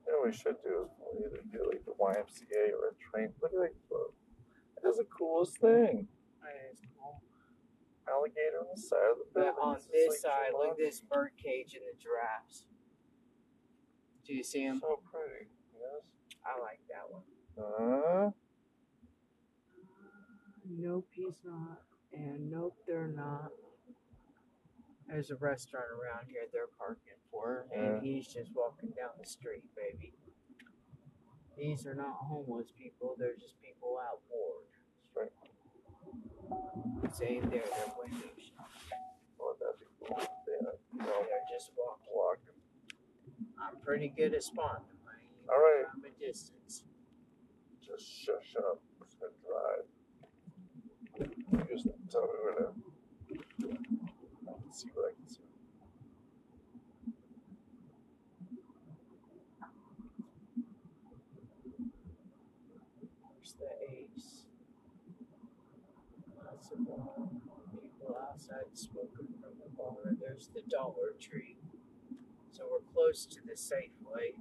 You 0.07 0.13
know 0.13 0.18
what 0.18 0.18
we 0.29 0.37
should 0.37 0.61
do 0.63 0.85
is 0.85 0.91
we'll 1.01 1.25
either 1.25 1.41
do 1.51 1.65
like 1.73 1.85
the 1.85 1.97
YMCA 1.97 2.73
or 2.77 2.93
a 2.93 2.95
train. 3.01 3.33
Look 3.41 3.53
at 3.53 3.61
that 3.61 3.89
boat. 3.89 4.13
That 4.77 4.89
is 4.91 4.97
the 4.99 5.05
coolest 5.05 5.57
thing. 5.59 6.07
That 6.43 6.53
is 6.73 6.81
cool. 7.01 7.23
Alligator 8.09 8.61
on 8.61 8.67
the 8.75 8.81
side 8.81 8.99
of 9.13 9.19
the 9.19 9.41
But 9.41 9.55
on 9.61 9.77
It's 9.77 9.87
this 9.87 10.09
like 10.09 10.19
side, 10.19 10.53
look 10.53 10.73
at 10.73 10.79
this 10.79 11.01
bird 11.01 11.33
cage 11.43 11.75
and 11.75 11.83
the 11.89 11.97
giraffes. 11.97 12.65
Do 14.27 14.35
you 14.35 14.43
see 14.43 14.67
them? 14.67 14.81
So 14.81 15.01
pretty. 15.11 15.49
Yes. 15.73 16.05
I 16.45 16.61
like 16.61 16.81
that 16.89 17.09
one. 17.09 17.25
Uh, 17.59 18.31
Nope, 20.71 21.09
he's 21.13 21.41
not. 21.45 21.81
And 22.13 22.51
nope, 22.51 22.77
they're 22.87 23.09
not. 23.09 23.51
There's 25.09 25.31
a 25.31 25.37
restaurant 25.37 25.87
around 25.91 26.27
here 26.29 26.43
they're 26.53 26.69
parking 26.79 27.17
for, 27.31 27.67
and 27.75 28.03
he's 28.03 28.27
just 28.27 28.51
walking 28.55 28.91
down 28.91 29.11
the 29.19 29.27
street, 29.27 29.65
baby. 29.75 30.13
These 31.57 31.87
are 31.87 31.95
not 31.95 32.15
homeless 32.21 32.69
people, 32.77 33.17
they're 33.19 33.35
just 33.35 33.61
people 33.63 33.99
out 33.99 34.21
bored. 34.31 34.69
right. 35.17 35.33
Same 37.13 37.43
there, 37.51 37.65
they're 37.65 37.95
window 37.99 38.29
shopping. 38.37 39.01
Oh, 39.41 39.55
that'd 39.59 39.81
be 39.81 39.87
cool. 40.07 40.19
Yeah. 40.21 40.73
You 40.93 40.99
They're 41.01 41.49
just 41.51 41.71
walking. 41.77 42.13
walking. 42.15 42.59
I'm 43.61 43.77
pretty 43.81 44.09
good 44.17 44.35
at 44.35 44.43
spotting 44.43 44.85
them. 44.87 44.97
I 45.09 45.53
All 45.53 45.59
right. 45.59 45.87
From 45.93 46.05
a 46.05 46.11
distance. 46.25 46.85
Just 47.85 48.07
shush 48.07 48.55
up. 48.59 48.81
It's 49.03 49.15
gonna 49.17 49.33
drive. 49.47 49.87
You 51.53 51.77
just 51.77 51.89
tell 52.11 52.23
me 52.23 52.29
where 52.45 52.55
to. 52.55 52.73
Can 54.69 54.77
see 54.77 54.89
what 54.93 55.07
I 55.07 55.15
can 55.17 55.27
see. 55.27 55.41
There's 63.33 63.55
the 63.55 63.71
ace. 63.89 64.45
Lots 66.45 66.71
of. 66.71 66.79
People 66.79 68.19
outside 68.21 68.69
smoking 68.75 69.09
from 69.41 69.57
the 69.57 69.71
bar. 69.75 70.15
There's 70.21 70.49
the 70.49 70.61
Dollar 70.69 71.15
Tree. 71.19 71.57
So 72.51 72.65
we're 72.71 72.93
close 72.93 73.25
to 73.25 73.41
the 73.47 73.55
Safeway. 73.55 74.35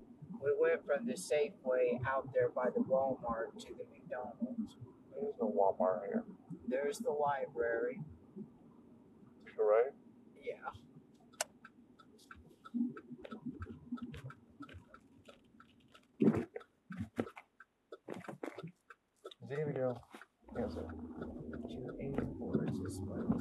We 0.44 0.52
went 0.60 0.86
from 0.86 1.06
the 1.06 1.14
Safeway 1.14 2.06
out 2.06 2.34
there 2.34 2.50
by 2.50 2.70
the 2.70 2.82
Walmart 2.82 3.58
to 3.60 3.68
the 3.68 3.86
McDonald's. 3.94 4.76
There's 5.16 5.36
no 5.40 5.48
Walmart 5.48 6.08
here. 6.08 6.26
There's 6.68 6.98
the 6.98 7.12
library. 7.12 8.02
A 9.58 9.64
right. 9.64 9.97
Yeah. 10.48 10.56
He 19.50 19.56
gonna 19.56 19.74
go? 19.74 20.00
Yes, 20.58 20.74
sir. 20.74 20.88
Two 21.68 21.92
is 22.64 22.80
this 22.80 22.96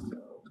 so 0.09 0.43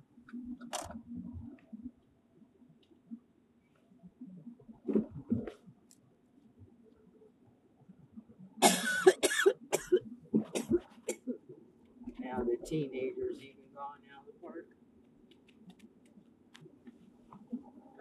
now 12.21 12.43
the 12.43 12.57
teenagers 12.67 13.37
even 13.39 13.65
gone 13.75 14.01
out 14.15 14.27
of 14.27 14.27
the 14.27 14.41
park. 14.41 14.67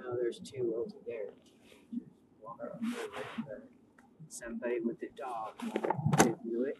Oh, 0.07 0.14
there's 0.25 0.39
two 0.39 0.73
over 0.75 0.95
there. 1.05 1.33
Somebody 4.27 4.79
with 4.83 4.97
a 5.03 5.09
dog 5.15 5.51
to 6.17 6.35
do 6.43 6.63
it, 6.63 6.79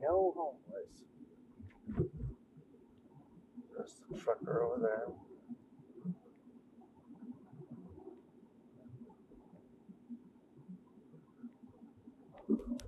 no 0.00 0.32
homeless. 0.34 1.04
There's 3.76 4.00
the 4.10 4.18
trucker 4.18 4.62
over 4.62 4.80
there. 4.80 5.08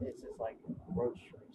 This 0.00 0.16
is 0.16 0.38
like 0.40 0.56
grocery 0.94 1.47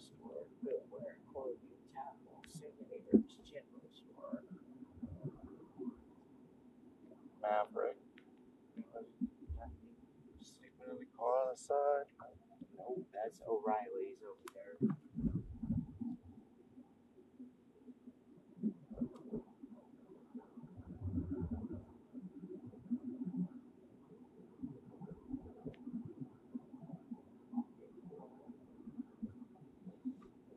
Maverick. 7.44 7.96
Sleeping 10.40 10.88
in 10.90 10.98
the 10.98 11.06
car 11.18 11.42
on 11.42 11.52
the 11.52 11.60
side. 11.60 12.08
Nope, 12.78 13.04
that's 13.12 13.40
O'Reilly's 13.46 14.22
over 14.24 14.48
there. 14.54 14.96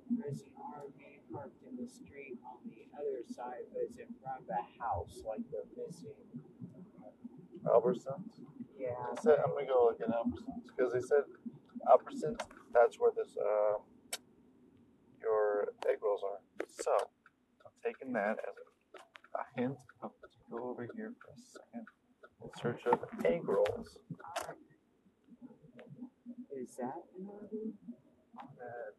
There's 0.09 0.41
an 0.41 0.47
RV 0.57 1.33
parked 1.33 1.63
in 1.69 1.75
the 1.75 1.89
street 1.91 2.39
on 2.47 2.57
the 2.65 2.87
other 2.97 3.23
side, 3.35 3.67
but 3.73 3.83
it's 3.83 3.97
in 3.97 4.07
front 4.23 4.43
of 4.43 4.49
a 4.49 4.83
house, 4.83 5.21
like 5.27 5.41
they're 5.51 5.67
missing. 5.75 6.46
Albertsons. 7.67 8.41
Yeah. 8.79 8.89
I 9.11 9.21
said 9.21 9.37
I'm 9.43 9.53
gonna 9.53 9.65
go 9.65 9.85
look 9.91 10.01
at 10.01 10.09
Albertsons 10.09 10.65
because 10.75 10.93
they 10.93 11.01
said 11.01 11.23
Albertsons. 11.87 12.39
That's 12.73 12.99
where 12.99 13.11
this 13.15 13.37
um 13.37 13.81
your 15.21 15.69
egg 15.89 15.97
rolls 16.01 16.21
are. 16.23 16.39
So 16.69 16.91
I'm 17.65 17.71
taking 17.83 18.13
that 18.13 18.37
as 18.47 18.55
a, 18.57 19.39
a 19.39 19.61
hint. 19.61 19.77
to 20.01 20.09
go 20.51 20.69
over 20.69 20.87
here 20.95 21.13
for 21.19 21.31
a 21.31 21.41
second 21.41 21.87
in 22.43 22.49
search 22.61 22.85
of 22.85 22.99
egg 23.25 23.47
rolls. 23.47 23.97
Is 26.51 26.75
that 26.77 27.03
an 27.17 27.25
RV? 27.25 27.73
uh, 28.61 28.91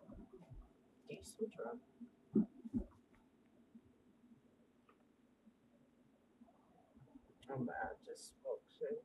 diesel 1.08 1.46
truck. 1.54 1.76
I'm 7.50 7.62
about 7.62 7.97
to 8.18 8.24
smoke 8.42 8.66
soon. 8.66 8.98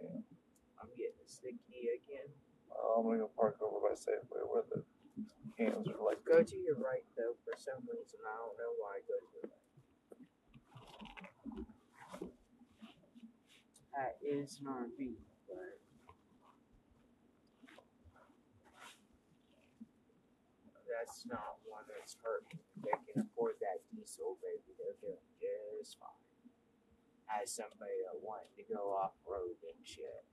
Yeah. 0.00 0.20
I'm 0.80 0.88
getting 0.96 1.20
sticky 1.28 1.92
again. 2.00 2.28
Uh, 2.72 2.96
I'm 2.96 3.04
gonna 3.04 3.28
go 3.28 3.30
park 3.36 3.60
over 3.60 3.84
by 3.84 3.92
Safeway 3.92 4.44
where 4.48 4.64
the 4.72 4.80
cans 5.60 5.88
are 5.88 6.00
like. 6.00 6.24
Go 6.24 6.40
to 6.40 6.56
your 6.56 6.80
right 6.80 7.04
though. 7.16 7.36
For 7.44 7.52
some 7.60 7.84
reason, 7.84 8.20
I 8.24 8.34
don't 8.40 8.56
know 8.56 8.72
why. 8.80 9.04
Go 9.04 9.16
to 9.20 9.28
your 9.36 9.46
right. 9.52 9.64
That 13.92 14.16
is 14.20 14.60
an 14.60 14.68
RV, 14.68 15.16
but 15.48 15.80
that's 20.84 21.24
not 21.24 21.56
one 21.64 21.84
that's 21.88 22.16
hurting. 22.20 22.60
They 22.84 22.92
can 23.08 23.24
afford 23.24 23.56
that 23.64 23.80
diesel, 23.88 24.36
baby. 24.44 24.76
They're 24.76 25.00
doing 25.00 25.20
just 25.80 25.96
fine. 25.98 26.25
As 27.26 27.52
somebody 27.54 27.98
that 28.06 28.22
wanted 28.22 28.54
to 28.56 28.62
go 28.72 28.90
off 28.94 29.12
road 29.26 29.56
and 29.66 29.84
shit. 29.84 30.24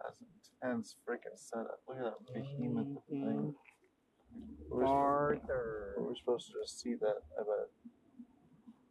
That's 0.00 0.20
intense 0.62 0.96
freaking 1.06 1.36
setup. 1.36 1.80
Look 1.88 1.98
at 1.98 2.04
that 2.04 2.32
behemoth 2.32 2.86
of 2.86 2.96
a 2.96 3.10
thing. 3.10 3.54
We're, 4.70 4.86
supposed- 4.86 5.42
Farther. 5.42 5.94
we're 5.98 6.14
supposed 6.14 6.46
to 6.52 6.60
just 6.62 6.80
see 6.80 6.94
that. 6.94 7.22
I 7.38 7.42
bet. 7.42 7.68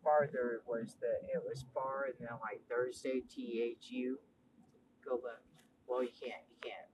farther 0.03 0.61
was 0.67 0.95
the 0.99 1.07
it 1.33 1.41
was 1.47 1.63
far 1.73 2.05
and 2.05 2.15
then 2.19 2.37
like 2.41 2.61
Thursday 2.69 3.21
T 3.33 3.61
H 3.79 3.89
U. 3.91 4.19
Go 5.05 5.15
left. 5.23 5.43
Well 5.87 6.03
you 6.03 6.09
can't, 6.11 6.43
you 6.51 6.57
can't. 6.61 6.89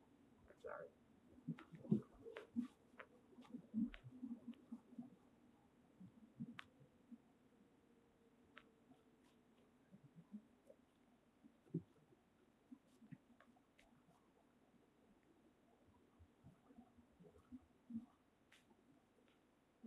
I'm 0.50 0.56
sorry. 0.62 2.02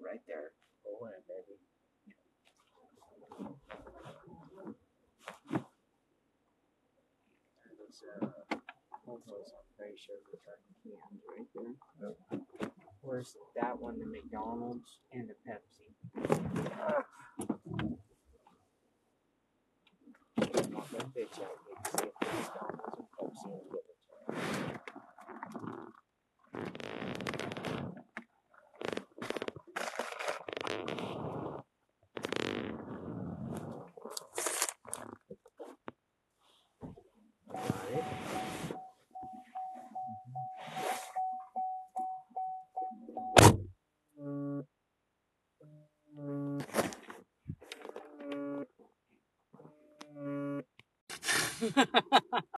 Right 0.01 0.23
there. 0.27 0.53
Pull 0.85 1.07
in, 1.07 1.23
baby. 1.29 1.59
There's 7.79 8.03
uh, 8.23 8.57
almost 9.31 9.53
I'm 9.55 9.65
pretty 9.77 9.97
sure 9.99 10.17
return 10.33 10.61
cans 10.83 11.23
right 11.37 11.49
there. 11.55 12.71
Where's 13.03 13.37
that 13.61 13.81
one? 13.81 13.99
The 13.99 14.07
McDonald's 14.07 14.99
and 15.13 15.29
the 15.29 15.35
Pepsi. 15.47 15.89
Me. 26.55 27.08